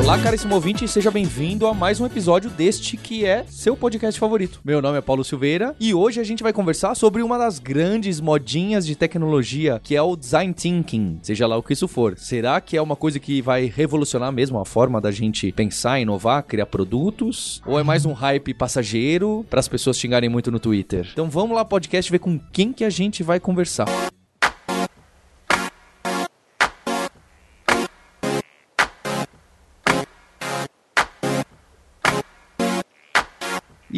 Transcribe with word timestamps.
Olá, 0.00 0.18
caríssimo 0.18 0.54
ouvinte, 0.54 0.82
e 0.82 0.88
seja 0.88 1.10
bem-vindo 1.10 1.66
a 1.66 1.74
mais 1.74 2.00
um 2.00 2.06
episódio 2.06 2.48
deste 2.48 2.96
que 2.96 3.26
é 3.26 3.44
seu 3.46 3.76
podcast 3.76 4.18
favorito. 4.18 4.58
Meu 4.64 4.80
nome 4.80 4.96
é 4.96 5.00
Paulo 5.02 5.22
Silveira 5.22 5.76
e 5.78 5.92
hoje 5.92 6.18
a 6.18 6.24
gente 6.24 6.42
vai 6.42 6.54
conversar 6.54 6.94
sobre 6.94 7.22
uma 7.22 7.36
das 7.36 7.58
grandes 7.58 8.18
modinhas 8.18 8.86
de 8.86 8.96
tecnologia, 8.96 9.78
que 9.84 9.94
é 9.94 10.00
o 10.00 10.16
design 10.16 10.54
thinking, 10.54 11.18
seja 11.22 11.46
lá 11.46 11.56
o 11.58 11.62
que 11.62 11.74
isso 11.74 11.86
for. 11.86 12.16
Será 12.16 12.62
que 12.62 12.78
é 12.78 12.82
uma 12.82 12.96
coisa 12.96 13.20
que 13.20 13.42
vai 13.42 13.66
revolucionar 13.66 14.32
mesmo 14.32 14.58
a 14.58 14.64
forma 14.64 15.02
da 15.02 15.10
gente 15.10 15.52
pensar, 15.52 16.00
inovar, 16.00 16.44
criar 16.44 16.66
produtos? 16.66 17.62
Ou 17.66 17.78
é 17.78 17.82
mais 17.82 18.06
um 18.06 18.14
hype 18.14 18.54
passageiro 18.54 19.44
para 19.50 19.60
as 19.60 19.68
pessoas 19.68 19.98
xingarem 19.98 20.30
muito 20.30 20.50
no 20.50 20.58
Twitter? 20.58 21.08
Então 21.12 21.28
vamos 21.28 21.54
lá, 21.54 21.62
podcast, 21.62 22.10
ver 22.10 22.20
com 22.20 22.40
quem 22.50 22.72
que 22.72 22.84
a 22.84 22.90
gente 22.90 23.22
vai 23.22 23.38
conversar. 23.38 23.86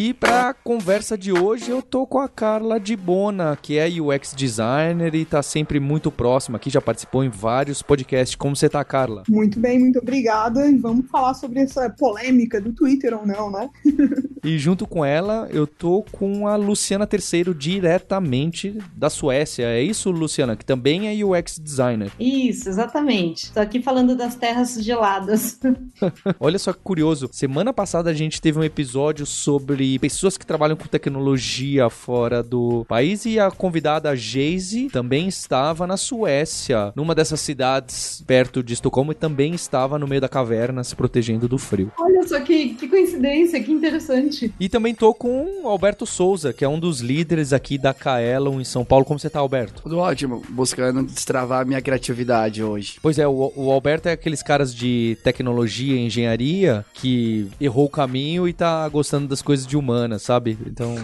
E 0.04 0.12
para 0.12 0.52
conversa 0.52 1.16
de 1.16 1.30
hoje 1.30 1.70
eu 1.70 1.80
tô 1.80 2.04
com 2.04 2.18
a 2.18 2.28
Carla 2.28 2.80
de 2.80 2.96
Bona, 2.96 3.56
que 3.56 3.78
é 3.78 3.86
UX 3.88 4.34
designer 4.34 5.14
e 5.14 5.24
tá 5.24 5.44
sempre 5.44 5.78
muito 5.78 6.10
próxima 6.10 6.56
aqui, 6.56 6.70
já 6.70 6.80
participou 6.80 7.22
em 7.22 7.28
vários 7.28 7.82
podcasts. 7.82 8.34
Como 8.34 8.56
você 8.56 8.68
tá, 8.68 8.82
Carla? 8.82 9.22
Muito 9.28 9.60
bem, 9.60 9.78
muito 9.78 10.00
obrigada. 10.00 10.66
E 10.66 10.76
vamos 10.76 11.06
falar 11.08 11.34
sobre 11.34 11.60
essa 11.60 11.88
polêmica 11.88 12.60
do 12.60 12.72
Twitter 12.72 13.16
ou 13.16 13.24
não, 13.24 13.48
né? 13.48 13.70
e 14.42 14.58
junto 14.58 14.88
com 14.88 15.04
ela, 15.04 15.48
eu 15.52 15.68
tô 15.68 16.04
com 16.10 16.48
a 16.48 16.56
Luciana 16.56 17.06
Terceiro 17.06 17.54
diretamente 17.54 18.76
da 18.96 19.08
Suécia. 19.08 19.66
É 19.66 19.80
isso, 19.80 20.10
Luciana, 20.10 20.56
que 20.56 20.64
também 20.64 21.06
é 21.06 21.24
UX 21.24 21.60
designer. 21.60 22.10
Isso, 22.18 22.68
exatamente. 22.68 23.52
Tô 23.52 23.60
aqui 23.60 23.80
falando 23.80 24.16
das 24.16 24.34
terras 24.34 24.74
geladas. 24.82 25.60
Olha 26.40 26.58
só 26.58 26.72
que 26.72 26.80
curioso. 26.80 27.28
Semana 27.30 27.72
passada 27.72 28.10
a 28.10 28.14
gente 28.14 28.42
teve 28.42 28.58
um 28.58 28.64
episódio 28.64 29.24
sobre 29.24 29.91
pessoas 29.98 30.36
que 30.36 30.46
trabalham 30.46 30.76
com 30.76 30.86
tecnologia 30.86 31.88
fora 31.88 32.42
do 32.42 32.84
país 32.88 33.24
e 33.24 33.38
a 33.38 33.50
convidada 33.50 34.14
Geise 34.14 34.88
também 34.88 35.28
estava 35.28 35.86
na 35.86 35.96
Suécia, 35.96 36.92
numa 36.94 37.14
dessas 37.14 37.40
cidades 37.40 38.22
perto 38.26 38.62
de 38.62 38.74
Estocolmo 38.74 39.12
e 39.12 39.14
também 39.14 39.54
estava 39.54 39.98
no 39.98 40.06
meio 40.06 40.20
da 40.20 40.28
caverna 40.28 40.84
se 40.84 40.94
protegendo 40.94 41.48
do 41.48 41.58
frio. 41.58 41.92
Olha 41.98 42.26
só 42.26 42.40
que, 42.40 42.74
que 42.74 42.88
coincidência, 42.88 43.62
que 43.62 43.72
interessante. 43.72 44.52
E 44.58 44.68
também 44.68 44.94
tô 44.94 45.12
com 45.12 45.62
o 45.64 45.68
Alberto 45.68 46.06
Souza, 46.06 46.52
que 46.52 46.64
é 46.64 46.68
um 46.68 46.78
dos 46.78 47.00
líderes 47.00 47.52
aqui 47.52 47.78
da 47.78 47.92
Kaelon 47.92 48.60
em 48.60 48.64
São 48.64 48.84
Paulo. 48.84 49.04
Como 49.04 49.18
você 49.18 49.30
tá, 49.30 49.40
Alberto? 49.40 49.82
Tudo 49.82 49.98
ótimo, 49.98 50.42
buscando 50.48 51.02
destravar 51.02 51.62
a 51.62 51.64
minha 51.64 51.80
criatividade 51.80 52.62
hoje. 52.62 52.98
Pois 53.02 53.18
é, 53.18 53.26
o, 53.26 53.52
o 53.56 53.70
Alberto 53.70 54.08
é 54.08 54.12
aqueles 54.12 54.42
caras 54.42 54.74
de 54.74 55.18
tecnologia 55.22 55.94
e 55.94 56.06
engenharia 56.06 56.84
que 56.94 57.48
errou 57.60 57.86
o 57.86 57.90
caminho 57.90 58.48
e 58.48 58.52
tá 58.52 58.88
gostando 58.88 59.28
das 59.28 59.42
coisas 59.42 59.66
de 59.72 59.76
humana, 59.76 60.18
sabe? 60.18 60.58
Então. 60.66 60.94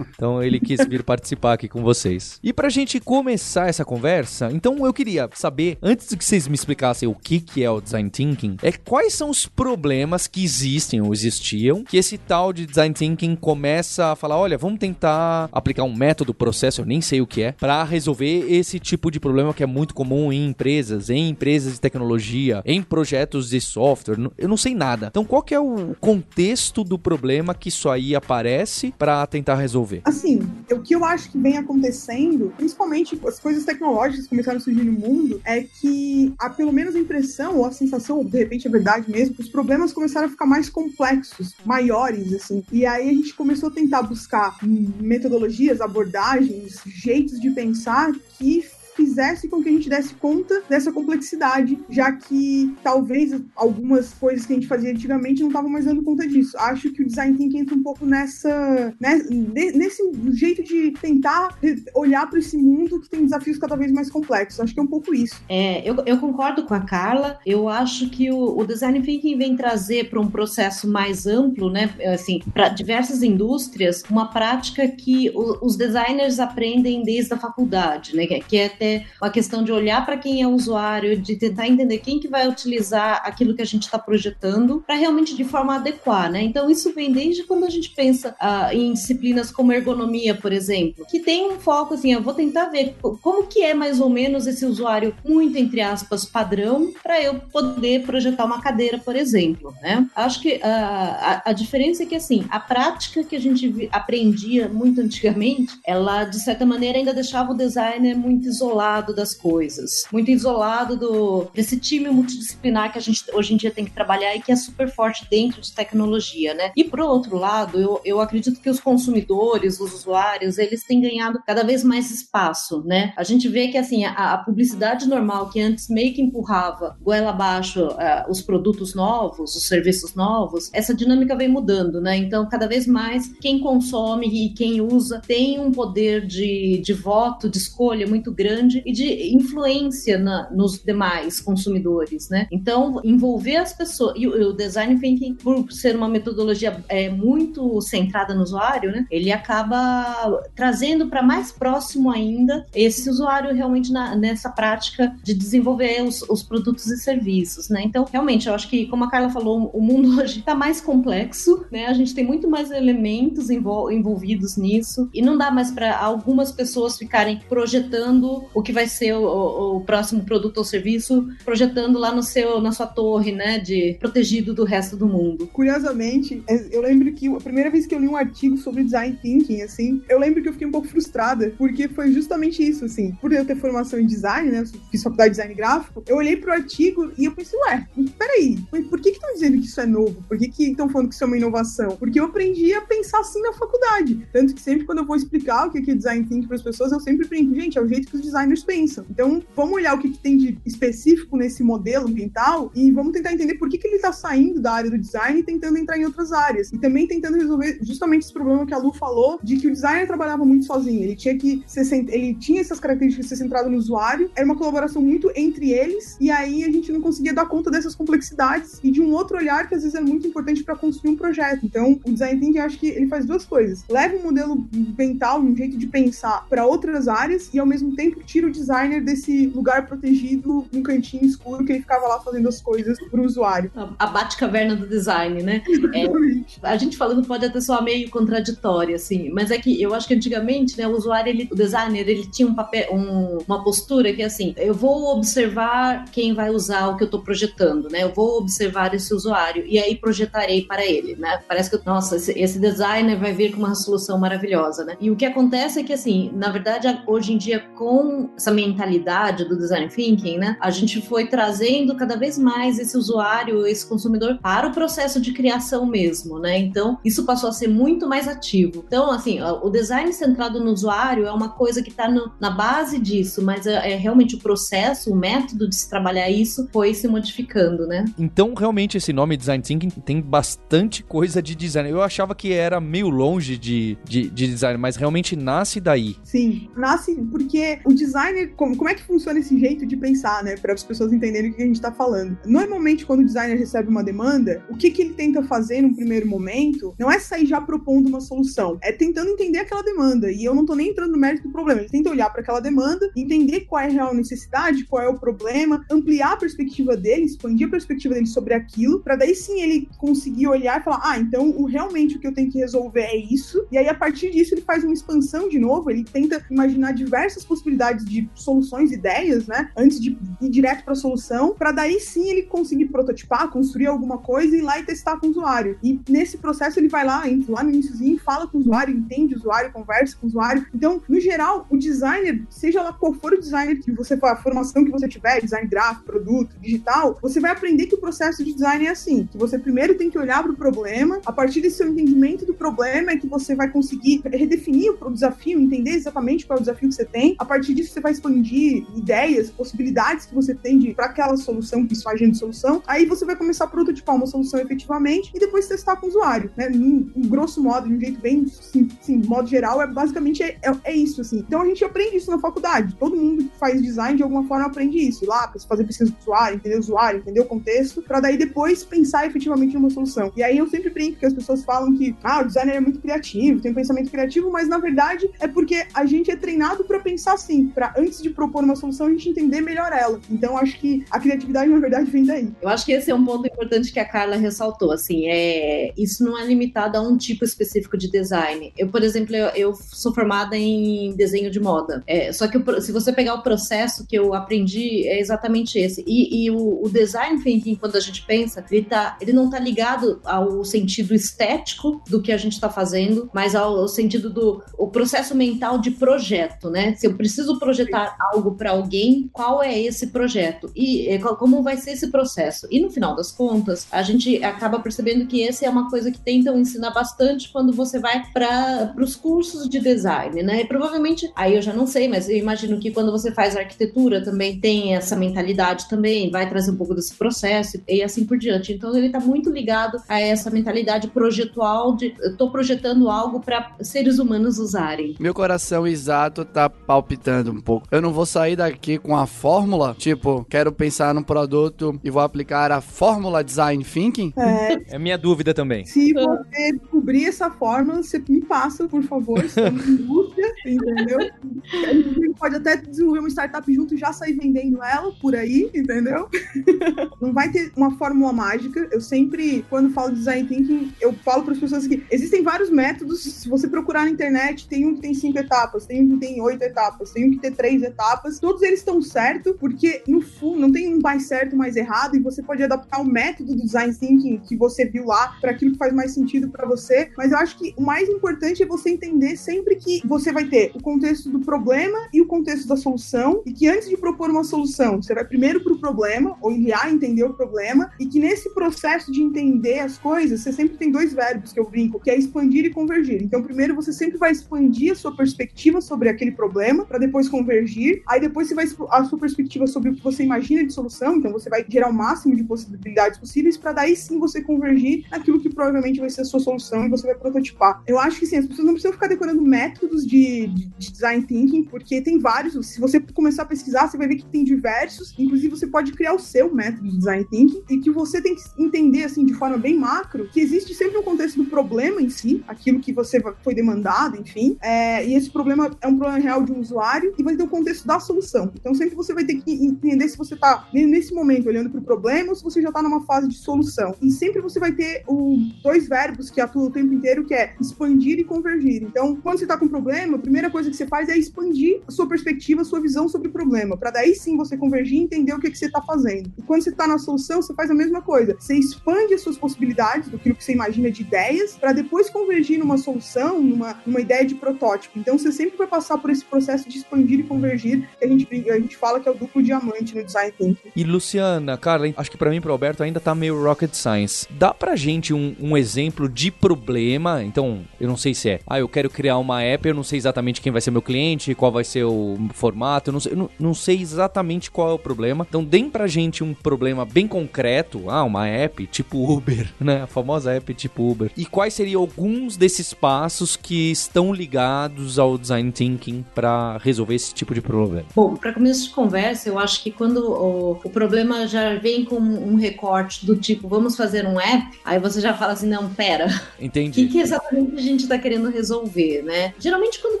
Então 0.10 0.42
ele 0.42 0.60
quis 0.60 0.86
vir 0.86 1.02
participar 1.02 1.54
aqui 1.54 1.68
com 1.68 1.82
vocês. 1.82 2.38
E 2.42 2.52
pra 2.52 2.68
gente 2.68 3.00
começar 3.00 3.68
essa 3.68 3.84
conversa, 3.84 4.50
então 4.52 4.84
eu 4.84 4.92
queria 4.92 5.28
saber, 5.34 5.78
antes 5.82 6.08
de 6.08 6.16
que 6.16 6.24
vocês 6.24 6.48
me 6.48 6.54
explicassem 6.54 7.08
o 7.08 7.14
que, 7.14 7.40
que 7.40 7.62
é 7.62 7.70
o 7.70 7.80
design 7.80 8.10
thinking, 8.10 8.56
é 8.62 8.72
quais 8.72 9.14
são 9.14 9.30
os 9.30 9.46
problemas 9.46 10.26
que 10.26 10.42
existem 10.42 11.00
ou 11.00 11.12
existiam 11.12 11.84
que 11.84 11.96
esse 11.96 12.18
tal 12.18 12.52
de 12.52 12.66
design 12.66 12.94
thinking 12.94 13.36
começa 13.36 14.12
a 14.12 14.16
falar, 14.16 14.38
olha, 14.38 14.58
vamos 14.58 14.78
tentar 14.78 15.48
aplicar 15.52 15.84
um 15.84 15.94
método, 15.94 16.34
processo, 16.34 16.80
eu 16.80 16.86
nem 16.86 17.00
sei 17.00 17.20
o 17.20 17.26
que 17.26 17.42
é, 17.42 17.52
para 17.52 17.82
resolver 17.84 18.46
esse 18.50 18.78
tipo 18.78 19.10
de 19.10 19.20
problema 19.20 19.54
que 19.54 19.62
é 19.62 19.66
muito 19.66 19.94
comum 19.94 20.32
em 20.32 20.46
empresas, 20.46 21.10
em 21.10 21.28
empresas 21.28 21.74
de 21.74 21.80
tecnologia, 21.80 22.62
em 22.64 22.82
projetos 22.82 23.50
de 23.50 23.60
software, 23.60 24.16
eu 24.36 24.48
não 24.48 24.56
sei 24.56 24.74
nada. 24.74 25.06
Então 25.06 25.24
qual 25.24 25.42
que 25.42 25.54
é 25.54 25.60
o 25.60 25.94
contexto 26.00 26.82
do 26.82 26.98
problema 26.98 27.54
que 27.54 27.68
isso 27.68 27.88
aí 27.88 28.14
aparece 28.14 28.92
para 28.98 29.26
tentar 29.26 29.54
resolver? 29.56 29.83
Resolver? 29.84 30.02
Assim, 30.04 30.40
o 30.70 30.80
que 30.80 30.94
eu 30.94 31.04
acho 31.04 31.30
que 31.30 31.38
vem 31.38 31.56
acontecendo, 31.56 32.52
principalmente 32.56 33.18
as 33.26 33.38
coisas 33.38 33.64
tecnológicas 33.64 34.26
começaram 34.26 34.58
a 34.58 34.60
surgir 34.60 34.82
no 34.82 34.92
mundo, 34.92 35.40
é 35.44 35.62
que 35.62 36.32
há 36.38 36.50
pelo 36.50 36.72
menos 36.72 36.96
a 36.96 36.98
impressão, 36.98 37.58
ou 37.58 37.66
a 37.66 37.72
sensação, 37.72 38.18
ou 38.18 38.24
de 38.24 38.38
repente 38.38 38.66
é 38.66 38.70
verdade 38.70 39.10
mesmo, 39.10 39.34
que 39.34 39.42
os 39.42 39.48
problemas 39.48 39.92
começaram 39.92 40.26
a 40.26 40.30
ficar 40.30 40.46
mais 40.46 40.68
complexos, 40.68 41.54
maiores, 41.64 42.32
assim. 42.32 42.64
E 42.72 42.86
aí 42.86 43.08
a 43.08 43.12
gente 43.12 43.34
começou 43.34 43.68
a 43.68 43.72
tentar 43.72 44.02
buscar 44.02 44.56
metodologias, 45.00 45.80
abordagens, 45.80 46.80
jeitos 46.86 47.40
de 47.40 47.50
pensar 47.50 48.12
que 48.38 48.64
fizesse 48.94 49.48
com 49.48 49.62
que 49.62 49.68
a 49.68 49.72
gente 49.72 49.88
desse 49.88 50.14
conta 50.14 50.62
dessa 50.68 50.92
complexidade, 50.92 51.78
já 51.90 52.12
que 52.12 52.74
talvez 52.82 53.40
algumas 53.54 54.12
coisas 54.14 54.46
que 54.46 54.52
a 54.52 54.56
gente 54.56 54.68
fazia 54.68 54.90
antigamente 54.90 55.40
não 55.40 55.48
estavam 55.48 55.70
mais 55.70 55.84
dando 55.84 56.02
conta 56.02 56.26
disso. 56.26 56.56
Acho 56.58 56.90
que 56.90 57.02
o 57.02 57.06
design 57.06 57.36
thinking 57.36 57.58
entra 57.58 57.74
um 57.74 57.82
pouco 57.82 58.06
nessa, 58.06 58.94
né, 59.00 59.22
nesse 59.30 60.02
jeito 60.32 60.62
de 60.62 60.92
tentar 60.92 61.58
olhar 61.94 62.28
para 62.28 62.38
esse 62.38 62.56
mundo 62.56 63.00
que 63.00 63.08
tem 63.08 63.24
desafios 63.24 63.58
cada 63.58 63.76
vez 63.76 63.92
mais 63.92 64.10
complexos. 64.10 64.60
Acho 64.60 64.74
que 64.74 64.80
é 64.80 64.82
um 64.82 64.88
pouco 64.88 65.14
isso. 65.14 65.42
É, 65.48 65.88
eu, 65.88 65.96
eu 66.06 66.18
concordo 66.18 66.64
com 66.64 66.74
a 66.74 66.80
Carla. 66.80 67.38
Eu 67.44 67.68
acho 67.68 68.10
que 68.10 68.30
o, 68.30 68.58
o 68.58 68.66
design 68.66 69.00
thinking 69.02 69.36
vem 69.36 69.56
trazer 69.56 70.10
para 70.10 70.20
um 70.20 70.30
processo 70.30 70.88
mais 70.88 71.26
amplo, 71.26 71.70
né, 71.70 71.94
assim, 72.12 72.40
para 72.52 72.68
diversas 72.68 73.22
indústrias, 73.22 74.02
uma 74.10 74.30
prática 74.30 74.86
que 74.88 75.30
o, 75.34 75.64
os 75.64 75.76
designers 75.76 76.38
aprendem 76.38 77.02
desde 77.02 77.32
a 77.34 77.36
faculdade, 77.36 78.16
né, 78.16 78.26
que 78.26 78.56
é 78.56 78.68
até 78.84 79.06
uma 79.20 79.30
questão 79.30 79.64
de 79.64 79.72
olhar 79.72 80.04
para 80.04 80.18
quem 80.18 80.42
é 80.42 80.46
usuário, 80.46 81.18
de 81.18 81.36
tentar 81.36 81.66
entender 81.66 81.98
quem 81.98 82.20
que 82.20 82.28
vai 82.28 82.46
utilizar 82.46 83.22
aquilo 83.24 83.54
que 83.54 83.62
a 83.62 83.66
gente 83.66 83.84
está 83.84 83.98
projetando 83.98 84.82
para 84.86 84.94
realmente 84.94 85.34
de 85.34 85.44
forma 85.44 85.76
adequar, 85.76 86.30
né? 86.30 86.42
Então 86.42 86.70
isso 86.70 86.92
vem 86.94 87.10
desde 87.10 87.44
quando 87.44 87.64
a 87.64 87.70
gente 87.70 87.90
pensa 87.90 88.36
uh, 88.40 88.74
em 88.74 88.92
disciplinas 88.92 89.50
como 89.50 89.72
ergonomia, 89.72 90.34
por 90.34 90.52
exemplo, 90.52 91.06
que 91.08 91.20
tem 91.20 91.50
um 91.50 91.58
foco 91.58 91.94
assim, 91.94 92.12
eu 92.12 92.22
vou 92.22 92.34
tentar 92.34 92.66
ver 92.66 92.96
como 93.22 93.46
que 93.46 93.62
é 93.62 93.72
mais 93.72 94.00
ou 94.00 94.10
menos 94.10 94.46
esse 94.46 94.66
usuário 94.66 95.14
muito 95.24 95.56
entre 95.56 95.80
aspas 95.80 96.24
padrão 96.24 96.92
para 97.02 97.20
eu 97.22 97.36
poder 97.52 98.02
projetar 98.02 98.44
uma 98.44 98.60
cadeira, 98.60 98.98
por 98.98 99.16
exemplo, 99.16 99.74
né? 99.80 100.06
Acho 100.14 100.40
que 100.40 100.56
uh, 100.56 100.60
a, 100.62 101.42
a 101.46 101.52
diferença 101.52 102.02
é 102.02 102.06
que 102.06 102.14
assim 102.14 102.44
a 102.50 102.60
prática 102.60 103.24
que 103.24 103.36
a 103.36 103.40
gente 103.40 103.88
aprendia 103.90 104.68
muito 104.68 105.00
antigamente, 105.00 105.78
ela 105.84 106.24
de 106.24 106.40
certa 106.40 106.66
maneira 106.66 106.98
ainda 106.98 107.14
deixava 107.14 107.52
o 107.52 107.56
designer 107.56 108.16
muito 108.16 108.46
isolado 108.48 108.73
isolado 108.74 109.14
das 109.14 109.34
coisas, 109.34 110.04
muito 110.12 110.30
isolado 110.30 110.96
do, 110.96 111.46
desse 111.54 111.78
time 111.78 112.08
multidisciplinar 112.08 112.92
que 112.92 112.98
a 112.98 113.00
gente 113.00 113.24
hoje 113.32 113.54
em 113.54 113.56
dia 113.56 113.70
tem 113.70 113.84
que 113.84 113.92
trabalhar 113.92 114.34
e 114.34 114.40
que 114.40 114.50
é 114.50 114.56
super 114.56 114.88
forte 114.88 115.26
dentro 115.30 115.60
de 115.60 115.72
tecnologia, 115.72 116.54
né? 116.54 116.72
E 116.76 116.82
por 116.82 117.00
outro 117.00 117.36
lado, 117.36 117.80
eu, 117.80 118.00
eu 118.04 118.20
acredito 118.20 118.60
que 118.60 118.68
os 118.68 118.80
consumidores, 118.80 119.78
os 119.78 119.94
usuários, 119.94 120.58
eles 120.58 120.84
têm 120.84 121.00
ganhado 121.00 121.40
cada 121.46 121.62
vez 121.62 121.84
mais 121.84 122.10
espaço, 122.10 122.82
né? 122.84 123.12
A 123.16 123.22
gente 123.22 123.48
vê 123.48 123.68
que 123.68 123.78
assim, 123.78 124.04
a, 124.04 124.34
a 124.34 124.38
publicidade 124.38 125.08
normal 125.08 125.50
que 125.50 125.60
antes 125.60 125.88
meio 125.88 126.12
que 126.12 126.22
empurrava 126.22 126.96
goela 127.00 127.30
abaixo 127.30 127.86
uh, 127.86 128.30
os 128.30 128.42
produtos 128.42 128.94
novos, 128.94 129.54
os 129.54 129.68
serviços 129.68 130.14
novos, 130.14 130.70
essa 130.72 130.94
dinâmica 130.94 131.36
vem 131.36 131.48
mudando, 131.48 132.00
né? 132.00 132.16
Então, 132.16 132.48
cada 132.48 132.66
vez 132.66 132.86
mais 132.86 133.32
quem 133.40 133.60
consome 133.60 134.26
e 134.26 134.50
quem 134.50 134.80
usa 134.80 135.22
tem 135.26 135.60
um 135.60 135.70
poder 135.70 136.26
de, 136.26 136.80
de 136.84 136.92
voto, 136.92 137.48
de 137.48 137.58
escolha 137.58 138.06
muito 138.06 138.32
grande 138.32 138.63
grande 138.64 138.82
e 138.84 138.92
de 138.92 139.34
influência 139.34 140.18
na, 140.18 140.50
nos 140.50 140.82
demais 140.82 141.40
consumidores, 141.40 142.28
né? 142.28 142.46
Então, 142.50 143.00
envolver 143.04 143.56
as 143.56 143.72
pessoas 143.72 144.14
e 144.16 144.26
o, 144.26 144.50
o 144.50 144.52
design 144.52 144.98
thinking, 144.98 145.34
por 145.34 145.70
ser 145.70 145.94
uma 145.94 146.08
metodologia 146.08 146.82
é, 146.88 147.08
muito 147.10 147.80
centrada 147.82 148.34
no 148.34 148.42
usuário, 148.42 148.90
né? 148.90 149.06
Ele 149.10 149.30
acaba 149.30 150.42
trazendo 150.54 151.06
para 151.06 151.22
mais 151.22 151.52
próximo 151.52 152.10
ainda 152.10 152.66
esse 152.74 153.08
usuário 153.08 153.54
realmente 153.54 153.92
na, 153.92 154.16
nessa 154.16 154.50
prática 154.50 155.14
de 155.22 155.34
desenvolver 155.34 156.02
os, 156.02 156.22
os, 156.22 156.42
produtos 156.42 156.86
e 156.86 156.96
serviços, 156.96 157.68
né? 157.68 157.82
Então, 157.84 158.06
realmente, 158.10 158.48
eu 158.48 158.54
acho 158.54 158.68
que, 158.68 158.86
como 158.86 159.04
a 159.04 159.10
Carla 159.10 159.28
falou, 159.28 159.70
o 159.72 159.80
mundo 159.80 160.16
hoje 160.20 160.40
está 160.40 160.54
mais 160.54 160.80
complexo, 160.80 161.66
né? 161.70 161.86
A 161.86 161.92
gente 161.92 162.14
tem 162.14 162.24
muito 162.24 162.48
mais 162.48 162.70
elementos 162.70 163.50
envol 163.50 163.90
envolvidos 163.90 164.56
nisso 164.56 165.08
e 165.12 165.20
não 165.20 165.36
dá 165.36 165.50
mais 165.50 165.70
para 165.70 165.98
algumas 165.98 166.50
pessoas 166.50 166.96
ficarem 166.96 167.40
projetando 167.48 168.44
o 168.54 168.62
que 168.62 168.72
vai 168.72 168.86
ser 168.86 169.12
o, 169.14 169.76
o, 169.76 169.80
próximo 169.80 170.24
produto 170.24 170.58
ou 170.58 170.64
serviço, 170.64 171.28
projetando 171.44 171.98
lá 171.98 172.14
no 172.14 172.22
seu, 172.22 172.60
na 172.60 172.72
sua 172.72 172.86
torre, 172.86 173.32
né, 173.32 173.58
de 173.58 173.96
protegido 173.98 174.54
do 174.54 174.64
resto 174.64 174.96
do 174.96 175.06
mundo. 175.06 175.46
Curiosamente, 175.48 176.42
é, 176.48 176.68
eu 176.70 176.80
lembro 176.80 177.12
que 177.12 177.28
a 177.28 177.40
primeira 177.40 177.70
vez 177.70 177.86
que 177.86 177.94
eu 177.94 177.98
li 177.98 178.06
um 178.06 178.16
artigo 178.16 178.56
sobre 178.56 178.84
design 178.84 179.18
thinking, 179.20 179.62
assim, 179.62 180.02
eu 180.08 180.18
lembro 180.18 180.42
que 180.42 180.48
eu 180.48 180.52
fiquei 180.52 180.66
um 180.66 180.70
pouco 180.70 180.88
frustrada, 180.88 181.52
porque 181.58 181.88
foi 181.88 182.12
justamente 182.12 182.62
isso, 182.62 182.84
assim, 182.84 183.12
por 183.20 183.32
eu 183.32 183.44
ter 183.44 183.56
formação 183.56 183.98
em 183.98 184.06
design, 184.06 184.50
né, 184.50 184.64
fiz 184.90 185.02
faculdade 185.02 185.30
de 185.30 185.36
design 185.36 185.54
gráfico, 185.54 186.02
eu 186.06 186.16
olhei 186.16 186.36
pro 186.36 186.52
artigo 186.52 187.12
e 187.18 187.24
eu 187.24 187.32
pensei, 187.32 187.58
ué, 187.66 187.86
peraí, 188.18 188.58
por 188.88 189.00
que 189.00 189.10
que 189.10 189.16
estão 189.16 189.32
dizendo 189.34 189.58
que 189.58 189.66
isso 189.66 189.80
é 189.80 189.86
novo? 189.86 190.22
Por 190.28 190.38
que 190.38 190.48
que 190.48 190.64
estão 190.70 190.88
falando 190.88 191.08
que 191.08 191.14
isso 191.14 191.24
é 191.24 191.26
uma 191.26 191.36
inovação? 191.36 191.96
Porque 191.96 192.20
eu 192.20 192.26
aprendi 192.26 192.72
a 192.74 192.82
pensar 192.82 193.20
assim 193.20 193.40
na 193.40 193.52
faculdade, 193.52 194.26
tanto 194.32 194.54
que 194.54 194.60
sempre 194.60 194.84
quando 194.84 194.98
eu 194.98 195.06
vou 195.06 195.16
explicar 195.16 195.66
o 195.66 195.70
que 195.70 195.78
é 195.90 195.94
design 195.94 196.24
thinking 196.26 196.46
para 196.46 196.56
as 196.56 196.62
pessoas, 196.62 196.92
eu 196.92 197.00
sempre 197.00 197.26
brinco, 197.26 197.54
gente, 197.54 197.78
é 197.78 197.80
o 197.80 197.88
jeito 197.88 198.08
que 198.08 198.16
os 198.16 198.22
designers 198.22 198.43
pensam. 198.64 199.04
Então, 199.10 199.42
vamos 199.54 199.74
olhar 199.74 199.94
o 199.94 199.98
que, 199.98 200.10
que 200.10 200.18
tem 200.18 200.36
de 200.36 200.58
específico 200.64 201.36
nesse 201.36 201.62
modelo 201.62 202.08
mental 202.08 202.70
e 202.74 202.90
vamos 202.90 203.12
tentar 203.12 203.32
entender 203.32 203.54
por 203.54 203.68
que, 203.68 203.78
que 203.78 203.86
ele 203.86 203.96
está 203.96 204.12
saindo 204.12 204.60
da 204.60 204.72
área 204.72 204.90
do 204.90 204.98
design 204.98 205.40
e 205.40 205.42
tentando 205.42 205.78
entrar 205.78 205.98
em 205.98 206.04
outras 206.04 206.32
áreas. 206.32 206.72
E 206.72 206.78
também 206.78 207.06
tentando 207.06 207.36
resolver 207.36 207.78
justamente 207.82 208.22
esse 208.22 208.32
problema 208.32 208.66
que 208.66 208.74
a 208.74 208.78
Lu 208.78 208.92
falou, 208.92 209.38
de 209.42 209.56
que 209.56 209.66
o 209.66 209.72
designer 209.72 210.06
trabalhava 210.06 210.44
muito 210.44 210.66
sozinho. 210.66 211.02
Ele 211.02 211.16
tinha 211.16 211.36
que 211.36 211.62
ser, 211.66 211.84
ele 211.92 212.34
tinha 212.34 212.60
essas 212.60 212.80
características 212.80 213.26
de 213.26 213.28
ser 213.28 213.42
centrado 213.42 213.70
no 213.70 213.76
usuário, 213.76 214.30
era 214.34 214.44
uma 214.44 214.56
colaboração 214.56 215.00
muito 215.00 215.30
entre 215.34 215.72
eles, 215.72 216.16
e 216.20 216.30
aí 216.30 216.64
a 216.64 216.70
gente 216.70 216.92
não 216.92 217.00
conseguia 217.00 217.32
dar 217.32 217.46
conta 217.46 217.70
dessas 217.70 217.94
complexidades 217.94 218.80
e 218.82 218.90
de 218.90 219.00
um 219.00 219.12
outro 219.12 219.36
olhar 219.36 219.68
que 219.68 219.74
às 219.74 219.82
vezes 219.82 219.94
é 219.94 220.00
muito 220.00 220.26
importante 220.26 220.62
para 220.62 220.76
construir 220.76 221.12
um 221.12 221.16
projeto. 221.16 221.64
Então, 221.64 222.00
o 222.04 222.12
design 222.12 222.40
thinking, 222.40 222.58
acho 222.58 222.78
que 222.78 222.88
ele 222.88 223.06
faz 223.06 223.24
duas 223.24 223.44
coisas. 223.44 223.84
Leva 223.88 224.16
um 224.16 224.22
modelo 224.22 224.66
mental, 224.98 225.40
um 225.40 225.56
jeito 225.56 225.76
de 225.76 225.86
pensar 225.86 226.46
para 226.48 226.66
outras 226.66 227.08
áreas 227.08 227.50
e 227.52 227.58
ao 227.58 227.66
mesmo 227.66 227.94
tempo 227.94 228.20
tira 228.34 228.48
o 228.48 228.50
designer 228.50 229.00
desse 229.00 229.46
lugar 229.46 229.86
protegido, 229.86 230.66
num 230.72 230.82
cantinho 230.82 231.24
escuro 231.24 231.64
que 231.64 231.70
ele 231.70 231.80
ficava 231.82 232.08
lá 232.08 232.18
fazendo 232.18 232.48
as 232.48 232.60
coisas 232.60 232.98
para 233.08 233.20
o 233.20 233.24
usuário. 233.24 233.70
A, 233.96 234.06
bate-caverna 234.08 234.74
do 234.74 234.88
design, 234.88 235.40
né? 235.40 235.62
É, 235.94 236.68
a 236.68 236.76
gente 236.76 236.96
falando 236.96 237.24
pode 237.24 237.46
até 237.46 237.60
soar 237.60 237.84
meio 237.84 238.10
contraditório, 238.10 238.96
assim, 238.96 239.30
mas 239.30 239.52
é 239.52 239.58
que 239.58 239.80
eu 239.80 239.94
acho 239.94 240.08
que 240.08 240.14
antigamente, 240.14 240.76
né, 240.76 240.84
o 240.88 240.96
usuário, 240.96 241.30
ele, 241.30 241.48
o 241.52 241.54
designer, 241.54 242.08
ele 242.08 242.26
tinha 242.26 242.48
um 242.48 242.54
papel, 242.54 242.92
um, 242.92 243.38
uma 243.46 243.62
postura 243.62 244.12
que 244.12 244.20
é 244.20 244.24
assim, 244.24 244.52
eu 244.56 244.74
vou 244.74 245.16
observar 245.16 246.06
quem 246.10 246.34
vai 246.34 246.50
usar 246.50 246.88
o 246.88 246.96
que 246.96 247.04
eu 247.04 247.06
estou 247.06 247.22
projetando, 247.22 247.88
né? 247.88 248.02
Eu 248.02 248.12
vou 248.12 248.38
observar 248.38 248.92
esse 248.94 249.14
usuário 249.14 249.64
e 249.64 249.78
aí 249.78 249.94
projetarei 249.94 250.62
para 250.62 250.84
ele, 250.84 251.14
né? 251.14 251.40
Parece 251.46 251.70
que, 251.70 251.86
nossa, 251.86 252.16
esse, 252.16 252.32
esse 252.36 252.58
designer 252.58 253.16
vai 253.16 253.32
vir 253.32 253.52
com 253.52 253.58
uma 253.58 253.76
solução 253.76 254.18
maravilhosa, 254.18 254.84
né? 254.84 254.96
E 255.00 255.08
o 255.08 255.14
que 255.14 255.24
acontece 255.24 255.78
é 255.78 255.84
que, 255.84 255.92
assim, 255.92 256.32
na 256.34 256.50
verdade, 256.50 256.88
hoje 257.06 257.32
em 257.32 257.38
dia, 257.38 257.60
com 257.76 258.13
essa 258.36 258.50
mentalidade 258.50 259.44
do 259.44 259.56
design 259.56 259.88
thinking, 259.88 260.38
né, 260.38 260.56
a 260.60 260.70
gente 260.70 261.00
foi 261.00 261.26
trazendo 261.26 261.96
cada 261.96 262.16
vez 262.16 262.38
mais 262.38 262.78
esse 262.78 262.96
usuário, 262.96 263.66
esse 263.66 263.86
consumidor 263.86 264.38
para 264.40 264.68
o 264.68 264.72
processo 264.72 265.20
de 265.20 265.32
criação 265.32 265.86
mesmo, 265.86 266.38
né? 266.38 266.58
Então, 266.58 266.98
isso 267.04 267.24
passou 267.24 267.48
a 267.48 267.52
ser 267.52 267.68
muito 267.68 268.08
mais 268.08 268.28
ativo. 268.28 268.84
Então, 268.86 269.10
assim, 269.10 269.40
o 269.40 269.70
design 269.70 270.12
centrado 270.12 270.62
no 270.62 270.72
usuário 270.72 271.26
é 271.26 271.32
uma 271.32 271.50
coisa 271.50 271.82
que 271.82 271.90
está 271.90 272.08
na 272.40 272.50
base 272.50 272.98
disso, 272.98 273.42
mas 273.42 273.66
é, 273.66 273.92
é, 273.92 273.96
realmente 273.96 274.34
o 274.34 274.38
processo, 274.38 275.12
o 275.12 275.16
método 275.16 275.68
de 275.68 275.74
se 275.74 275.88
trabalhar 275.88 276.30
isso 276.30 276.68
foi 276.72 276.94
se 276.94 277.08
modificando, 277.08 277.86
né? 277.86 278.04
Então, 278.18 278.54
realmente, 278.54 278.96
esse 278.96 279.12
nome 279.12 279.36
design 279.36 279.62
thinking 279.62 279.90
tem 279.90 280.20
bastante 280.20 281.02
coisa 281.02 281.42
de 281.42 281.54
design. 281.54 281.88
Eu 281.88 282.02
achava 282.02 282.34
que 282.34 282.52
era 282.52 282.80
meio 282.80 283.08
longe 283.08 283.56
de, 283.56 283.98
de, 284.04 284.28
de 284.28 284.46
design, 284.46 284.78
mas 284.78 284.96
realmente 284.96 285.36
nasce 285.36 285.80
daí. 285.80 286.16
Sim, 286.22 286.68
nasce 286.76 287.14
porque 287.30 287.80
o 287.84 287.92
designer, 288.04 288.52
como, 288.56 288.76
como 288.76 288.88
é 288.88 288.94
que 288.94 289.02
funciona 289.02 289.38
esse 289.38 289.58
jeito 289.58 289.86
de 289.86 289.96
pensar, 289.96 290.42
né? 290.44 290.56
Para 290.56 290.72
as 290.72 290.82
pessoas 290.82 291.12
entenderem 291.12 291.50
o 291.50 291.54
que 291.54 291.62
a 291.62 291.66
gente 291.66 291.76
está 291.76 291.92
falando. 291.92 292.36
Normalmente, 292.44 293.06
quando 293.06 293.20
o 293.20 293.24
designer 293.24 293.58
recebe 293.58 293.88
uma 293.88 294.04
demanda, 294.04 294.62
o 294.68 294.76
que, 294.76 294.90
que 294.90 295.02
ele 295.02 295.14
tenta 295.14 295.42
fazer 295.42 295.82
num 295.82 295.94
primeiro 295.94 296.26
momento 296.26 296.94
não 296.98 297.10
é 297.10 297.18
sair 297.18 297.46
já 297.46 297.60
propondo 297.60 298.08
uma 298.08 298.20
solução, 298.20 298.78
é 298.82 298.92
tentando 298.92 299.30
entender 299.30 299.58
aquela 299.58 299.82
demanda. 299.82 300.30
E 300.30 300.44
eu 300.44 300.54
não 300.54 300.66
tô 300.66 300.74
nem 300.74 300.90
entrando 300.90 301.12
no 301.12 301.18
mérito 301.18 301.48
do 301.48 301.52
problema, 301.52 301.80
ele 301.80 301.90
tenta 301.90 302.10
olhar 302.10 302.30
para 302.30 302.40
aquela 302.40 302.60
demanda, 302.60 303.10
entender 303.16 303.60
qual 303.60 303.82
é 303.82 303.86
a 303.86 303.90
real 303.90 304.14
necessidade, 304.14 304.84
qual 304.84 305.02
é 305.02 305.08
o 305.08 305.18
problema, 305.18 305.84
ampliar 305.90 306.32
a 306.32 306.36
perspectiva 306.36 306.96
dele, 306.96 307.24
expandir 307.24 307.66
a 307.66 307.70
perspectiva 307.70 308.14
dele 308.14 308.26
sobre 308.26 308.54
aquilo, 308.54 309.00
para 309.00 309.16
daí 309.16 309.34
sim 309.34 309.60
ele 309.60 309.88
conseguir 309.98 310.48
olhar 310.48 310.80
e 310.80 310.84
falar: 310.84 311.00
ah, 311.02 311.18
então 311.18 311.50
o, 311.50 311.64
realmente 311.64 312.16
o 312.16 312.20
que 312.20 312.26
eu 312.26 312.34
tenho 312.34 312.50
que 312.50 312.58
resolver 312.58 313.02
é 313.02 313.16
isso. 313.16 313.66
E 313.70 313.78
aí 313.78 313.88
a 313.88 313.94
partir 313.94 314.30
disso 314.30 314.54
ele 314.54 314.62
faz 314.62 314.84
uma 314.84 314.92
expansão 314.92 315.48
de 315.48 315.58
novo, 315.58 315.90
ele 315.90 316.04
tenta 316.04 316.44
imaginar 316.50 316.92
diversas 316.92 317.44
possibilidades 317.44 317.93
de 318.02 318.28
soluções, 318.34 318.90
ideias, 318.90 319.46
né? 319.46 319.70
Antes 319.76 320.00
de 320.00 320.16
ir 320.40 320.48
direto 320.48 320.84
para 320.84 320.94
a 320.94 320.96
solução, 320.96 321.54
para 321.54 321.72
daí 321.72 322.00
sim 322.00 322.30
ele 322.30 322.44
conseguir 322.44 322.86
prototipar, 322.86 323.50
construir 323.50 323.86
alguma 323.86 324.18
coisa 324.18 324.56
e 324.56 324.60
ir 324.60 324.62
lá 324.62 324.78
e 324.78 324.84
testar 324.84 325.18
com 325.18 325.26
o 325.26 325.30
usuário. 325.30 325.78
E 325.82 326.00
nesse 326.08 326.38
processo 326.38 326.80
ele 326.80 326.88
vai 326.88 327.04
lá, 327.04 327.28
entra 327.28 327.52
lá 327.52 327.62
no 327.62 327.70
iníciozinho, 327.70 328.18
fala 328.18 328.46
com 328.46 328.56
o 328.58 328.60
usuário, 328.60 328.96
entende 328.96 329.34
o 329.34 329.38
usuário, 329.38 329.72
conversa 329.72 330.16
com 330.16 330.26
o 330.26 330.30
usuário. 330.30 330.64
Então, 330.74 331.02
no 331.06 331.20
geral, 331.20 331.66
o 331.68 331.76
designer, 331.76 332.42
seja 332.48 332.82
lá 332.82 332.92
qual 332.92 333.12
for 333.12 333.34
o 333.34 333.40
designer 333.40 333.80
que 333.80 333.92
você 333.92 334.16
for, 334.16 334.28
a 334.28 334.36
formação 334.36 334.84
que 334.84 334.90
você 334.90 335.06
tiver, 335.06 335.40
design 335.40 335.68
gráfico, 335.68 336.04
produto, 336.04 336.56
digital, 336.60 337.18
você 337.20 337.40
vai 337.40 337.50
aprender 337.50 337.86
que 337.86 337.94
o 337.94 337.98
processo 337.98 338.44
de 338.44 338.52
design 338.52 338.86
é 338.86 338.90
assim, 338.90 339.28
que 339.30 339.36
você 339.36 339.58
primeiro 339.58 339.96
tem 339.96 340.10
que 340.10 340.18
olhar 340.18 340.42
para 340.42 340.52
o 340.52 340.56
problema, 340.56 341.20
a 341.26 341.32
partir 341.32 341.60
desse 341.60 341.76
seu 341.76 341.88
entendimento 341.88 342.46
do 342.46 342.54
problema 342.54 343.10
é 343.10 343.16
que 343.16 343.26
você 343.26 343.54
vai 343.54 343.70
conseguir 343.70 344.22
redefinir 344.24 344.94
o 345.00 345.10
desafio, 345.10 345.60
entender 345.60 345.90
exatamente 345.90 346.46
qual 346.46 346.58
é 346.58 346.60
o 346.60 346.62
desafio 346.62 346.88
que 346.88 346.94
você 346.94 347.04
tem. 347.04 347.34
A 347.38 347.44
partir 347.44 347.74
disso, 347.74 347.83
você 347.92 348.00
vai 348.00 348.12
expandir 348.12 348.86
ideias, 348.96 349.50
possibilidades 349.50 350.26
que 350.26 350.34
você 350.34 350.54
tem 350.54 350.92
para 350.94 351.06
aquela 351.06 351.36
solução, 351.36 351.86
que 351.86 351.92
isso 351.92 352.08
agenda 352.08 352.32
de 352.32 352.38
solução. 352.38 352.82
Aí 352.86 353.04
você 353.04 353.24
vai 353.24 353.36
começar 353.36 353.64
a 353.64 353.68
prototipar 353.68 354.14
uma 354.14 354.26
solução 354.26 354.60
efetivamente 354.60 355.30
e 355.34 355.38
depois 355.38 355.66
testar 355.66 355.96
com 355.96 356.06
o 356.06 356.08
usuário, 356.08 356.50
né? 356.56 356.70
Em, 356.70 357.12
grosso 357.28 357.62
modo, 357.62 357.88
de 357.88 357.94
um 357.94 358.00
jeito 358.00 358.20
bem, 358.20 358.46
sim, 358.46 358.88
sim, 359.00 359.22
modo 359.26 359.48
geral, 359.48 359.80
é 359.82 359.86
basicamente 359.86 360.42
é, 360.42 360.58
é, 360.62 360.72
é, 360.84 360.92
isso, 360.92 361.20
assim. 361.20 361.38
Então 361.38 361.62
a 361.62 361.66
gente 361.66 361.84
aprende 361.84 362.16
isso 362.16 362.30
na 362.30 362.38
faculdade. 362.38 362.94
Todo 362.96 363.16
mundo 363.16 363.44
que 363.44 363.58
faz 363.58 363.80
design, 363.80 364.16
de 364.16 364.22
alguma 364.22 364.44
forma, 364.44 364.66
aprende 364.66 364.98
isso. 364.98 365.26
Lá, 365.26 365.52
fazer 365.68 365.84
pesquisa 365.84 366.10
do 366.10 366.18
usuário, 366.20 366.56
entender 366.56 366.76
o 366.76 366.80
usuário, 366.80 367.20
entender 367.20 367.40
o 367.40 367.44
contexto, 367.44 368.02
para 368.02 368.20
daí 368.20 368.36
depois 368.36 368.84
pensar 368.84 369.26
efetivamente 369.26 369.74
numa 369.74 369.90
solução. 369.90 370.32
E 370.36 370.42
aí 370.42 370.58
eu 370.58 370.66
sempre 370.68 370.90
brinco 370.90 371.18
que 371.18 371.26
as 371.26 371.32
pessoas 371.32 371.64
falam 371.64 371.96
que, 371.96 372.14
ah, 372.22 372.40
o 372.40 372.46
designer 372.46 372.76
é 372.76 372.80
muito 372.80 373.00
criativo, 373.00 373.60
tem 373.60 373.72
um 373.72 373.74
pensamento 373.74 374.10
criativo, 374.10 374.50
mas 374.50 374.68
na 374.68 374.78
verdade 374.78 375.30
é 375.40 375.48
porque 375.48 375.86
a 375.94 376.04
gente 376.06 376.30
é 376.30 376.36
treinado 376.36 376.84
para 376.84 376.98
pensar 377.00 377.34
assim, 377.34 377.68
para 377.74 377.94
antes 377.96 378.22
de 378.22 378.30
propor 378.30 378.64
uma 378.64 378.76
solução, 378.76 379.06
a 379.06 379.10
gente 379.10 379.28
entender 379.28 379.60
melhor 379.60 379.92
ela. 379.92 380.20
Então 380.30 380.56
acho 380.56 380.78
que 380.78 381.04
a 381.10 381.18
criatividade, 381.18 381.70
na 381.70 381.78
verdade, 381.78 382.10
vem 382.10 382.24
daí. 382.24 382.48
Eu 382.62 382.68
acho 382.68 382.84
que 382.84 382.92
esse 382.92 383.10
é 383.10 383.14
um 383.14 383.24
ponto 383.24 383.46
importante 383.46 383.92
que 383.92 384.00
a 384.00 384.04
Carla 384.04 384.36
ressaltou, 384.36 384.92
assim, 384.92 385.26
é 385.26 385.92
isso 385.96 386.24
não 386.24 386.38
é 386.38 386.44
limitado 386.44 386.96
a 386.96 387.00
um 387.00 387.16
tipo 387.16 387.44
específico 387.44 387.96
de 387.96 388.10
design. 388.10 388.72
Eu, 388.76 388.88
por 388.88 389.02
exemplo, 389.02 389.34
eu, 389.34 389.48
eu 389.48 389.74
sou 389.74 390.14
formada 390.14 390.56
em 390.56 391.14
desenho 391.16 391.50
de 391.50 391.60
moda. 391.60 392.02
É, 392.06 392.32
só 392.32 392.46
que 392.46 392.58
se 392.80 392.92
você 392.92 393.12
pegar 393.12 393.34
o 393.34 393.42
processo 393.42 394.06
que 394.06 394.16
eu 394.16 394.34
aprendi, 394.34 395.06
é 395.06 395.20
exatamente 395.20 395.78
esse. 395.78 396.04
E, 396.06 396.44
e 396.44 396.50
o, 396.50 396.84
o, 396.84 396.88
design 396.88 397.42
thinking, 397.42 397.74
quando 397.74 397.96
a 397.96 398.00
gente 398.00 398.24
pensa, 398.24 398.64
ele, 398.70 398.84
tá, 398.84 399.16
ele 399.20 399.32
não 399.32 399.50
tá 399.50 399.58
ligado 399.58 400.20
ao 400.24 400.64
sentido 400.64 401.14
estético 401.14 402.02
do 402.08 402.22
que 402.22 402.32
a 402.32 402.36
gente 402.36 402.52
está 402.52 402.68
fazendo, 402.68 403.30
mas 403.32 403.54
ao, 403.54 403.78
ao, 403.78 403.88
sentido 403.88 404.30
do 404.30 404.62
o 404.78 404.88
processo 404.88 405.34
mental 405.34 405.78
de 405.78 405.90
projeto, 405.90 406.70
né? 406.70 406.94
Se 406.94 407.06
eu 407.06 407.14
preciso 407.14 407.58
projetar 407.64 408.16
algo 408.20 408.52
para 408.52 408.70
alguém, 408.70 409.28
qual 409.32 409.62
é 409.62 409.78
esse 409.78 410.08
projeto? 410.08 410.70
E 410.76 411.08
é, 411.08 411.18
como 411.18 411.62
vai 411.62 411.76
ser 411.78 411.92
esse 411.92 412.10
processo? 412.10 412.66
E 412.70 412.78
no 412.78 412.90
final 412.90 413.16
das 413.16 413.32
contas, 413.32 413.86
a 413.90 414.02
gente 414.02 414.42
acaba 414.44 414.78
percebendo 414.78 415.26
que 415.26 415.42
essa 415.42 415.64
é 415.64 415.70
uma 415.70 415.88
coisa 415.88 416.10
que 416.10 416.18
tentam 416.18 416.58
ensinar 416.58 416.90
bastante 416.90 417.50
quando 417.50 417.72
você 417.72 417.98
vai 417.98 418.22
para 418.32 418.94
os 418.98 419.16
cursos 419.16 419.68
de 419.68 419.80
design, 419.80 420.42
né? 420.42 420.60
E 420.60 420.64
provavelmente, 420.66 421.30
aí 421.34 421.54
eu 421.54 421.62
já 421.62 421.72
não 421.72 421.86
sei, 421.86 422.08
mas 422.08 422.28
eu 422.28 422.36
imagino 422.36 422.78
que 422.78 422.90
quando 422.90 423.10
você 423.10 423.32
faz 423.32 423.56
arquitetura 423.56 424.22
também 424.22 424.60
tem 424.60 424.94
essa 424.94 425.16
mentalidade 425.16 425.88
também, 425.88 426.30
vai 426.30 426.48
trazer 426.48 426.70
um 426.70 426.76
pouco 426.76 426.94
desse 426.94 427.14
processo 427.14 427.80
e 427.88 428.02
assim 428.02 428.24
por 428.26 428.36
diante. 428.38 428.72
Então 428.72 428.94
ele 428.96 429.06
está 429.06 429.20
muito 429.20 429.50
ligado 429.50 430.00
a 430.08 430.20
essa 430.20 430.50
mentalidade 430.50 431.08
projetual 431.08 431.96
de 431.96 432.10
tô 432.36 432.50
projetando 432.50 433.08
algo 433.08 433.40
para 433.40 433.74
seres 433.80 434.18
humanos 434.18 434.58
usarem. 434.58 435.16
Meu 435.18 435.32
coração 435.32 435.86
exato 435.86 436.44
tá 436.44 436.68
palpitando 436.68 437.53
um 437.56 437.60
pouco. 437.60 437.86
Eu 437.90 438.00
não 438.00 438.12
vou 438.12 438.26
sair 438.26 438.56
daqui 438.56 438.98
com 438.98 439.16
a 439.16 439.26
fórmula, 439.26 439.94
tipo, 439.98 440.44
quero 440.48 440.72
pensar 440.72 441.14
no 441.14 441.24
produto 441.24 441.98
e 442.02 442.10
vou 442.10 442.22
aplicar 442.22 442.70
a 442.72 442.80
fórmula 442.80 443.42
design 443.42 443.84
thinking? 443.84 444.32
É, 444.36 444.96
é 444.96 444.98
minha 444.98 445.18
dúvida 445.18 445.54
também. 445.54 445.84
Se 445.84 446.12
você 446.12 446.72
descobrir 446.72 447.26
essa 447.26 447.50
fórmula, 447.50 448.02
você 448.02 448.22
me 448.28 448.40
passa, 448.40 448.88
por 448.88 449.02
favor, 449.02 449.44
estamos 449.44 449.86
em 449.86 449.92
indústria, 449.92 450.52
entendeu? 450.66 451.18
A 451.18 451.94
gente 451.94 452.34
pode 452.38 452.56
até 452.56 452.76
desenvolver 452.76 453.20
uma 453.20 453.30
startup 453.30 453.72
junto 453.72 453.94
e 453.94 453.98
já 453.98 454.12
sair 454.12 454.34
vendendo 454.34 454.82
ela 454.82 455.12
por 455.20 455.34
aí, 455.34 455.70
entendeu? 455.74 456.28
Não 457.20 457.32
vai 457.32 457.50
ter 457.50 457.72
uma 457.76 457.96
fórmula 457.96 458.32
mágica. 458.32 458.88
Eu 458.90 459.00
sempre, 459.00 459.64
quando 459.68 459.90
falo 459.90 460.10
de 460.10 460.16
design 460.16 460.48
thinking, 460.48 460.92
eu 461.00 461.12
falo 461.24 461.42
para 461.42 461.52
as 461.52 461.58
pessoas 461.58 461.86
que 461.86 462.04
existem 462.10 462.42
vários 462.42 462.70
métodos. 462.70 463.22
Se 463.22 463.48
você 463.48 463.68
procurar 463.68 464.04
na 464.04 464.10
internet, 464.10 464.68
tem 464.68 464.86
um 464.86 464.94
que 464.94 465.00
tem 465.00 465.14
cinco 465.14 465.38
etapas, 465.38 465.86
tem 465.86 466.02
um 466.02 466.10
que 466.10 466.26
tem 466.26 466.40
oito 466.40 466.62
etapas, 466.62 467.10
tem 467.10 467.28
um 467.28 467.30
que 467.30 467.38
tem 467.44 467.52
três 467.52 467.82
etapas, 467.82 468.38
todos 468.38 468.62
eles 468.62 468.78
estão 468.80 469.02
certo, 469.02 469.54
porque 469.54 470.02
no 470.08 470.20
fundo 470.20 470.60
não 470.60 470.72
tem 470.72 470.94
um 470.94 471.00
mais 471.00 471.26
certo, 471.26 471.56
mais 471.56 471.76
errado, 471.76 472.16
e 472.16 472.20
você 472.20 472.42
pode 472.42 472.62
adaptar 472.62 473.00
o 473.00 473.04
método 473.04 473.54
do 473.54 473.62
design 473.62 473.94
thinking 473.94 474.38
que 474.38 474.56
você 474.56 474.86
viu 474.86 475.04
lá 475.04 475.36
para 475.40 475.50
aquilo 475.50 475.72
que 475.72 475.78
faz 475.78 475.92
mais 475.92 476.12
sentido 476.12 476.48
para 476.48 476.66
você. 476.66 477.10
Mas 477.16 477.32
eu 477.32 477.38
acho 477.38 477.58
que 477.58 477.74
o 477.76 477.82
mais 477.82 478.08
importante 478.08 478.62
é 478.62 478.66
você 478.66 478.90
entender 478.90 479.36
sempre 479.36 479.76
que 479.76 480.00
você 480.06 480.32
vai 480.32 480.44
ter 480.44 480.72
o 480.74 480.82
contexto 480.82 481.28
do 481.28 481.40
problema 481.40 481.98
e 482.12 482.20
o 482.20 482.26
contexto 482.26 482.66
da 482.66 482.76
solução, 482.76 483.42
e 483.44 483.52
que 483.52 483.68
antes 483.68 483.88
de 483.88 483.96
propor 483.96 484.30
uma 484.30 484.44
solução, 484.44 485.02
você 485.02 485.14
vai 485.14 485.24
primeiro 485.24 485.62
para 485.62 485.72
o 485.72 485.78
problema, 485.78 486.36
ou 486.40 486.50
enviar 486.50 486.92
entender 486.92 487.24
o 487.24 487.34
problema, 487.34 487.90
e 488.00 488.06
que 488.06 488.18
nesse 488.18 488.52
processo 488.54 489.12
de 489.12 489.22
entender 489.22 489.80
as 489.80 489.98
coisas, 489.98 490.40
você 490.40 490.52
sempre 490.52 490.76
tem 490.76 490.90
dois 490.90 491.12
verbos 491.12 491.52
que 491.52 491.60
eu 491.60 491.68
brinco, 491.68 492.00
que 492.00 492.10
é 492.10 492.16
expandir 492.16 492.64
e 492.64 492.70
convergir. 492.70 493.22
Então, 493.22 493.42
primeiro 493.42 493.74
você 493.74 493.92
sempre 493.92 494.18
vai 494.18 494.32
expandir 494.32 494.92
a 494.92 494.94
sua 494.94 495.14
perspectiva 495.14 495.80
sobre 495.80 496.08
aquele 496.08 496.32
problema, 496.32 496.84
para 496.84 496.98
depois 496.98 497.28
convergir. 497.34 498.02
Aí 498.06 498.20
depois 498.20 498.46
você 498.46 498.54
vai 498.54 498.66
a 498.90 499.04
sua 499.04 499.18
perspectiva 499.18 499.66
sobre 499.66 499.90
o 499.90 499.94
que 499.94 500.02
você 500.02 500.22
imagina 500.22 500.64
de 500.64 500.72
solução, 500.72 501.16
então 501.16 501.32
você 501.32 501.50
vai 501.50 501.64
gerar 501.68 501.88
o 501.88 501.92
máximo 501.92 502.36
de 502.36 502.44
possibilidades 502.44 503.18
possíveis, 503.18 503.56
para 503.56 503.72
daí 503.72 503.96
sim 503.96 504.18
você 504.20 504.40
convergir 504.40 505.04
naquilo 505.10 505.40
que 505.40 505.48
provavelmente 505.48 505.98
vai 505.98 506.10
ser 506.10 506.20
a 506.20 506.24
sua 506.24 506.38
solução 506.38 506.86
e 506.86 506.88
você 506.88 507.06
vai 507.06 507.16
prototipar. 507.16 507.82
Eu 507.86 507.98
acho 507.98 508.20
que 508.20 508.26
sim, 508.26 508.36
as 508.36 508.46
pessoas 508.46 508.66
não 508.66 508.74
precisam 508.74 508.92
ficar 508.92 509.08
decorando 509.08 509.42
métodos 509.42 510.06
de, 510.06 510.46
de, 510.46 510.66
de 510.78 510.92
design 510.92 511.24
thinking, 511.24 511.64
porque 511.64 512.00
tem 512.00 512.18
vários. 512.18 512.54
Se 512.66 512.80
você 512.80 513.00
começar 513.00 513.42
a 513.42 513.46
pesquisar, 513.46 513.88
você 513.88 513.96
vai 513.96 514.06
ver 514.06 514.16
que 514.16 514.26
tem 514.26 514.44
diversos. 514.44 515.14
Inclusive, 515.18 515.50
você 515.50 515.66
pode 515.66 515.92
criar 515.92 516.14
o 516.14 516.18
seu 516.18 516.54
método 516.54 516.88
de 516.88 516.96
design 516.98 517.24
thinking 517.24 517.62
e 517.70 517.78
que 517.78 517.90
você 517.90 518.20
tem 518.20 518.34
que 518.34 518.42
entender, 518.58 519.04
assim, 519.04 519.24
de 519.24 519.34
forma 519.34 519.56
bem 519.56 519.76
macro, 519.76 520.28
que 520.28 520.40
existe 520.40 520.74
sempre 520.74 520.98
um 520.98 521.02
contexto 521.02 521.42
do 521.42 521.50
problema 521.50 522.00
em 522.00 522.10
si, 522.10 522.44
aquilo 522.46 522.80
que 522.80 522.92
você 522.92 523.22
foi 523.42 523.54
demandado, 523.54 524.20
enfim. 524.20 524.56
É, 524.60 525.06
e 525.06 525.14
esse 525.14 525.30
problema 525.30 525.70
é 525.80 525.88
um 525.88 525.96
problema 525.96 526.22
real 526.22 526.42
de 526.42 526.52
um 526.52 526.60
usuário 526.60 527.13
e 527.18 527.22
vai 527.22 527.36
ter 527.36 527.42
o 527.42 527.48
contexto 527.48 527.86
da 527.86 528.00
solução. 528.00 528.52
Então, 528.58 528.74
sempre 528.74 528.94
você 528.94 529.12
vai 529.12 529.24
ter 529.24 529.36
que 529.36 529.52
entender 529.52 530.08
se 530.08 530.16
você 530.16 530.34
está 530.34 530.68
nesse 530.72 531.14
momento 531.14 531.48
olhando 531.48 531.70
para 531.70 531.80
o 531.80 531.82
problema 531.82 532.30
ou 532.30 532.34
se 532.34 532.42
você 532.42 532.60
já 532.60 532.68
está 532.68 532.82
numa 532.82 533.04
fase 533.04 533.28
de 533.28 533.36
solução. 533.36 533.94
E 534.00 534.10
sempre 534.10 534.40
você 534.40 534.58
vai 534.58 534.72
ter 534.72 535.04
o, 535.06 535.38
dois 535.62 535.88
verbos 535.88 536.30
que 536.30 536.40
atuam 536.40 536.66
o 536.66 536.70
tempo 536.70 536.92
inteiro, 536.92 537.24
que 537.24 537.34
é 537.34 537.54
expandir 537.60 538.18
e 538.18 538.24
convergir. 538.24 538.82
Então, 538.82 539.16
quando 539.16 539.38
você 539.38 539.44
está 539.44 539.56
com 539.56 539.66
um 539.66 539.68
problema, 539.68 540.16
a 540.16 540.20
primeira 540.20 540.50
coisa 540.50 540.70
que 540.70 540.76
você 540.76 540.86
faz 540.86 541.08
é 541.08 541.16
expandir 541.16 541.82
a 541.86 541.90
sua 541.90 542.08
perspectiva, 542.08 542.62
a 542.62 542.64
sua 542.64 542.80
visão 542.80 543.08
sobre 543.08 543.28
o 543.28 543.32
problema, 543.32 543.76
para 543.76 543.90
daí 543.90 544.14
sim 544.14 544.36
você 544.36 544.56
convergir 544.56 544.98
e 544.98 545.02
entender 545.02 545.32
o 545.32 545.40
que, 545.40 545.50
que 545.50 545.58
você 545.58 545.66
está 545.66 545.80
fazendo. 545.82 546.32
E 546.36 546.42
quando 546.42 546.62
você 546.62 546.70
está 546.70 546.86
na 546.86 546.98
solução, 546.98 547.40
você 547.40 547.54
faz 547.54 547.70
a 547.70 547.74
mesma 547.74 548.02
coisa. 548.02 548.36
Você 548.38 548.54
expande 548.54 549.14
as 549.14 549.20
suas 549.20 549.36
possibilidades 549.36 550.08
do 550.08 550.18
que 550.18 550.32
você 550.32 550.52
imagina 550.52 550.90
de 550.90 551.02
ideias, 551.02 551.56
para 551.56 551.72
depois 551.72 552.10
convergir 552.10 552.58
numa 552.58 552.78
solução, 552.78 553.40
numa, 553.40 553.80
numa 553.86 554.00
ideia 554.00 554.24
de 554.24 554.34
protótipo. 554.34 554.98
Então, 554.98 555.18
você 555.18 555.30
sempre 555.32 555.56
vai 555.56 555.66
passar 555.66 555.98
por 555.98 556.10
esse 556.10 556.24
processo 556.24 556.68
de 556.68 556.78
expandir 556.78 557.03
e 557.12 557.22
convergir, 557.22 557.88
que 557.98 558.04
a 558.04 558.08
gente, 558.08 558.50
a 558.50 558.58
gente 558.58 558.76
fala 558.76 559.00
que 559.00 559.08
é 559.08 559.12
o 559.12 559.14
duplo 559.14 559.42
diamante 559.42 559.94
no 559.94 560.04
design 560.04 560.32
thinking. 560.32 560.70
E 560.74 560.84
Luciana, 560.84 561.56
cara, 561.56 561.92
acho 561.96 562.10
que 562.10 562.16
para 562.16 562.30
mim, 562.30 562.40
pro 562.40 562.52
Alberto, 562.52 562.82
ainda 562.82 563.00
tá 563.00 563.14
meio 563.14 563.42
rocket 563.42 563.74
science. 563.74 564.26
Dá 564.30 564.52
pra 564.52 564.76
gente 564.76 565.12
um, 565.12 565.34
um 565.40 565.56
exemplo 565.56 566.08
de 566.08 566.30
problema? 566.30 567.22
Então, 567.22 567.62
eu 567.80 567.88
não 567.88 567.96
sei 567.96 568.14
se 568.14 568.30
é, 568.30 568.40
ah, 568.46 568.58
eu 568.58 568.68
quero 568.68 568.88
criar 568.88 569.18
uma 569.18 569.42
app, 569.42 569.68
eu 569.68 569.74
não 569.74 569.82
sei 569.82 569.98
exatamente 569.98 570.40
quem 570.40 570.52
vai 570.52 570.60
ser 570.60 570.70
meu 570.70 570.82
cliente, 570.82 571.34
qual 571.34 571.52
vai 571.52 571.64
ser 571.64 571.84
o 571.84 572.16
formato, 572.32 572.90
eu 572.90 572.92
não 572.92 573.00
sei, 573.00 573.12
eu 573.12 573.16
não, 573.16 573.30
não 573.38 573.54
sei 573.54 573.80
exatamente 573.80 574.50
qual 574.50 574.70
é 574.70 574.74
o 574.74 574.78
problema. 574.78 575.26
Então, 575.28 575.44
deem 575.44 575.70
pra 575.70 575.86
gente 575.86 576.22
um 576.22 576.34
problema 576.34 576.84
bem 576.84 577.06
concreto, 577.06 577.90
ah, 577.90 578.04
uma 578.04 578.26
app 578.26 578.66
tipo 578.66 579.12
Uber, 579.12 579.52
né? 579.60 579.82
A 579.82 579.86
famosa 579.86 580.32
app 580.32 580.52
tipo 580.54 580.90
Uber. 580.90 581.10
E 581.16 581.24
quais 581.24 581.54
seriam 581.54 581.80
alguns 581.80 582.36
desses 582.36 582.72
passos 582.72 583.36
que 583.36 583.70
estão 583.70 584.12
ligados 584.12 584.98
ao 584.98 585.18
design 585.18 585.50
thinking 585.52 586.04
para 586.14 586.58
resolver 586.58 586.93
esse 586.94 587.14
tipo 587.14 587.34
de 587.34 587.40
problema? 587.40 587.86
Bom, 587.94 588.16
para 588.16 588.32
começo 588.32 588.64
de 588.64 588.70
conversa, 588.70 589.28
eu 589.28 589.38
acho 589.38 589.62
que 589.62 589.70
quando 589.70 589.98
o, 589.98 590.52
o 590.64 590.70
problema 590.70 591.26
já 591.26 591.54
vem 591.56 591.84
com 591.84 591.96
um 591.96 592.36
recorte 592.36 593.04
do 593.04 593.16
tipo, 593.16 593.48
vamos 593.48 593.76
fazer 593.76 594.06
um 594.06 594.20
app, 594.20 594.58
aí 594.64 594.78
você 594.78 595.00
já 595.00 595.14
fala 595.14 595.32
assim, 595.32 595.48
não, 595.48 595.68
pera. 595.68 596.06
Entendi. 596.40 596.70
O 596.70 596.86
que, 596.86 596.92
que 596.92 597.00
exatamente 597.00 597.56
a 597.56 597.62
gente 597.62 597.82
está 597.82 597.98
querendo 597.98 598.30
resolver, 598.30 599.02
né? 599.02 599.34
Geralmente, 599.38 599.80
quando 599.80 600.00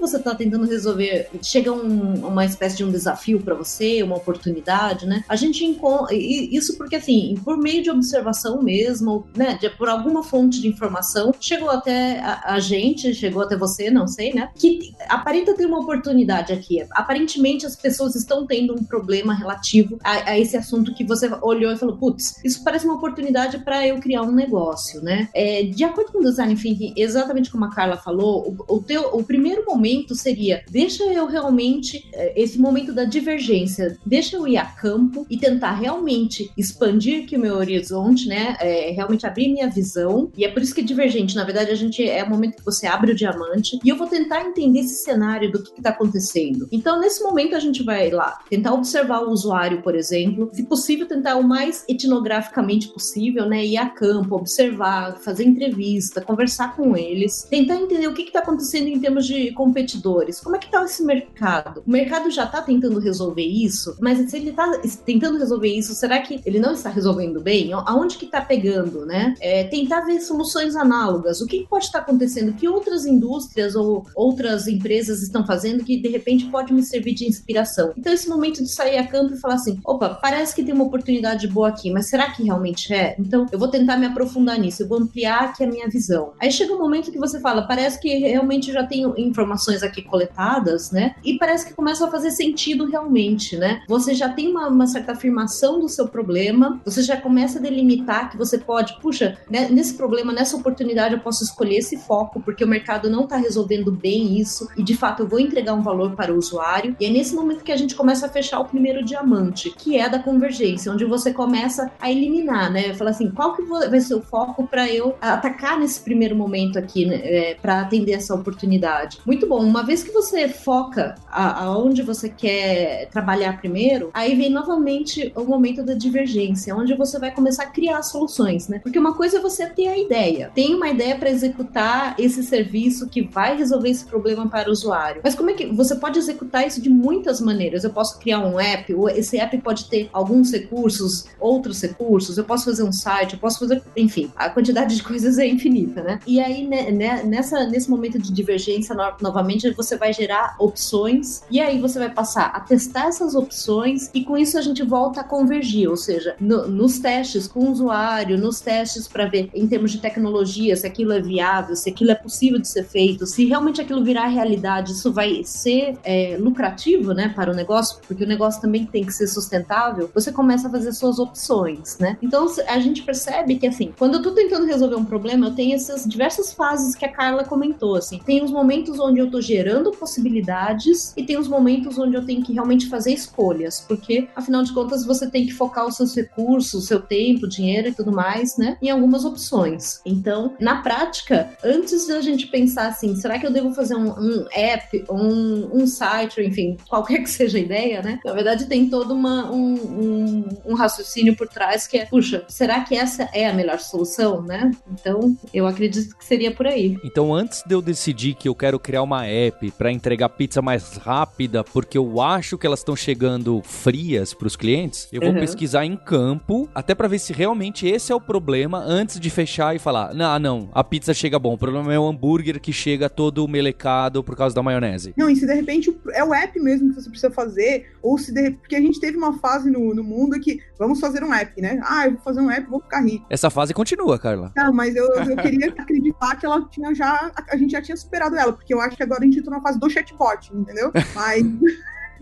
você 0.00 0.16
está 0.16 0.34
tentando 0.34 0.66
resolver, 0.66 1.28
chega 1.42 1.72
um, 1.72 2.26
uma 2.26 2.44
espécie 2.44 2.76
de 2.76 2.84
um 2.84 2.90
desafio 2.90 3.40
para 3.40 3.54
você, 3.54 4.02
uma 4.02 4.16
oportunidade, 4.16 5.06
né? 5.06 5.24
A 5.28 5.36
gente 5.36 5.64
encontra. 5.64 6.14
Isso 6.14 6.76
porque, 6.76 6.96
assim, 6.96 7.34
por 7.44 7.56
meio 7.56 7.82
de 7.82 7.90
observação 7.90 8.62
mesmo, 8.62 9.26
né? 9.36 9.58
De, 9.60 9.68
por 9.70 9.88
alguma 9.88 10.22
fonte 10.22 10.60
de 10.60 10.68
informação, 10.68 11.32
chegou 11.40 11.70
até 11.70 12.20
a, 12.20 12.54
a 12.54 12.60
gente, 12.60 13.14
chegou 13.14 13.42
até 13.42 13.56
você, 13.56 13.90
não 13.90 14.06
sei, 14.06 14.32
né? 14.32 14.50
Que 14.54 14.94
aparenta 15.08 15.54
ter 15.54 15.66
uma 15.66 15.80
oportunidade 15.80 16.52
aqui. 16.52 16.83
Aparentemente, 16.92 17.66
as 17.66 17.76
pessoas 17.76 18.14
estão 18.14 18.46
tendo 18.46 18.74
um 18.74 18.84
problema 18.84 19.34
relativo 19.34 19.98
a, 20.02 20.30
a 20.30 20.38
esse 20.38 20.56
assunto 20.56 20.94
que 20.94 21.04
você 21.04 21.30
olhou 21.42 21.72
e 21.72 21.76
falou: 21.76 21.96
putz, 21.96 22.40
isso 22.44 22.62
parece 22.62 22.84
uma 22.84 22.94
oportunidade 22.94 23.58
para 23.58 23.86
eu 23.86 23.98
criar 23.98 24.22
um 24.22 24.32
negócio, 24.32 25.02
né? 25.02 25.28
É, 25.34 25.62
de 25.62 25.84
acordo 25.84 26.12
com 26.12 26.18
o 26.18 26.24
design 26.24 26.54
thinking, 26.54 26.94
exatamente 26.96 27.50
como 27.50 27.64
a 27.64 27.70
Carla 27.70 27.96
falou, 27.96 28.56
o, 28.68 28.76
o, 28.76 28.82
teu, 28.82 29.14
o 29.14 29.22
primeiro 29.22 29.64
momento 29.64 30.14
seria: 30.14 30.62
deixa 30.70 31.04
eu 31.04 31.26
realmente, 31.26 32.08
é, 32.12 32.40
esse 32.40 32.58
momento 32.58 32.92
da 32.92 33.04
divergência, 33.04 33.98
deixa 34.04 34.36
eu 34.36 34.46
ir 34.46 34.56
a 34.56 34.64
campo 34.64 35.26
e 35.28 35.36
tentar 35.36 35.72
realmente 35.72 36.50
expandir 36.56 37.24
aqui 37.24 37.36
o 37.36 37.40
meu 37.40 37.56
horizonte, 37.56 38.28
né? 38.28 38.56
É, 38.60 38.90
realmente 38.90 39.26
abrir 39.26 39.48
minha 39.48 39.68
visão. 39.68 40.30
E 40.36 40.44
é 40.44 40.48
por 40.48 40.62
isso 40.62 40.74
que 40.74 40.80
é 40.80 40.84
divergente. 40.84 41.36
Na 41.36 41.44
verdade, 41.44 41.70
a 41.70 41.74
gente 41.74 42.08
é 42.08 42.22
o 42.22 42.30
momento 42.30 42.56
que 42.56 42.64
você 42.64 42.86
abre 42.86 43.12
o 43.12 43.14
diamante 43.14 43.78
e 43.84 43.88
eu 43.88 43.96
vou 43.96 44.06
tentar 44.06 44.42
entender 44.42 44.80
esse 44.80 45.02
cenário 45.02 45.50
do 45.50 45.62
que 45.62 45.72
está 45.78 45.90
acontecendo. 45.90 46.68
Então, 46.74 46.98
nesse 46.98 47.22
momento, 47.22 47.54
a 47.54 47.60
gente 47.60 47.84
vai 47.84 48.10
lá 48.10 48.38
tentar 48.50 48.74
observar 48.74 49.20
o 49.20 49.30
usuário, 49.30 49.80
por 49.80 49.94
exemplo, 49.94 50.50
se 50.52 50.64
possível, 50.64 51.06
tentar 51.06 51.36
o 51.36 51.44
mais 51.44 51.84
etnograficamente 51.88 52.88
possível, 52.88 53.46
né? 53.46 53.64
Ir 53.64 53.76
a 53.76 53.88
campo, 53.88 54.34
observar, 54.34 55.16
fazer 55.18 55.44
entrevista, 55.44 56.20
conversar 56.20 56.74
com 56.74 56.96
eles, 56.96 57.46
tentar 57.48 57.76
entender 57.76 58.08
o 58.08 58.14
que 58.14 58.22
está 58.22 58.40
acontecendo 58.40 58.88
em 58.88 58.98
termos 58.98 59.24
de 59.26 59.52
competidores. 59.52 60.40
Como 60.40 60.56
é 60.56 60.58
que 60.58 60.66
está 60.66 60.82
esse 60.84 61.04
mercado? 61.04 61.82
O 61.86 61.90
mercado 61.90 62.28
já 62.30 62.44
está 62.44 62.60
tentando 62.60 62.98
resolver 62.98 63.46
isso, 63.46 63.96
mas 64.00 64.18
se 64.28 64.36
ele 64.36 64.50
está 64.50 64.70
tentando 65.04 65.38
resolver 65.38 65.68
isso, 65.68 65.94
será 65.94 66.20
que 66.20 66.40
ele 66.44 66.58
não 66.58 66.72
está 66.72 66.90
resolvendo 66.90 67.40
bem? 67.40 67.72
Aonde 67.72 68.16
que 68.16 68.24
está 68.24 68.40
pegando, 68.40 69.06
né? 69.06 69.34
É, 69.40 69.64
tentar 69.64 70.00
ver 70.00 70.20
soluções 70.20 70.74
análogas. 70.74 71.40
O 71.40 71.46
que 71.46 71.66
pode 71.68 71.84
estar 71.84 72.00
acontecendo? 72.00 72.52
Que 72.52 72.68
outras 72.68 73.06
indústrias 73.06 73.76
ou 73.76 74.06
outras 74.16 74.66
empresas 74.66 75.22
estão 75.22 75.46
fazendo 75.46 75.84
que 75.84 76.00
de 76.00 76.08
repente 76.08 76.46
pode 76.46 76.63
me 76.72 76.82
servir 76.82 77.14
de 77.14 77.26
inspiração? 77.26 77.92
Então, 77.96 78.12
esse 78.12 78.28
momento 78.28 78.62
de 78.62 78.68
sair 78.68 78.98
a 78.98 79.06
campo 79.06 79.34
e 79.34 79.40
falar 79.40 79.54
assim: 79.54 79.78
opa, 79.84 80.10
parece 80.10 80.54
que 80.54 80.64
tem 80.64 80.74
uma 80.74 80.84
oportunidade 80.84 81.46
boa 81.48 81.68
aqui, 81.68 81.90
mas 81.90 82.08
será 82.08 82.30
que 82.30 82.42
realmente 82.42 82.92
é? 82.92 83.14
Então, 83.18 83.46
eu 83.50 83.58
vou 83.58 83.68
tentar 83.68 83.96
me 83.96 84.06
aprofundar 84.06 84.58
nisso, 84.58 84.82
eu 84.82 84.88
vou 84.88 84.98
ampliar 84.98 85.44
aqui 85.44 85.64
a 85.64 85.66
minha 85.66 85.88
visão. 85.88 86.32
Aí 86.40 86.50
chega 86.50 86.74
um 86.74 86.78
momento 86.78 87.10
que 87.10 87.18
você 87.18 87.40
fala: 87.40 87.66
parece 87.66 88.00
que 88.00 88.08
realmente 88.18 88.72
já 88.72 88.84
tenho 88.84 89.14
informações 89.16 89.82
aqui 89.82 90.02
coletadas, 90.02 90.90
né? 90.90 91.14
E 91.24 91.38
parece 91.38 91.66
que 91.66 91.74
começa 91.74 92.06
a 92.06 92.10
fazer 92.10 92.30
sentido 92.30 92.86
realmente, 92.86 93.56
né? 93.56 93.82
Você 93.88 94.14
já 94.14 94.28
tem 94.28 94.48
uma, 94.48 94.68
uma 94.68 94.86
certa 94.86 95.12
afirmação 95.12 95.80
do 95.80 95.88
seu 95.88 96.08
problema, 96.08 96.80
você 96.84 97.02
já 97.02 97.16
começa 97.16 97.58
a 97.58 97.62
delimitar 97.62 98.30
que 98.30 98.36
você 98.36 98.58
pode, 98.58 98.98
puxa, 99.00 99.38
né, 99.50 99.68
nesse 99.68 99.94
problema, 99.94 100.32
nessa 100.32 100.56
oportunidade, 100.56 101.14
eu 101.14 101.20
posso 101.20 101.44
escolher 101.44 101.78
esse 101.78 101.96
foco, 101.96 102.40
porque 102.40 102.64
o 102.64 102.68
mercado 102.68 103.10
não 103.10 103.24
está 103.24 103.36
resolvendo 103.36 103.90
bem 103.90 104.38
isso, 104.38 104.68
e 104.76 104.82
de 104.82 104.96
fato 104.96 105.22
eu 105.22 105.28
vou 105.28 105.40
entregar 105.40 105.74
um 105.74 105.82
valor 105.82 106.14
para 106.14 106.32
o 106.32 106.38
usuário. 106.38 106.53
E 106.98 107.06
é 107.06 107.10
nesse 107.10 107.34
momento 107.34 107.64
que 107.64 107.72
a 107.72 107.76
gente 107.76 107.94
começa 107.94 108.26
a 108.26 108.28
fechar 108.28 108.60
o 108.60 108.64
primeiro 108.64 109.04
diamante, 109.04 109.70
que 109.70 109.96
é 109.96 110.08
da 110.08 110.18
convergência, 110.18 110.92
onde 110.92 111.04
você 111.04 111.32
começa 111.32 111.90
a 112.00 112.10
eliminar, 112.10 112.70
né? 112.72 112.94
Fala 112.94 113.10
assim, 113.10 113.30
qual 113.30 113.54
que 113.54 113.62
vai 113.62 114.00
ser 114.00 114.14
o 114.14 114.22
foco 114.22 114.66
para 114.66 114.88
eu 114.88 115.16
atacar 115.20 115.78
nesse 115.78 116.00
primeiro 116.00 116.36
momento 116.36 116.78
aqui, 116.78 117.06
né, 117.06 117.20
é, 117.22 117.54
para 117.54 117.80
atender 117.80 118.12
essa 118.12 118.34
oportunidade? 118.34 119.18
Muito 119.26 119.46
bom. 119.46 119.60
Uma 119.64 119.82
vez 119.82 120.02
que 120.02 120.12
você 120.12 120.48
foca 120.48 121.14
aonde 121.30 122.02
você 122.02 122.28
quer 122.28 123.08
trabalhar 123.10 123.58
primeiro, 123.58 124.10
aí 124.12 124.34
vem 124.34 124.50
novamente 124.50 125.32
o 125.36 125.44
momento 125.44 125.82
da 125.82 125.94
divergência, 125.94 126.74
onde 126.74 126.94
você 126.94 127.18
vai 127.18 127.30
começar 127.30 127.64
a 127.64 127.66
criar 127.66 128.02
soluções, 128.02 128.68
né? 128.68 128.78
Porque 128.78 128.98
uma 128.98 129.14
coisa 129.14 129.38
é 129.38 129.40
você 129.40 129.66
ter 129.66 129.88
a 129.88 129.98
ideia, 129.98 130.50
tem 130.54 130.74
uma 130.74 130.88
ideia 130.88 131.16
para 131.16 131.30
executar 131.30 132.14
esse 132.18 132.42
serviço 132.42 133.08
que 133.08 133.22
vai 133.22 133.56
resolver 133.56 133.88
esse 133.88 134.04
problema 134.04 134.48
para 134.48 134.68
o 134.68 134.72
usuário. 134.72 135.20
Mas 135.24 135.34
como 135.34 135.50
é 135.50 135.54
que 135.54 135.66
você 135.66 135.94
pode 135.96 136.18
executar 136.18 136.43
isso 136.66 136.80
de 136.80 136.88
muitas 136.88 137.40
maneiras? 137.40 137.84
Eu 137.84 137.90
posso 137.90 138.18
criar 138.18 138.40
um 138.40 138.58
app, 138.58 138.94
esse 139.14 139.38
app 139.38 139.56
pode 139.58 139.88
ter 139.88 140.08
alguns 140.12 140.52
recursos, 140.52 141.26
outros 141.40 141.80
recursos, 141.82 142.38
eu 142.38 142.44
posso 142.44 142.64
fazer 142.64 142.82
um 142.82 142.92
site, 142.92 143.34
eu 143.34 143.38
posso 143.38 143.58
fazer, 143.58 143.82
enfim, 143.96 144.30
a 144.36 144.48
quantidade 144.48 144.96
de 144.96 145.02
coisas 145.02 145.38
é 145.38 145.46
infinita, 145.46 146.02
né? 146.02 146.20
E 146.26 146.40
aí, 146.40 146.66
né, 146.66 146.90
né, 146.90 147.22
nessa, 147.24 147.64
nesse 147.66 147.90
momento 147.90 148.18
de 148.18 148.32
divergência, 148.32 148.94
no, 148.94 149.02
novamente, 149.20 149.70
você 149.72 149.96
vai 149.96 150.12
gerar 150.12 150.56
opções, 150.58 151.42
e 151.50 151.60
aí 151.60 151.80
você 151.80 151.98
vai 151.98 152.10
passar 152.10 152.46
a 152.46 152.60
testar 152.60 153.08
essas 153.08 153.34
opções, 153.34 154.10
e 154.14 154.24
com 154.24 154.36
isso 154.36 154.58
a 154.58 154.62
gente 154.62 154.82
volta 154.82 155.20
a 155.20 155.24
convergir, 155.24 155.88
ou 155.88 155.96
seja, 155.96 156.36
no, 156.40 156.68
nos 156.68 156.98
testes 156.98 157.46
com 157.46 157.60
o 157.60 157.70
usuário, 157.70 158.38
nos 158.38 158.60
testes 158.60 159.06
para 159.08 159.26
ver, 159.26 159.50
em 159.54 159.66
termos 159.66 159.92
de 159.92 159.98
tecnologia, 159.98 160.76
se 160.76 160.86
aquilo 160.86 161.12
é 161.12 161.20
viável, 161.20 161.76
se 161.76 161.88
aquilo 161.88 162.10
é 162.10 162.14
possível 162.14 162.60
de 162.60 162.68
ser 162.68 162.84
feito, 162.84 163.26
se 163.26 163.44
realmente 163.44 163.80
aquilo 163.80 164.04
virar 164.04 164.26
realidade, 164.26 164.92
isso 164.92 165.12
vai 165.12 165.42
ser 165.44 165.96
é, 166.02 166.23
lucrativo, 166.38 167.12
né, 167.12 167.32
para 167.34 167.50
o 167.50 167.54
negócio, 167.54 167.98
porque 168.06 168.24
o 168.24 168.26
negócio 168.26 168.60
também 168.60 168.86
tem 168.86 169.04
que 169.04 169.12
ser 169.12 169.26
sustentável, 169.26 170.10
você 170.14 170.32
começa 170.32 170.68
a 170.68 170.70
fazer 170.70 170.92
suas 170.92 171.18
opções, 171.18 171.98
né? 171.98 172.16
Então 172.22 172.46
a 172.68 172.78
gente 172.78 173.02
percebe 173.02 173.56
que, 173.56 173.66
assim, 173.66 173.92
quando 173.98 174.14
eu 174.14 174.22
tô 174.22 174.32
tentando 174.32 174.66
resolver 174.66 174.96
um 174.96 175.04
problema, 175.04 175.46
eu 175.46 175.54
tenho 175.54 175.74
essas 175.74 176.04
diversas 176.04 176.52
fases 176.52 176.94
que 176.94 177.04
a 177.04 177.12
Carla 177.12 177.44
comentou, 177.44 177.96
assim. 177.96 178.18
Tem 178.24 178.42
os 178.42 178.50
momentos 178.50 178.98
onde 178.98 179.20
eu 179.20 179.30
tô 179.30 179.40
gerando 179.40 179.90
possibilidades 179.92 181.12
e 181.16 181.22
tem 181.22 181.38
os 181.38 181.48
momentos 181.48 181.98
onde 181.98 182.14
eu 182.14 182.24
tenho 182.24 182.42
que 182.42 182.52
realmente 182.52 182.88
fazer 182.88 183.12
escolhas, 183.12 183.84
porque, 183.86 184.28
afinal 184.34 184.62
de 184.62 184.72
contas, 184.72 185.04
você 185.04 185.28
tem 185.28 185.46
que 185.46 185.52
focar 185.52 185.86
os 185.86 185.96
seus 185.96 186.14
recursos, 186.14 186.84
o 186.84 186.86
seu 186.86 187.00
tempo, 187.00 187.48
dinheiro 187.48 187.88
e 187.88 187.92
tudo 187.92 188.12
mais, 188.12 188.56
né, 188.56 188.76
em 188.80 188.90
algumas 188.90 189.24
opções. 189.24 190.00
Então, 190.04 190.54
na 190.60 190.82
prática, 190.82 191.50
antes 191.64 192.06
da 192.06 192.20
gente 192.20 192.46
pensar 192.46 192.88
assim, 192.88 193.16
será 193.16 193.38
que 193.38 193.46
eu 193.46 193.52
devo 193.52 193.72
fazer 193.74 193.94
um, 193.94 194.10
um 194.10 194.46
app, 194.52 195.04
um, 195.10 195.82
um 195.82 195.86
site, 195.86 196.13
enfim, 196.22 196.76
qualquer 196.88 197.18
que 197.22 197.30
seja 197.30 197.58
a 197.58 197.60
ideia, 197.60 198.02
né? 198.02 198.18
Na 198.24 198.32
verdade, 198.32 198.66
tem 198.66 198.88
todo 198.88 199.14
uma, 199.14 199.50
um, 199.50 199.74
um, 199.74 200.48
um 200.66 200.74
raciocínio 200.74 201.36
por 201.36 201.48
trás 201.48 201.86
que 201.86 201.98
é, 201.98 202.06
puxa, 202.06 202.44
será 202.48 202.80
que 202.80 202.94
essa 202.94 203.28
é 203.32 203.48
a 203.48 203.52
melhor 203.52 203.80
solução, 203.80 204.42
né? 204.42 204.70
Então, 204.92 205.36
eu 205.52 205.66
acredito 205.66 206.16
que 206.16 206.24
seria 206.24 206.52
por 206.52 206.66
aí. 206.66 206.96
Então, 207.04 207.34
antes 207.34 207.62
de 207.66 207.74
eu 207.74 207.82
decidir 207.82 208.34
que 208.34 208.48
eu 208.48 208.54
quero 208.54 208.78
criar 208.78 209.02
uma 209.02 209.26
app 209.26 209.70
para 209.72 209.90
entregar 209.90 210.28
pizza 210.30 210.62
mais 210.62 210.96
rápida, 210.96 211.64
porque 211.64 211.98
eu 211.98 212.20
acho 212.20 212.56
que 212.58 212.66
elas 212.66 212.80
estão 212.80 212.96
chegando 212.96 213.62
frias 213.64 214.34
para 214.34 214.46
os 214.46 214.56
clientes, 214.56 215.08
eu 215.12 215.20
vou 215.20 215.30
uhum. 215.30 215.40
pesquisar 215.40 215.84
em 215.84 215.96
campo, 215.96 216.68
até 216.74 216.94
para 216.94 217.08
ver 217.08 217.18
se 217.18 217.32
realmente 217.32 217.86
esse 217.86 218.12
é 218.12 218.14
o 218.14 218.20
problema, 218.20 218.78
antes 218.78 219.18
de 219.18 219.30
fechar 219.30 219.74
e 219.74 219.78
falar: 219.78 220.14
não, 220.14 220.38
não, 220.38 220.68
a 220.72 220.84
pizza 220.84 221.14
chega 221.14 221.38
bom, 221.38 221.54
o 221.54 221.58
problema 221.58 221.92
é 221.92 221.98
o 221.98 222.06
hambúrguer 222.06 222.60
que 222.60 222.72
chega 222.72 223.08
todo 223.08 223.46
melecado 223.48 224.22
por 224.22 224.36
causa 224.36 224.54
da 224.54 224.62
maionese. 224.62 225.14
Não, 225.16 225.28
e 225.30 225.36
se 225.36 225.46
de 225.46 225.54
repente 225.54 225.90
é 226.12 226.24
o 226.24 226.34
app 226.34 226.58
mesmo 226.60 226.90
que 226.90 227.00
você 227.00 227.08
precisa 227.08 227.30
fazer, 227.30 227.90
ou 228.02 228.18
se 228.18 228.32
de 228.32 228.52
porque 228.52 228.76
a 228.76 228.80
gente 228.80 229.00
teve 229.00 229.16
uma 229.16 229.38
fase 229.38 229.70
no, 229.70 229.94
no 229.94 230.04
mundo 230.04 230.38
que 230.40 230.60
vamos 230.78 231.00
fazer 231.00 231.22
um 231.22 231.32
app, 231.32 231.60
né? 231.60 231.80
Ah, 231.84 232.06
eu 232.06 232.12
vou 232.12 232.20
fazer 232.20 232.40
um 232.40 232.50
app, 232.50 232.68
vou 232.68 232.80
ficar 232.80 233.00
rico. 233.00 233.26
Essa 233.30 233.50
fase 233.50 233.72
continua, 233.72 234.18
Carla. 234.18 234.52
Não, 234.56 234.72
mas 234.72 234.94
eu, 234.96 235.06
eu 235.06 235.36
queria 235.42 235.68
acreditar 235.68 236.36
que 236.36 236.46
ela 236.46 236.66
tinha 236.70 236.94
já. 236.94 237.30
A, 237.34 237.54
a 237.54 237.56
gente 237.56 237.72
já 237.72 237.82
tinha 237.82 237.96
superado 237.96 238.36
ela, 238.36 238.52
porque 238.52 238.74
eu 238.74 238.80
acho 238.80 238.96
que 238.96 239.02
agora 239.02 239.22
a 239.22 239.24
gente 239.24 239.38
entrou 239.38 239.54
na 239.54 239.62
fase 239.62 239.78
do 239.78 239.90
chatbot, 239.90 240.50
entendeu? 240.54 240.92
Mas. 241.14 241.44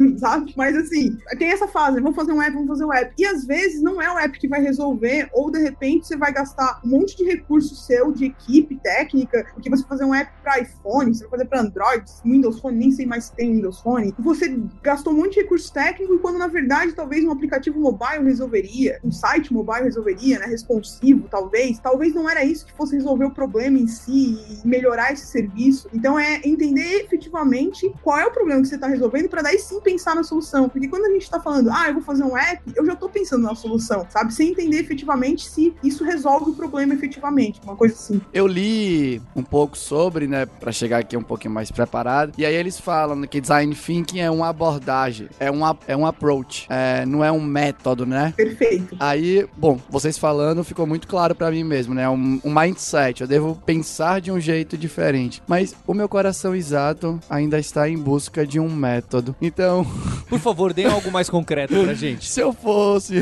sabe? 0.18 0.52
Mas 0.56 0.76
assim, 0.76 1.16
tem 1.38 1.50
essa 1.50 1.68
fase, 1.68 2.00
vamos 2.00 2.16
fazer 2.16 2.32
um 2.32 2.42
app, 2.42 2.52
vamos 2.52 2.68
fazer 2.68 2.85
um 2.85 2.92
app. 2.92 3.14
E 3.18 3.25
às 3.25 3.44
vezes 3.44 3.82
não 3.82 4.00
é 4.00 4.12
o 4.12 4.18
app 4.18 4.38
que 4.38 4.49
vai 4.49 4.61
resolver, 4.61 5.28
ou 5.32 5.50
de 5.50 5.59
repente 5.59 6.06
você 6.06 6.16
vai 6.16 6.32
gastar 6.32 6.80
um 6.85 6.88
monte 6.88 7.16
de 7.16 7.25
recurso 7.25 7.75
seu, 7.75 8.12
de 8.12 8.26
equipe 8.26 8.78
técnica, 8.82 9.47
porque 9.54 9.71
você 9.71 9.82
vai 9.82 9.88
fazer 9.88 10.04
um 10.04 10.14
app 10.14 10.30
para 10.42 10.61
iPhone, 10.61 11.14
você 11.14 11.23
vai 11.23 11.30
fazer 11.30 11.44
para 11.47 11.61
Android, 11.61 12.04
Windows 12.25 12.61
Phone, 12.61 12.78
nem 12.78 12.90
sei 12.90 13.06
mais 13.06 13.25
se 13.25 13.35
tem 13.35 13.54
Windows 13.54 13.80
Phone. 13.80 14.14
Você 14.18 14.59
gastou 14.82 15.12
um 15.12 15.16
monte 15.16 15.35
de 15.35 15.40
recurso 15.42 15.73
técnico, 15.73 16.18
quando 16.18 16.38
na 16.38 16.49
verdade 16.49 16.92
talvez 16.92 17.25
um 17.25 17.30
aplicativo 17.30 17.78
mobile 17.78 18.25
resolveria, 18.25 18.99
um 19.04 19.11
site 19.11 19.52
mobile 19.52 19.85
resolveria, 19.85 20.38
né? 20.38 20.47
Responsivo, 20.47 21.28
talvez. 21.30 21.78
Talvez 21.78 22.14
não 22.14 22.28
era 22.28 22.44
isso 22.44 22.66
que 22.66 22.73
fosse 22.73 22.97
resolver 22.97 23.26
o 23.26 23.30
problema 23.30 23.78
em 23.78 23.87
si 23.87 24.38
e 24.62 24.66
melhorar 24.66 25.12
esse 25.12 25.26
serviço. 25.26 25.88
Então 25.92 26.18
é 26.18 26.40
entender 26.44 27.04
efetivamente 27.04 27.92
qual 28.02 28.18
é 28.18 28.26
o 28.26 28.30
problema 28.30 28.61
que 28.61 28.68
você 28.68 28.75
está 28.75 28.87
resolvendo 28.87 29.28
para 29.28 29.42
daí 29.42 29.59
sim 29.59 29.80
pensar 29.80 29.92
na 30.15 30.23
solução. 30.23 30.69
Porque 30.69 30.89
quando 30.89 31.07
a 31.07 31.11
gente 31.11 31.29
tá 31.29 31.41
falando, 31.41 31.71
ah, 31.71 31.89
eu 31.89 31.95
vou 31.95 32.03
fazer 32.03 32.25
um 32.25 32.37
app, 32.37 32.63
eu 32.75 32.85
já 32.85 32.97
tô 32.97 33.09
pensando 33.09 33.43
na 33.43 33.55
solução, 33.55 34.07
sabe? 34.11 34.33
Sem 34.33 34.51
entender 34.51 34.79
efetivamente 34.79 35.49
se 35.49 35.75
isso 35.83 36.05
resolve 36.05 36.51
o 36.51 36.55
problema 36.55 36.95
efetivamente, 36.95 37.61
uma 37.65 37.77
coisa 37.77 37.95
assim. 37.95 38.21
Eu 38.33 38.47
li 38.47 39.21
um 39.35 39.43
pouco 39.43 39.77
sobre, 39.77 40.27
né, 40.27 40.47
para 40.47 40.73
chegar 40.73 40.99
aqui 40.99 41.17
um 41.17 41.23
pouquinho 41.23 41.55
mais 41.55 41.71
preparado, 41.71 42.33
e 42.37 42.45
aí 42.45 42.55
eles 42.55 42.79
falam 42.79 43.23
que 43.23 43.41
design 43.41 43.75
thinking 43.75 44.21
é 44.21 44.31
uma 44.31 44.49
abordagem, 44.49 45.29
é 45.39 45.51
um, 45.51 45.61
é 45.87 45.97
um 45.97 46.07
approach, 46.07 46.67
é, 46.69 47.05
não 47.07 47.25
é 47.25 47.31
um 47.31 47.41
método, 47.41 48.07
né? 48.07 48.33
Perfeito. 48.37 48.97
Aí, 48.99 49.47
bom, 49.57 49.79
vocês 49.89 50.19
falando 50.19 50.65
ficou 50.65 50.87
muito 50.87 51.07
claro 51.07 51.35
para 51.35 51.51
mim 51.51 51.65
mesmo, 51.65 51.95
né? 51.95 52.09
Um, 52.09 52.41
um 52.45 52.53
mindset, 52.53 53.21
eu 53.21 53.29
devo 53.29 53.61
pensar 53.67 54.21
de 54.21 54.31
um 54.31 54.41
jeito 54.41 54.77
diferente. 54.77 55.43
Mas 55.47 55.75
o 55.87 55.95
meu 55.95 56.09
coração 56.09 56.55
exato 56.55 57.19
ainda 57.29 57.59
está 57.59 57.89
em 57.89 57.99
busca 57.99 58.47
de 58.47 58.59
um 58.59 58.71
método. 58.71 59.35
Então, 59.41 59.82
então. 59.83 60.23
Por 60.29 60.39
favor, 60.39 60.73
dê 60.73 60.85
algo 60.87 61.11
mais 61.11 61.29
concreto 61.29 61.75
pra 61.75 61.93
gente. 61.95 62.29
Se 62.29 62.41
eu 62.41 62.53
fosse 62.53 63.21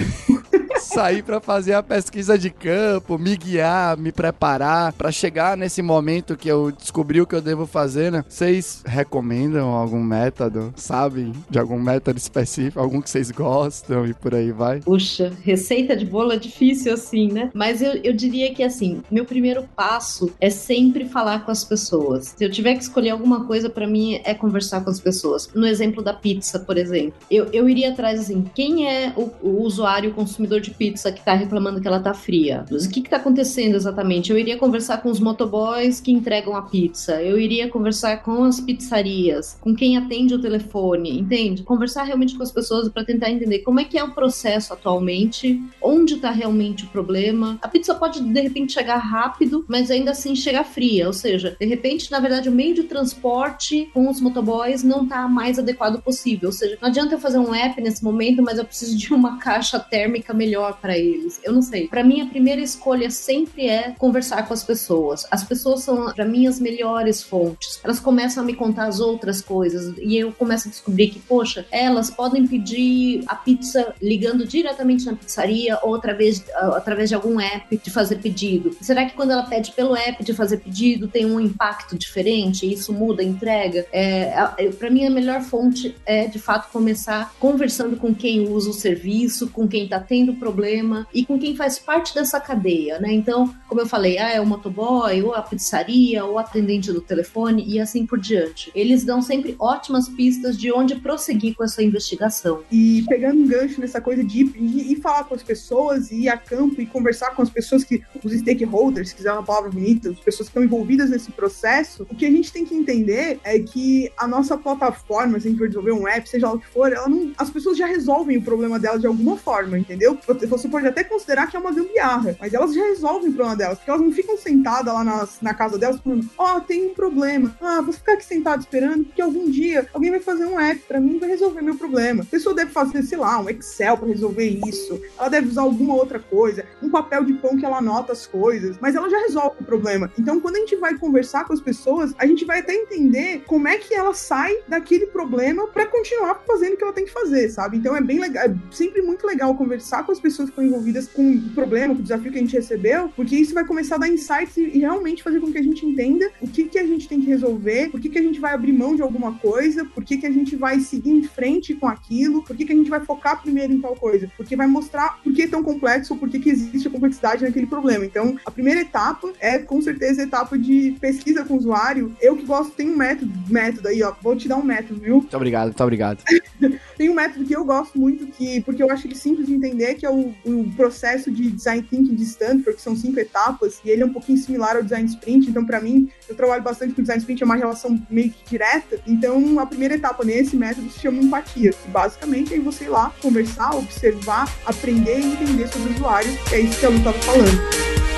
sair 0.81 1.23
para 1.23 1.41
fazer 1.41 1.75
a 1.75 1.83
pesquisa 1.83 2.39
de 2.39 2.51
campo, 2.51 3.19
me 3.19 3.37
guiar, 3.37 3.97
me 3.97 4.13
preparar 4.13 4.93
para 4.93 5.13
chegar 5.13 5.57
nesse 5.57 5.83
momento 5.83 6.37
que 6.37 6.49
eu 6.49 6.73
descobri 6.73 7.21
o 7.21 7.27
que 7.27 7.35
eu 7.35 7.43
devo 7.43 7.67
fazer, 7.67 8.11
né? 8.11 8.25
Vocês 8.29 8.83
recomendam 8.85 9.69
algum 9.71 10.03
método, 10.03 10.73
sabem? 10.77 11.33
De 11.49 11.59
algum 11.59 11.79
método 11.79 12.19
específico, 12.19 12.81
algum 12.81 13.01
que 13.01 13.11
vocês 13.11 13.31
gostam 13.31 14.07
e 14.07 14.15
por 14.15 14.35
aí 14.35 14.53
vai? 14.53 14.81
Puxa, 14.81 15.33
receita 15.43 15.97
de 15.97 16.05
bolo 16.05 16.33
é 16.33 16.37
difícil 16.37 16.93
assim, 16.93 17.29
né? 17.33 17.51
Mas 17.55 17.83
eu, 17.83 17.93
eu 18.03 18.13
diria 18.13 18.53
que 18.55 18.63
assim, 18.63 19.03
meu 19.11 19.25
primeiro 19.25 19.65
passo 19.77 20.33
é 20.41 20.51
sempre 20.51 21.05
falar 21.05 21.45
com 21.45 21.51
as 21.51 21.65
pessoas. 21.65 22.35
Se 22.37 22.45
eu 22.45 22.51
tiver 22.51 22.75
que 22.75 22.83
escolher 22.83 23.11
alguma 23.11 23.45
coisa, 23.45 23.69
para 23.69 23.87
mim 23.87 24.21
é 24.25 24.35
conversar 24.35 24.83
com 24.83 24.91
as 24.91 25.01
pessoas. 25.01 25.51
No 25.55 25.67
exemplo 25.67 26.03
da 26.03 26.13
pizza, 26.13 26.59
por 26.59 26.77
exemplo, 26.77 27.15
eu, 27.31 27.47
eu 27.53 27.69
iria 27.69 27.91
atrás 27.91 28.21
assim, 28.21 28.45
quem 28.55 28.89
é 28.89 29.13
o, 29.17 29.31
o 29.43 29.63
usuário, 29.63 30.11
o 30.11 30.15
consumidor 30.15 30.61
de 30.61 30.70
de 30.71 30.75
pizza 30.75 31.11
que 31.13 31.25
tá 31.25 31.35
reclamando 31.35 31.81
que 31.81 31.89
ela 31.89 32.01
tá 32.01 32.15
fria. 32.15 32.65
Mas 32.71 32.87
o 32.87 32.91
que 32.91 33.03
que 33.03 33.11
tá 33.11 33.17
acontecendo 33.17 33.75
exatamente? 33.75 34.31
Eu 34.31 34.39
iria 34.39 34.57
conversar 34.57 34.99
com 34.99 35.11
os 35.11 35.21
motoboys 35.21 36.01
que 36.01 36.13
entregam 36.13 36.57
a 36.57 36.63
pizza. 36.63 37.21
Eu 37.23 37.39
iria 37.39 37.69
conversar 37.69 38.23
com 38.23 38.45
as 38.45 38.61
pizzarias, 38.61 39.59
com 39.61 39.75
quem 39.75 39.97
atende 39.97 40.35
o 40.35 40.41
telefone, 40.41 41.19
entende? 41.19 41.63
Conversar 41.63 42.05
realmente 42.05 42.37
com 42.37 42.43
as 42.43 42.53
pessoas 42.53 42.89
para 42.89 43.05
tentar 43.05 43.31
entender 43.31 43.61
como 43.61 43.81
é 43.81 43.85
que 43.85 43.99
é 43.99 44.05
o 44.05 44.13
processo 44.13 44.73
atualmente, 44.73 45.61
onde 45.83 46.17
tá 46.17 46.31
realmente 46.31 46.85
o 46.85 46.89
problema. 46.89 47.59
A 47.61 47.69
pizza 47.69 47.95
pode 47.95 48.21
de 48.21 48.41
repente 48.41 48.73
chegar 48.73 48.99
rápido, 48.99 49.65
mas 49.69 49.91
ainda 49.91 50.13
assim 50.13 50.35
chegar 50.37 50.65
fria, 50.65 51.07
ou 51.07 51.13
seja, 51.13 51.57
de 51.59 51.67
repente, 51.67 52.11
na 52.11 52.21
verdade, 52.21 52.49
o 52.49 52.53
meio 52.53 52.75
de 52.75 52.85
transporte 52.85 53.91
com 53.93 54.09
os 54.09 54.21
motoboys 54.21 54.83
não 54.83 55.07
tá 55.07 55.27
mais 55.27 55.59
adequado 55.59 56.01
possível. 56.03 56.49
Ou 56.49 56.53
seja, 56.53 56.79
não 56.81 56.89
adianta 56.89 57.15
eu 57.15 57.21
fazer 57.21 57.39
um 57.39 57.55
app 57.55 57.81
nesse 57.81 58.05
momento, 58.05 58.43
mas 58.43 58.59
eu 58.59 58.65
preciso 58.65 58.97
de 58.97 59.13
uma 59.13 59.39
caixa 59.41 59.79
térmica 59.79 60.33
melhor 60.33 60.60
melhor 60.61 60.79
para 60.81 60.97
eles. 60.97 61.41
Eu 61.43 61.53
não 61.53 61.63
sei. 61.63 61.89
Para 61.89 62.05
mim, 62.05 62.21
a 62.21 62.27
primeira 62.27 62.61
escolha 62.61 63.11
sempre 63.11 63.67
é 63.67 63.95
conversar 63.99 64.47
com 64.47 64.53
as 64.53 64.63
pessoas. 64.63 65.27
As 65.31 65.43
pessoas 65.43 65.83
são, 65.83 66.13
para 66.13 66.25
mim, 66.25 66.47
as 66.47 66.61
melhores 66.61 67.23
fontes. 67.23 67.81
Elas 67.83 67.99
começam 67.99 68.43
a 68.43 68.47
me 68.47 68.55
contar 68.55 68.87
as 68.87 69.01
outras 69.01 69.41
coisas 69.41 69.95
e 69.99 70.17
eu 70.17 70.33
começo 70.33 70.69
a 70.69 70.71
descobrir 70.71 71.09
que, 71.09 71.19
poxa, 71.19 71.67
elas 71.71 72.11
podem 72.11 72.47
pedir 72.47 73.25
a 73.27 73.35
pizza 73.35 73.95
ligando 74.03 74.47
diretamente 74.47 75.07
na 75.07 75.15
pizzaria 75.15 75.79
ou 75.83 75.95
através, 75.95 76.45
através 76.75 77.09
de 77.09 77.15
algum 77.15 77.41
app 77.41 77.77
de 77.77 77.91
fazer 77.91 78.17
pedido. 78.17 78.77
Será 78.81 79.07
que 79.07 79.15
quando 79.15 79.31
ela 79.31 79.45
pede 79.45 79.73
pelo 79.73 79.97
app 79.97 80.23
de 80.23 80.35
fazer 80.35 80.59
pedido 80.59 81.09
tem 81.09 81.25
um 81.25 81.41
impacto 81.41 81.97
diferente 81.97 82.71
isso 82.71 82.93
muda 82.93 83.23
a 83.23 83.25
entrega? 83.25 83.87
É, 83.93 84.33
para 84.79 84.91
mim, 84.91 85.07
a 85.07 85.11
melhor 85.11 85.41
fonte 85.43 85.95
é, 86.05 86.27
de 86.27 86.39
fato, 86.39 86.71
começar 86.71 87.35
conversando 87.39 87.97
com 87.97 88.15
quem 88.15 88.49
usa 88.49 88.71
o 88.71 88.73
serviço, 88.73 89.49
com 89.49 89.67
quem 89.67 89.85
está 89.85 90.01
tendo 90.01 90.35
problema 90.35 90.50
problema 90.51 91.07
e 91.15 91.25
com 91.25 91.39
quem 91.39 91.55
faz 91.55 91.79
parte 91.79 92.13
dessa 92.13 92.41
cadeia, 92.41 92.99
né? 92.99 93.13
Então, 93.13 93.55
como 93.69 93.81
eu 93.81 93.87
falei, 93.87 94.19
ah, 94.19 94.31
é 94.31 94.41
o 94.41 94.47
motoboy, 94.47 95.23
ou 95.23 95.33
a 95.33 95.43
pizzaria, 95.43 96.25
ou 96.25 96.35
o 96.35 96.39
atendente 96.39 96.93
do 96.93 97.01
telefone 97.01 97.65
e 97.67 97.79
assim 97.79 98.05
por 98.05 98.19
diante. 98.19 98.73
Eles 98.75 99.05
dão 99.05 99.23
sempre 99.23 99.55
ótimas 99.59 100.09
pistas 100.09 100.59
de 100.59 100.73
onde 100.73 100.97
prosseguir 100.97 101.55
com 101.55 101.63
essa 101.63 101.83
investigação. 101.83 102.63
E 102.71 103.05
pegando 103.09 103.41
um 103.41 103.47
gancho 103.47 103.81
nessa 103.81 104.01
coisa 104.01 104.25
de 104.25 104.41
ir, 104.41 104.93
ir 104.93 104.97
falar 104.97 105.25
com 105.25 105.35
as 105.35 105.43
pessoas, 105.43 106.11
ir 106.11 106.29
a 106.29 106.37
campo 106.37 106.81
e 106.81 106.87
conversar 106.87 107.35
com 107.35 107.43
as 107.43 107.51
pessoas 107.51 107.85
que, 107.85 108.03
os 108.25 108.33
stakeholders, 108.33 109.11
se 109.11 109.15
quiser 109.15 109.33
uma 109.33 109.45
palavra 109.45 109.71
bonita, 109.71 110.11
as 110.11 110.19
pessoas 110.19 110.49
que 110.49 110.51
estão 110.51 110.65
envolvidas 110.65 111.11
nesse 111.11 111.31
processo, 111.31 112.07
o 112.11 112.15
que 112.15 112.27
a 112.27 112.31
gente 112.31 112.53
tem 112.53 112.65
que 112.65 112.75
entender 112.75 113.39
é 113.45 113.59
que 113.59 114.11
a 114.19 114.27
nossa 114.27 114.59
plataforma, 114.59 115.39
se 115.39 115.47
a 115.47 115.51
gente 115.51 115.59
for 115.59 115.69
desenvolver 115.69 115.93
um 115.93 116.09
app, 116.09 116.29
seja 116.29 116.49
lá 116.49 116.55
o 116.55 116.59
que 116.59 116.67
for, 116.67 116.93
ela 116.93 117.09
não, 117.09 117.33
as 117.39 117.51
pessoas 117.51 117.79
já 117.79 117.87
resolvem 117.87 118.37
o 118.37 118.43
problema 118.43 118.79
dela 118.79 118.99
de 118.99 119.07
alguma 119.07 119.37
forma, 119.37 119.79
entendeu? 119.79 120.19
Você 120.47 120.69
pode 120.69 120.87
até 120.87 121.05
considerar 121.05 121.47
que 121.47 121.57
é 121.57 121.61
uma 121.61 121.73
gambiarra, 121.73 122.37
mas 122.41 122.55
elas 122.55 122.75
já 122.75 122.83
resolvem 122.83 123.31
o 123.31 123.33
problema 123.33 123.57
delas, 123.57 123.79
porque 123.79 123.91
elas 123.91 124.03
não 124.03 124.13
ficam 124.13 124.37
sentadas 124.37 124.93
lá 124.93 125.05
na, 125.05 125.29
na 125.43 125.55
casa 125.55 125.79
delas 125.79 126.01
falando, 126.01 126.29
ó, 126.37 126.57
oh, 126.57 126.61
tem 126.61 126.87
um 126.87 126.95
problema, 126.95 127.57
ah, 127.61 127.81
vou 127.81 127.93
ficar 127.93 128.15
aqui 128.15 128.25
sentado 128.25 128.61
esperando, 128.61 129.05
porque 129.05 129.23
algum 129.23 129.51
dia 129.51 129.89
alguém 129.93 130.11
vai 130.11 130.21
fazer 130.21 130.47
um 130.47 130.59
app 130.59 130.81
pra 130.87 131.01
mim 131.01 131.17
e 131.17 131.19
vai 131.19 131.29
resolver 131.29 131.63
meu 131.63 131.77
problema. 131.77 132.23
A 132.23 132.27
pessoa 132.27 132.55
deve 132.55 132.71
fazer, 132.71 133.03
sei 133.03 133.19
lá, 133.19 133.41
um 133.41 133.49
Excel 133.49 133.97
para 133.97 134.09
resolver 134.09 134.49
isso, 134.67 135.01
ela 135.19 135.29
deve 135.29 135.49
usar 135.49 135.63
alguma 135.63 135.95
outra 135.95 136.19
coisa, 136.19 136.65
um 136.83 136.91
papel 136.91 137.25
de 137.25 137.35
pão 137.35 137.57
que 137.57 137.65
ela 137.65 137.79
anota 137.79 138.13
as 138.13 138.27
coisas, 138.27 138.77
mas 138.81 138.95
ela 138.95 139.09
já 139.09 139.19
resolve 139.19 139.57
o 139.61 139.65
problema. 139.65 140.11
Então, 140.19 140.41
quando 140.41 140.57
a 140.57 140.61
gente 140.61 140.77
vai 140.77 140.97
conversar 140.97 141.45
com 141.45 141.53
as 141.53 141.61
pessoas, 141.61 142.15
a 142.19 142.27
gente 142.27 142.45
vai 142.45 142.61
até 142.61 142.75
entender 142.75 143.43
como 143.47 143.69
é 143.69 143.79
que 143.79 143.95
ela 143.95 144.15
sai 144.15 144.57
daquele 144.67 145.07
problema 145.07 145.67
para 145.67 145.87
continuar 145.87 146.43
fazendo 146.47 146.75
o 146.75 146.77
que 146.77 146.85
ela 146.85 146.93
tem 146.93 147.05
que 147.05 147.13
fazer, 147.13 147.49
sabe? 147.51 147.77
Então 147.77 147.97
é 147.97 148.01
bem 148.01 148.19
legal, 148.19 148.45
é 148.45 148.55
sempre 148.71 149.03
muito 149.03 149.27
legal 149.27 149.55
conversar 149.55 150.05
com 150.05 150.13
as 150.13 150.21
pessoas 150.21 150.30
que 150.37 150.43
estão 150.51 150.65
envolvidas 150.65 151.09
com 151.09 151.33
o 151.33 151.51
problema, 151.51 151.95
com 151.95 152.01
o 152.01 152.03
desafio 152.03 152.33
que 152.33 152.39
a 152.39 152.41
gente 152.41 152.57
recebeu, 152.57 153.09
porque 153.15 153.37
isso 153.37 153.55
vai 153.55 153.65
começar 153.65 153.97
a 153.97 153.99
dar 153.99 154.09
insights 154.09 154.57
e 154.57 154.79
realmente 154.79 155.23
fazer 155.23 155.41
com 155.41 155.51
que 155.53 155.59
a 155.59 155.63
gente 155.63 155.85
entenda 155.85 156.31
o 156.41 156.49
que, 156.49 156.65
que 156.65 156.79
a 156.79 156.87
gente 156.87 157.09
tem 157.09 157.21
que 157.21 157.27
resolver, 157.27 157.91
por 157.91 158.01
que, 158.01 158.09
que 158.09 158.19
a 158.19 158.23
gente 158.23 158.41
vai 158.41 158.55
abrir 158.55 158.73
mão 158.73 158.95
de 158.95 159.03
alguma 159.03 159.33
coisa, 159.35 159.85
por 159.85 160.05
que, 160.05 160.17
que 160.17 160.27
a 160.27 160.31
gente 160.31 160.57
vai 160.57 160.81
seguir 160.81 161.11
em 161.11 161.23
frente 161.23 161.75
com 161.75 161.87
aquilo, 161.87 162.43
por 162.43 162.57
que, 162.57 162.65
que 162.65 162.73
a 162.73 162.77
gente 162.77 162.91
vai 162.91 163.01
focar 163.01 163.41
primeiro 163.41 163.73
em 163.73 163.81
tal 163.81 163.95
coisa, 163.97 164.31
porque 164.37 164.57
vai 164.57 164.67
mostrar 164.67 165.21
por 165.23 165.33
que 165.33 165.43
é 165.43 165.49
tão 165.49 165.63
complexo, 165.63 166.17
por 166.17 166.29
que, 166.29 166.39
que 166.39 166.51
existe 166.51 166.89
a 166.89 166.91
complexidade 166.91 167.45
naquele 167.45 167.67
problema. 167.67 168.05
Então, 168.05 168.37
a 168.45 168.51
primeira 168.51 168.81
etapa 168.81 169.33
é 169.41 169.59
com 169.59 169.81
certeza 169.81 170.23
a 170.23 170.25
etapa 170.25 170.59
de 170.59 170.97
pesquisa 171.01 171.45
com 171.45 171.55
o 171.55 171.59
usuário. 171.59 172.15
Eu 172.21 172.37
que 172.37 172.45
gosto, 172.45 172.73
tem 172.73 172.91
um 172.91 172.97
método, 172.97 173.33
método 173.49 173.89
aí, 173.89 174.03
ó, 174.03 174.13
vou 174.23 174.37
te 174.37 174.49
dar 174.49 174.57
um 174.57 174.63
método, 174.63 175.01
viu? 175.01 175.17
Muito 175.17 175.37
obrigado, 175.37 175.67
muito 175.67 175.83
obrigado. 175.83 176.23
tem 176.97 177.09
um 177.09 177.15
método 177.15 177.45
que 177.45 177.55
eu 177.55 177.65
gosto 177.65 177.99
muito, 177.99 178.27
que 178.27 178.61
porque 178.63 178.83
eu 178.83 178.91
acho 178.91 179.07
ele 179.07 179.15
simples 179.15 179.47
de 179.47 179.55
entender, 179.55 179.95
que 179.95 180.07
é 180.07 180.10
o, 180.11 180.35
o 180.45 180.71
processo 180.77 181.31
de 181.31 181.51
design 181.51 181.83
thinking 181.83 182.15
de 182.15 182.23
Stanford, 182.25 182.75
que 182.75 182.83
são 182.83 182.97
cinco 182.97 183.19
etapas, 183.19 183.81
e 183.85 183.91
ele 183.91 184.03
é 184.03 184.07
um 184.07 184.13
pouquinho 184.13 184.39
similar 184.39 184.77
ao 184.77 184.83
design 184.83 185.09
sprint. 185.09 185.49
Então, 185.49 185.65
para 185.65 185.81
mim, 185.81 186.09
eu 186.29 186.35
trabalho 186.35 186.63
bastante 186.63 186.95
com 186.95 187.03
design 187.03 187.21
sprint, 187.21 187.43
é 187.43 187.47
uma 187.47 187.57
relação 187.57 188.01
meio 188.11 188.31
que 188.31 188.51
direta. 188.51 189.01
Então, 189.07 189.59
a 189.59 189.67
primeira 189.67 189.95
etapa 189.95 190.25
nesse 190.25 190.57
método 190.57 190.91
se 190.91 191.01
chama 191.01 191.23
empatia, 191.23 191.73
que 191.73 191.89
basicamente 191.89 192.55
é 192.55 192.61
você 192.61 192.85
ir 192.85 192.89
lá 192.89 193.13
conversar, 193.21 193.75
observar, 193.77 194.53
aprender 194.67 195.21
e 195.21 195.33
entender 195.33 195.69
sobre 195.69 195.93
o 195.93 195.95
usuário. 195.95 196.31
É 196.53 196.61
isso 196.61 196.79
que 196.79 196.87
a 196.87 196.89
Lu 196.89 196.99
estava 196.99 197.19
falando. 197.19 198.10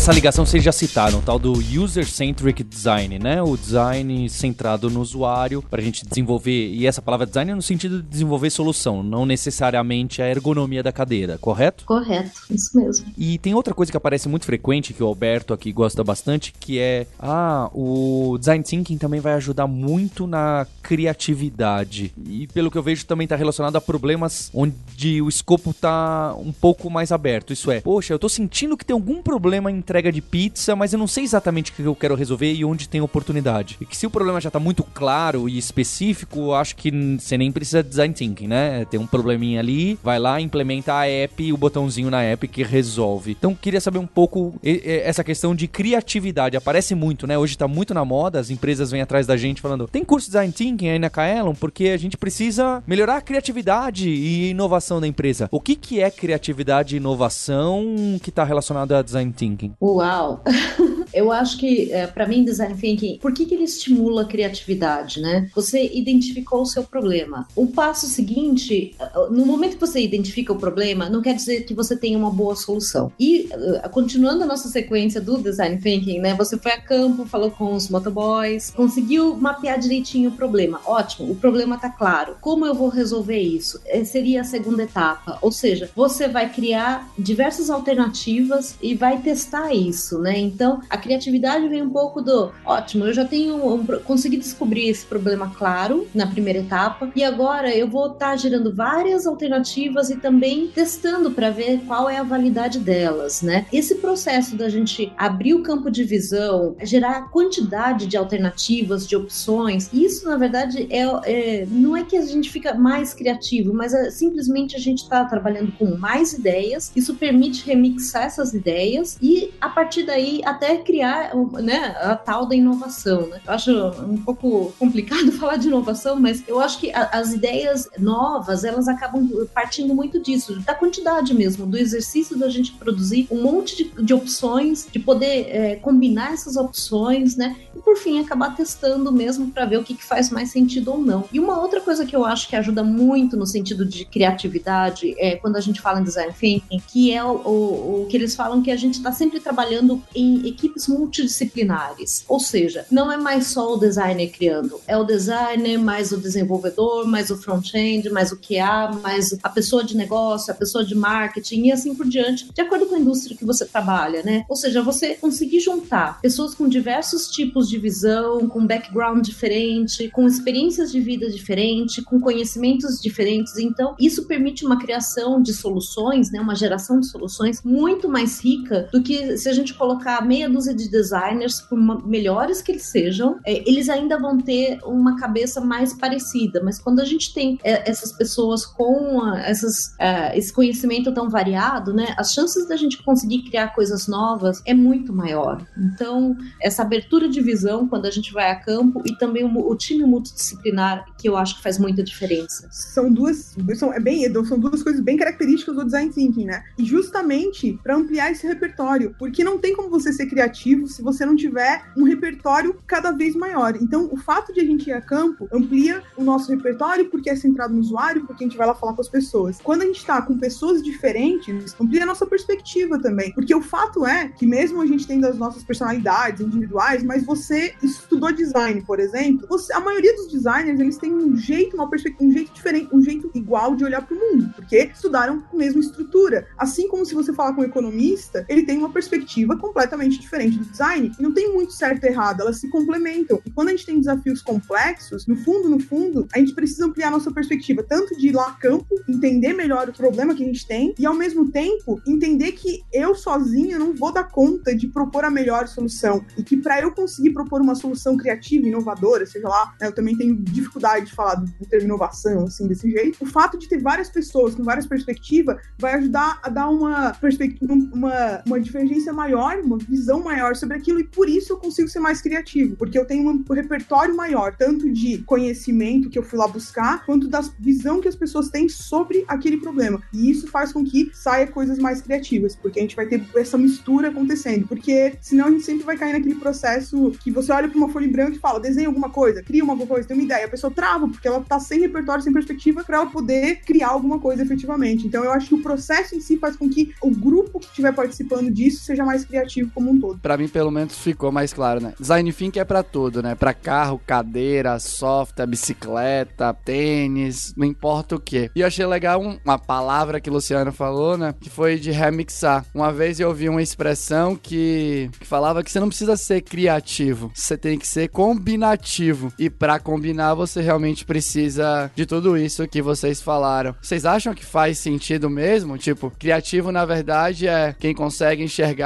Essa 0.00 0.12
ligação 0.12 0.46
vocês 0.46 0.64
já 0.64 0.72
citaram, 0.72 1.18
o 1.18 1.20
tal 1.22 1.38
do 1.38 1.52
User-Centric 1.52 2.64
Design, 2.64 3.18
né? 3.18 3.42
O 3.42 3.54
design 3.54 4.30
centrado 4.30 4.88
no 4.88 4.98
usuário, 4.98 5.60
para 5.60 5.78
a 5.78 5.84
gente 5.84 6.06
desenvolver, 6.06 6.68
e 6.68 6.86
essa 6.86 7.02
palavra 7.02 7.26
design 7.26 7.50
é 7.50 7.54
no 7.54 7.60
sentido 7.60 8.00
de 8.00 8.08
desenvolver 8.08 8.48
solução, 8.48 9.02
não 9.02 9.26
necessariamente 9.26 10.22
a 10.22 10.26
ergonomia 10.30 10.82
da 10.82 10.90
cadeira, 10.90 11.36
correto? 11.36 11.84
Correto, 11.84 12.40
isso 12.48 12.74
mesmo. 12.78 13.08
E 13.14 13.36
tem 13.36 13.52
outra 13.52 13.74
coisa 13.74 13.92
que 13.92 13.96
aparece 13.96 14.26
muito 14.26 14.46
frequente, 14.46 14.94
que 14.94 15.02
o 15.02 15.06
Alberto 15.06 15.52
aqui 15.52 15.70
gosta 15.70 16.02
bastante, 16.02 16.54
que 16.58 16.78
é, 16.78 17.06
ah, 17.18 17.68
o 17.74 18.38
design 18.38 18.64
thinking 18.64 18.96
também 18.96 19.20
vai 19.20 19.34
ajudar 19.34 19.66
muito 19.66 20.26
na 20.26 20.66
criatividade. 20.82 22.10
E 22.26 22.46
pelo 22.46 22.70
que 22.70 22.78
eu 22.78 22.82
vejo 22.82 23.04
também 23.04 23.26
está 23.26 23.36
relacionado 23.36 23.76
a 23.76 23.80
problemas 23.82 24.50
onde 24.54 25.20
o 25.20 25.28
escopo 25.28 25.72
está 25.72 26.34
um 26.38 26.52
pouco 26.52 26.88
mais 26.88 27.12
aberto. 27.12 27.52
Isso 27.52 27.70
é, 27.70 27.82
poxa, 27.82 28.14
eu 28.14 28.16
estou 28.16 28.30
sentindo 28.30 28.78
que 28.78 28.84
tem 28.84 28.94
algum 28.94 29.22
problema 29.22 29.70
em 29.70 29.82
entrega 29.90 30.12
de 30.12 30.22
pizza, 30.22 30.76
mas 30.76 30.92
eu 30.92 30.98
não 30.98 31.08
sei 31.08 31.24
exatamente 31.24 31.72
o 31.72 31.74
que 31.74 31.82
eu 31.82 31.96
quero 31.96 32.14
resolver 32.14 32.52
e 32.52 32.64
onde 32.64 32.88
tem 32.88 33.00
oportunidade. 33.00 33.76
E 33.80 33.84
que 33.84 33.96
se 33.96 34.06
o 34.06 34.10
problema 34.10 34.40
já 34.40 34.50
tá 34.50 34.60
muito 34.60 34.84
claro 34.84 35.48
e 35.48 35.58
específico, 35.58 36.54
acho 36.54 36.76
que 36.76 36.92
você 37.18 37.36
nem 37.36 37.50
precisa 37.50 37.82
de 37.82 37.88
design 37.88 38.14
thinking, 38.14 38.46
né? 38.46 38.84
Tem 38.84 39.00
um 39.00 39.06
probleminha 39.06 39.58
ali, 39.58 39.98
vai 40.02 40.18
lá, 40.20 40.40
implementa 40.40 40.94
a 40.94 41.08
app, 41.08 41.52
o 41.52 41.56
botãozinho 41.56 42.08
na 42.08 42.22
app 42.22 42.46
que 42.46 42.62
resolve. 42.62 43.32
Então, 43.32 43.52
queria 43.52 43.80
saber 43.80 43.98
um 43.98 44.06
pouco 44.06 44.54
essa 44.62 45.24
questão 45.24 45.54
de 45.54 45.66
criatividade. 45.66 46.56
Aparece 46.56 46.94
muito, 46.94 47.26
né? 47.26 47.36
Hoje 47.36 47.58
tá 47.58 47.66
muito 47.66 47.92
na 47.92 48.04
moda, 48.04 48.38
as 48.38 48.50
empresas 48.50 48.92
vêm 48.92 49.02
atrás 49.02 49.26
da 49.26 49.36
gente 49.36 49.60
falando: 49.60 49.88
tem 49.88 50.04
curso 50.04 50.26
de 50.26 50.32
design 50.32 50.52
thinking 50.52 50.88
aí 50.88 50.98
na 51.00 51.10
Kaelon? 51.10 51.54
Porque 51.54 51.88
a 51.88 51.96
gente 51.96 52.16
precisa 52.16 52.80
melhorar 52.86 53.16
a 53.16 53.20
criatividade 53.20 54.08
e 54.08 54.50
inovação 54.50 55.00
da 55.00 55.06
empresa. 55.08 55.48
O 55.50 55.60
que, 55.60 55.74
que 55.74 56.00
é 56.00 56.10
criatividade 56.10 56.94
e 56.94 56.98
inovação 56.98 58.18
que 58.22 58.30
está 58.30 58.44
relacionado 58.44 58.92
a 58.92 59.02
design 59.02 59.32
thinking? 59.32 59.74
Uau! 59.80 60.42
Eu 61.12 61.32
acho 61.32 61.58
que, 61.58 61.90
é, 61.92 62.06
para 62.06 62.26
mim, 62.26 62.44
design 62.44 62.74
thinking, 62.76 63.18
por 63.18 63.32
que, 63.32 63.46
que 63.46 63.54
ele 63.54 63.64
estimula 63.64 64.22
a 64.22 64.24
criatividade, 64.24 65.20
né? 65.20 65.48
Você 65.54 65.90
identificou 65.92 66.62
o 66.62 66.66
seu 66.66 66.84
problema. 66.84 67.48
O 67.56 67.66
passo 67.66 68.06
seguinte, 68.06 68.94
no 69.30 69.44
momento 69.44 69.74
que 69.74 69.80
você 69.80 70.00
identifica 70.00 70.52
o 70.52 70.56
problema, 70.56 71.08
não 71.08 71.22
quer 71.22 71.34
dizer 71.34 71.64
que 71.64 71.74
você 71.74 71.96
tenha 71.96 72.16
uma 72.16 72.30
boa 72.30 72.54
solução. 72.54 73.10
E, 73.18 73.48
uh, 73.52 73.88
continuando 73.90 74.44
a 74.44 74.46
nossa 74.46 74.68
sequência 74.68 75.20
do 75.20 75.38
design 75.38 75.78
thinking, 75.78 76.20
né? 76.20 76.34
Você 76.34 76.56
foi 76.56 76.72
a 76.72 76.80
campo, 76.80 77.24
falou 77.24 77.50
com 77.50 77.72
os 77.72 77.88
motoboys, 77.88 78.70
conseguiu 78.70 79.34
mapear 79.34 79.78
direitinho 79.78 80.30
o 80.30 80.34
problema. 80.34 80.80
Ótimo, 80.86 81.32
o 81.32 81.34
problema 81.34 81.78
tá 81.78 81.90
claro. 81.90 82.36
Como 82.40 82.66
eu 82.66 82.74
vou 82.74 82.88
resolver 82.88 83.40
isso? 83.40 83.80
É, 83.86 84.04
seria 84.04 84.42
a 84.42 84.44
segunda 84.44 84.82
etapa. 84.82 85.38
Ou 85.42 85.50
seja, 85.50 85.90
você 85.96 86.28
vai 86.28 86.52
criar 86.52 87.10
diversas 87.18 87.70
alternativas 87.70 88.76
e 88.80 88.94
vai 88.94 89.18
testar 89.18 89.69
isso, 89.72 90.18
né? 90.18 90.38
Então, 90.38 90.80
a 90.88 90.96
criatividade 90.96 91.68
vem 91.68 91.82
um 91.82 91.90
pouco 91.90 92.20
do 92.20 92.50
ótimo, 92.64 93.04
eu 93.06 93.12
já 93.12 93.24
tenho 93.24 93.56
um, 93.56 93.86
consegui 94.04 94.36
descobrir 94.36 94.88
esse 94.88 95.04
problema 95.04 95.52
claro 95.56 96.06
na 96.14 96.26
primeira 96.26 96.60
etapa 96.60 97.10
e 97.14 97.22
agora 97.24 97.74
eu 97.74 97.88
vou 97.88 98.12
estar 98.12 98.30
tá 98.30 98.36
gerando 98.36 98.74
várias 98.74 99.26
alternativas 99.26 100.10
e 100.10 100.16
também 100.16 100.68
testando 100.68 101.30
para 101.30 101.50
ver 101.50 101.80
qual 101.86 102.08
é 102.08 102.18
a 102.18 102.22
validade 102.22 102.78
delas, 102.78 103.42
né? 103.42 103.66
Esse 103.72 103.96
processo 103.96 104.56
da 104.56 104.68
gente 104.68 105.12
abrir 105.16 105.54
o 105.54 105.62
campo 105.62 105.90
de 105.90 106.04
visão, 106.04 106.76
gerar 106.82 107.30
quantidade 107.30 108.06
de 108.06 108.16
alternativas, 108.16 109.06
de 109.06 109.16
opções, 109.16 109.90
isso 109.92 110.28
na 110.28 110.36
verdade 110.36 110.86
é, 110.90 111.00
é 111.24 111.66
não 111.70 111.96
é 111.96 112.04
que 112.04 112.16
a 112.16 112.22
gente 112.22 112.50
fica 112.50 112.74
mais 112.74 113.14
criativo, 113.14 113.72
mas 113.72 113.94
é, 113.94 114.10
simplesmente 114.10 114.76
a 114.76 114.78
gente 114.78 115.02
está 115.02 115.24
trabalhando 115.24 115.72
com 115.72 115.96
mais 115.96 116.32
ideias. 116.32 116.92
Isso 116.94 117.14
permite 117.14 117.64
remixar 117.64 118.24
essas 118.24 118.54
ideias 118.54 119.18
e 119.20 119.50
a 119.60 119.68
partir 119.68 120.04
daí 120.04 120.40
até 120.44 120.78
criar 120.78 121.32
né, 121.62 121.96
a 122.00 122.16
tal 122.16 122.46
da 122.46 122.54
inovação. 122.54 123.26
Né? 123.26 123.40
Eu 123.46 123.52
acho 123.52 123.70
um 124.02 124.16
pouco 124.16 124.72
complicado 124.78 125.30
falar 125.38 125.56
de 125.56 125.68
inovação, 125.68 126.18
mas 126.18 126.42
eu 126.48 126.60
acho 126.60 126.78
que 126.78 126.90
a, 126.92 127.10
as 127.12 127.32
ideias 127.32 127.88
novas 127.98 128.64
elas 128.64 128.88
acabam 128.88 129.28
partindo 129.54 129.94
muito 129.94 130.20
disso, 130.20 130.58
da 130.60 130.74
quantidade 130.74 131.34
mesmo, 131.34 131.66
do 131.66 131.76
exercício 131.76 132.38
da 132.38 132.48
gente 132.48 132.72
produzir 132.72 133.26
um 133.30 133.42
monte 133.42 133.76
de, 133.76 134.02
de 134.02 134.14
opções, 134.14 134.88
de 134.90 134.98
poder 134.98 135.46
é, 135.48 135.76
combinar 135.76 136.32
essas 136.32 136.56
opções, 136.56 137.36
né? 137.36 137.56
E 137.74 137.80
por 137.80 137.96
fim 137.96 138.20
acabar 138.20 138.54
testando 138.54 139.12
mesmo 139.12 139.50
para 139.50 139.64
ver 139.64 139.78
o 139.78 139.84
que, 139.84 139.94
que 139.94 140.04
faz 140.04 140.30
mais 140.30 140.50
sentido 140.50 140.92
ou 140.92 140.98
não. 140.98 141.24
E 141.32 141.38
uma 141.38 141.60
outra 141.60 141.80
coisa 141.80 142.06
que 142.06 142.14
eu 142.14 142.24
acho 142.24 142.48
que 142.48 142.56
ajuda 142.56 142.82
muito 142.82 143.36
no 143.36 143.46
sentido 143.46 143.84
de 143.84 144.04
criatividade 144.04 145.14
é 145.18 145.36
quando 145.36 145.56
a 145.56 145.60
gente 145.60 145.80
fala 145.80 146.00
em 146.00 146.04
design 146.04 146.32
thinking, 146.32 146.80
que 146.86 147.12
é 147.12 147.22
o, 147.22 147.36
o, 147.36 148.02
o 148.02 148.06
que 148.08 148.16
eles 148.16 148.34
falam 148.34 148.62
que 148.62 148.70
a 148.70 148.76
gente 148.76 148.94
está 148.94 149.12
sempre 149.12 149.40
trabalhando 149.50 150.00
em 150.14 150.46
equipes 150.46 150.86
multidisciplinares. 150.86 152.24
Ou 152.28 152.38
seja, 152.38 152.86
não 152.90 153.10
é 153.10 153.16
mais 153.16 153.48
só 153.48 153.74
o 153.74 153.76
designer 153.76 154.30
criando, 154.30 154.80
é 154.86 154.96
o 154.96 155.02
designer 155.02 155.76
mais 155.76 156.12
o 156.12 156.16
desenvolvedor, 156.16 157.06
mais 157.06 157.30
o 157.30 157.36
front-end, 157.36 158.08
mais 158.10 158.30
o 158.30 158.36
QA, 158.36 158.92
mais 159.02 159.36
a 159.42 159.48
pessoa 159.48 159.82
de 159.82 159.96
negócio, 159.96 160.52
a 160.52 160.56
pessoa 160.56 160.84
de 160.84 160.94
marketing 160.94 161.66
e 161.66 161.72
assim 161.72 161.94
por 161.96 162.06
diante, 162.06 162.48
de 162.52 162.62
acordo 162.62 162.86
com 162.86 162.94
a 162.94 162.98
indústria 162.98 163.36
que 163.36 163.44
você 163.44 163.64
trabalha, 163.66 164.22
né? 164.22 164.44
Ou 164.48 164.54
seja, 164.54 164.82
você 164.82 165.14
conseguir 165.14 165.58
juntar 165.58 166.20
pessoas 166.20 166.54
com 166.54 166.68
diversos 166.68 167.28
tipos 167.28 167.68
de 167.68 167.76
visão, 167.76 168.48
com 168.48 168.64
background 168.64 169.24
diferente, 169.24 170.08
com 170.10 170.28
experiências 170.28 170.92
de 170.92 171.00
vida 171.00 171.28
diferente, 171.28 172.02
com 172.02 172.20
conhecimentos 172.20 173.00
diferentes. 173.00 173.58
Então, 173.58 173.96
isso 173.98 174.26
permite 174.26 174.64
uma 174.64 174.78
criação 174.78 175.42
de 175.42 175.52
soluções, 175.52 176.30
né? 176.30 176.40
Uma 176.40 176.54
geração 176.54 177.00
de 177.00 177.08
soluções 177.08 177.62
muito 177.64 178.08
mais 178.08 178.38
rica 178.38 178.88
do 178.92 179.02
que 179.02 179.36
se 179.40 179.48
a 179.48 179.52
gente 179.52 179.74
colocar 179.74 180.24
meia 180.24 180.48
dúzia 180.48 180.74
de 180.74 180.88
designers, 180.88 181.60
por 181.60 181.78
melhores 182.06 182.62
que 182.62 182.72
eles 182.72 182.84
sejam, 182.84 183.38
é, 183.44 183.68
eles 183.68 183.88
ainda 183.88 184.18
vão 184.18 184.38
ter 184.38 184.78
uma 184.84 185.16
cabeça 185.16 185.60
mais 185.60 185.94
parecida. 185.94 186.62
Mas 186.62 186.78
quando 186.78 187.00
a 187.00 187.04
gente 187.04 187.32
tem 187.32 187.58
é, 187.64 187.88
essas 187.90 188.12
pessoas 188.12 188.64
com 188.66 189.22
a, 189.22 189.40
essas, 189.40 189.94
é, 189.98 190.36
esse 190.36 190.52
conhecimento 190.52 191.12
tão 191.12 191.28
variado, 191.28 191.92
né, 191.92 192.14
as 192.16 192.32
chances 192.32 192.68
da 192.68 192.76
gente 192.76 193.02
conseguir 193.02 193.42
criar 193.42 193.68
coisas 193.74 194.06
novas 194.06 194.62
é 194.66 194.74
muito 194.74 195.12
maior. 195.12 195.64
Então, 195.76 196.36
essa 196.60 196.82
abertura 196.82 197.28
de 197.28 197.40
visão 197.40 197.88
quando 197.88 198.06
a 198.06 198.10
gente 198.10 198.32
vai 198.32 198.50
a 198.50 198.56
campo 198.56 199.02
e 199.06 199.16
também 199.16 199.44
o, 199.44 199.70
o 199.70 199.76
time 199.76 200.04
multidisciplinar, 200.04 201.04
que 201.18 201.28
eu 201.28 201.36
acho 201.36 201.56
que 201.56 201.62
faz 201.62 201.78
muita 201.78 202.02
diferença. 202.02 202.68
São 202.70 203.12
duas, 203.12 203.56
são, 203.76 203.92
é 203.92 204.00
bem, 204.00 204.30
são 204.44 204.58
duas 204.58 204.82
coisas 204.82 205.00
bem 205.00 205.16
características 205.16 205.76
do 205.76 205.84
design 205.84 206.12
thinking, 206.12 206.44
né? 206.44 206.62
E 206.78 206.84
justamente 206.84 207.78
para 207.82 207.96
ampliar 207.96 208.30
esse 208.30 208.46
repertório, 208.46 209.14
porque 209.18 209.29
não 209.44 209.58
tem 209.58 209.74
como 209.74 209.88
você 209.88 210.12
ser 210.12 210.26
criativo 210.26 210.86
se 210.86 211.02
você 211.02 211.24
não 211.24 211.36
tiver 211.36 211.84
um 211.96 212.04
repertório 212.04 212.76
cada 212.86 213.10
vez 213.10 213.34
maior. 213.34 213.76
Então, 213.76 214.08
o 214.10 214.16
fato 214.16 214.52
de 214.52 214.60
a 214.60 214.64
gente 214.64 214.88
ir 214.88 214.92
a 214.92 215.00
campo 215.00 215.48
amplia 215.52 216.02
o 216.16 216.24
nosso 216.24 216.50
repertório 216.50 217.08
porque 217.08 217.30
é 217.30 217.36
centrado 217.36 217.72
no 217.72 217.80
usuário, 217.80 218.26
porque 218.26 218.44
a 218.44 218.46
gente 218.46 218.56
vai 218.56 218.66
lá 218.66 218.74
falar 218.74 218.94
com 218.94 219.00
as 219.00 219.08
pessoas. 219.08 219.58
Quando 219.62 219.82
a 219.82 219.86
gente 219.86 219.98
está 219.98 220.20
com 220.20 220.38
pessoas 220.38 220.82
diferentes, 220.82 221.74
amplia 221.80 222.02
a 222.02 222.06
nossa 222.06 222.26
perspectiva 222.26 223.00
também, 223.00 223.32
porque 223.32 223.54
o 223.54 223.62
fato 223.62 224.06
é 224.06 224.28
que 224.28 224.46
mesmo 224.46 224.80
a 224.80 224.86
gente 224.86 225.06
tendo 225.06 225.26
as 225.26 225.38
nossas 225.38 225.62
personalidades 225.62 226.40
individuais, 226.40 227.02
mas 227.02 227.24
você 227.24 227.74
estudou 227.82 228.32
design, 228.32 228.82
por 228.82 229.00
exemplo, 229.00 229.46
você, 229.48 229.72
a 229.72 229.80
maioria 229.80 230.14
dos 230.16 230.28
designers 230.28 230.80
eles 230.80 230.96
têm 230.96 231.12
um 231.12 231.36
jeito, 231.36 231.76
uma 231.76 231.88
perspectiva, 231.88 232.24
um 232.24 232.32
jeito 232.32 232.52
diferente, 232.52 232.88
um 232.92 233.02
jeito 233.02 233.30
igual 233.34 233.74
de 233.74 233.84
olhar 233.84 234.06
para 234.06 234.16
o 234.16 234.18
mundo, 234.18 234.50
porque 234.54 234.90
estudaram 234.92 235.42
a 235.52 235.56
mesma 235.56 235.80
estrutura. 235.80 236.46
Assim 236.58 236.88
como 236.88 237.04
se 237.04 237.14
você 237.14 237.32
falar 237.32 237.54
com 237.54 237.62
um 237.62 237.64
economista, 237.64 238.44
ele 238.48 238.64
tem 238.64 238.78
uma 238.78 238.90
perspectiva 238.90 239.19
completamente 239.58 240.18
diferente 240.18 240.58
do 240.58 240.64
design. 240.64 241.12
E 241.18 241.22
não 241.22 241.32
tem 241.32 241.52
muito 241.52 241.72
certo 241.72 242.04
e 242.04 242.08
errado, 242.08 242.40
elas 242.40 242.58
se 242.58 242.68
complementam. 242.70 243.40
E 243.44 243.50
quando 243.50 243.68
a 243.68 243.70
gente 243.72 243.86
tem 243.86 243.98
desafios 243.98 244.42
complexos, 244.42 245.26
no 245.26 245.36
fundo, 245.36 245.68
no 245.68 245.78
fundo, 245.78 246.26
a 246.32 246.38
gente 246.38 246.54
precisa 246.54 246.86
ampliar 246.86 247.10
nossa 247.10 247.30
perspectiva, 247.30 247.82
tanto 247.82 248.16
de 248.16 248.28
ir 248.28 248.32
lá 248.32 248.48
a 248.48 248.52
campo, 248.52 248.94
entender 249.08 249.52
melhor 249.52 249.88
o 249.88 249.92
problema 249.92 250.34
que 250.34 250.42
a 250.42 250.46
gente 250.46 250.66
tem, 250.66 250.94
e 250.98 251.06
ao 251.06 251.14
mesmo 251.14 251.50
tempo 251.50 252.00
entender 252.06 252.52
que 252.52 252.82
eu 252.92 253.14
sozinha 253.14 253.78
não 253.78 253.94
vou 253.94 254.12
dar 254.12 254.24
conta 254.24 254.74
de 254.74 254.88
propor 254.88 255.24
a 255.24 255.30
melhor 255.30 255.68
solução. 255.68 256.24
E 256.36 256.42
que 256.42 256.56
para 256.56 256.80
eu 256.80 256.92
conseguir 256.92 257.30
propor 257.30 257.60
uma 257.60 257.74
solução 257.74 258.16
criativa, 258.16 258.66
inovadora, 258.66 259.26
seja 259.26 259.48
lá, 259.48 259.74
né, 259.80 259.88
eu 259.88 259.92
também 259.92 260.16
tenho 260.16 260.36
dificuldade 260.36 261.06
de 261.06 261.12
falar 261.12 261.34
do 261.34 261.66
termo 261.68 261.90
inovação, 261.90 262.44
assim, 262.44 262.66
desse 262.66 262.90
jeito. 262.90 263.18
O 263.20 263.26
fato 263.26 263.58
de 263.58 263.68
ter 263.68 263.80
várias 263.80 264.08
pessoas 264.08 264.54
com 264.54 264.62
várias 264.62 264.86
perspectivas 264.86 265.56
vai 265.78 265.94
ajudar 265.94 266.38
a 266.42 266.48
dar 266.48 266.68
uma 266.68 267.12
perspectiva, 267.12 267.72
uma, 267.72 268.42
uma 268.46 268.60
divergência 268.60 268.99
maior, 269.12 269.58
uma 269.58 269.78
visão 269.78 270.22
maior 270.22 270.56
sobre 270.56 270.76
aquilo, 270.76 271.00
e 271.00 271.04
por 271.04 271.28
isso 271.28 271.52
eu 271.52 271.56
consigo 271.56 271.88
ser 271.88 272.00
mais 272.00 272.20
criativo, 272.20 272.76
porque 272.76 272.98
eu 272.98 273.04
tenho 273.04 273.28
um 273.28 273.44
repertório 273.52 274.14
maior, 274.14 274.54
tanto 274.56 274.90
de 274.90 275.18
conhecimento 275.18 276.10
que 276.10 276.18
eu 276.18 276.22
fui 276.22 276.38
lá 276.38 276.46
buscar, 276.46 277.04
quanto 277.04 277.28
da 277.28 277.40
visão 277.58 278.00
que 278.00 278.08
as 278.08 278.16
pessoas 278.16 278.48
têm 278.48 278.68
sobre 278.68 279.24
aquele 279.26 279.56
problema. 279.56 280.02
E 280.12 280.30
isso 280.30 280.46
faz 280.48 280.72
com 280.72 280.84
que 280.84 281.10
saia 281.14 281.46
coisas 281.46 281.78
mais 281.78 282.00
criativas, 282.00 282.54
porque 282.54 282.78
a 282.78 282.82
gente 282.82 282.96
vai 282.96 283.06
ter 283.06 283.22
essa 283.36 283.56
mistura 283.56 284.08
acontecendo, 284.08 284.66
porque 284.66 285.14
senão 285.20 285.46
a 285.46 285.50
gente 285.50 285.64
sempre 285.64 285.84
vai 285.84 285.96
cair 285.96 286.12
naquele 286.12 286.34
processo 286.34 287.12
que 287.22 287.30
você 287.30 287.52
olha 287.52 287.68
para 287.68 287.78
uma 287.78 287.88
folha 287.88 288.06
em 288.06 288.12
branco 288.12 288.36
e 288.36 288.38
fala, 288.38 288.60
desenha 288.60 288.88
alguma 288.88 289.10
coisa, 289.10 289.42
cria 289.42 289.64
uma 289.64 289.76
coisa, 289.86 290.06
tem 290.06 290.16
uma 290.16 290.24
ideia, 290.24 290.46
a 290.46 290.50
pessoa 290.50 290.70
trava, 290.70 291.08
porque 291.08 291.26
ela 291.26 291.40
tá 291.40 291.58
sem 291.58 291.80
repertório, 291.80 292.22
sem 292.22 292.32
perspectiva, 292.32 292.84
para 292.84 292.98
ela 292.98 293.06
poder 293.06 293.60
criar 293.64 293.88
alguma 293.88 294.18
coisa 294.18 294.42
efetivamente. 294.42 295.06
Então 295.06 295.24
eu 295.24 295.32
acho 295.32 295.48
que 295.48 295.54
o 295.54 295.62
processo 295.62 296.14
em 296.14 296.20
si 296.20 296.36
faz 296.36 296.56
com 296.56 296.68
que 296.68 296.94
o 297.00 297.10
grupo 297.10 297.58
que 297.58 297.66
estiver 297.66 297.94
participando 297.94 298.50
disso 298.50 298.84
seja 298.90 299.04
mais 299.04 299.24
criativo 299.24 299.70
como 299.72 299.90
um 299.90 300.00
todo. 300.00 300.18
Para 300.18 300.36
mim, 300.36 300.48
pelo 300.48 300.70
menos, 300.70 300.98
ficou 300.98 301.30
mais 301.30 301.52
claro, 301.52 301.80
né? 301.80 301.94
Design 301.98 302.32
thinking 302.32 302.58
é 302.58 302.64
para 302.64 302.82
tudo, 302.82 303.22
né? 303.22 303.34
Para 303.34 303.54
carro, 303.54 304.00
cadeira, 304.04 304.78
software, 304.78 305.46
bicicleta, 305.46 306.52
tênis, 306.52 307.54
não 307.56 307.66
importa 307.66 308.16
o 308.16 308.20
que. 308.20 308.50
E 308.54 308.60
eu 308.60 308.66
achei 308.66 308.84
legal 308.84 309.20
um, 309.22 309.38
uma 309.44 309.58
palavra 309.58 310.20
que 310.20 310.28
o 310.28 310.32
Luciano 310.32 310.72
falou, 310.72 311.16
né? 311.16 311.34
Que 311.40 311.48
foi 311.48 311.78
de 311.78 311.90
remixar. 311.90 312.64
Uma 312.74 312.92
vez 312.92 313.20
eu 313.20 313.28
ouvi 313.28 313.48
uma 313.48 313.62
expressão 313.62 314.34
que, 314.34 315.08
que 315.18 315.26
falava 315.26 315.62
que 315.62 315.70
você 315.70 315.78
não 315.78 315.88
precisa 315.88 316.16
ser 316.16 316.40
criativo, 316.42 317.30
você 317.34 317.56
tem 317.56 317.78
que 317.78 317.86
ser 317.86 318.08
combinativo. 318.08 319.32
E 319.38 319.48
para 319.48 319.78
combinar, 319.78 320.34
você 320.34 320.60
realmente 320.60 321.04
precisa 321.04 321.90
de 321.94 322.06
tudo 322.06 322.36
isso 322.36 322.66
que 322.66 322.82
vocês 322.82 323.22
falaram. 323.22 323.74
Vocês 323.80 324.04
acham 324.04 324.34
que 324.34 324.44
faz 324.44 324.78
sentido 324.78 325.30
mesmo? 325.30 325.78
Tipo, 325.78 326.10
criativo 326.18 326.72
na 326.72 326.84
verdade 326.84 327.46
é 327.46 327.74
quem 327.78 327.94
consegue 327.94 328.42
enxergar 328.42 328.79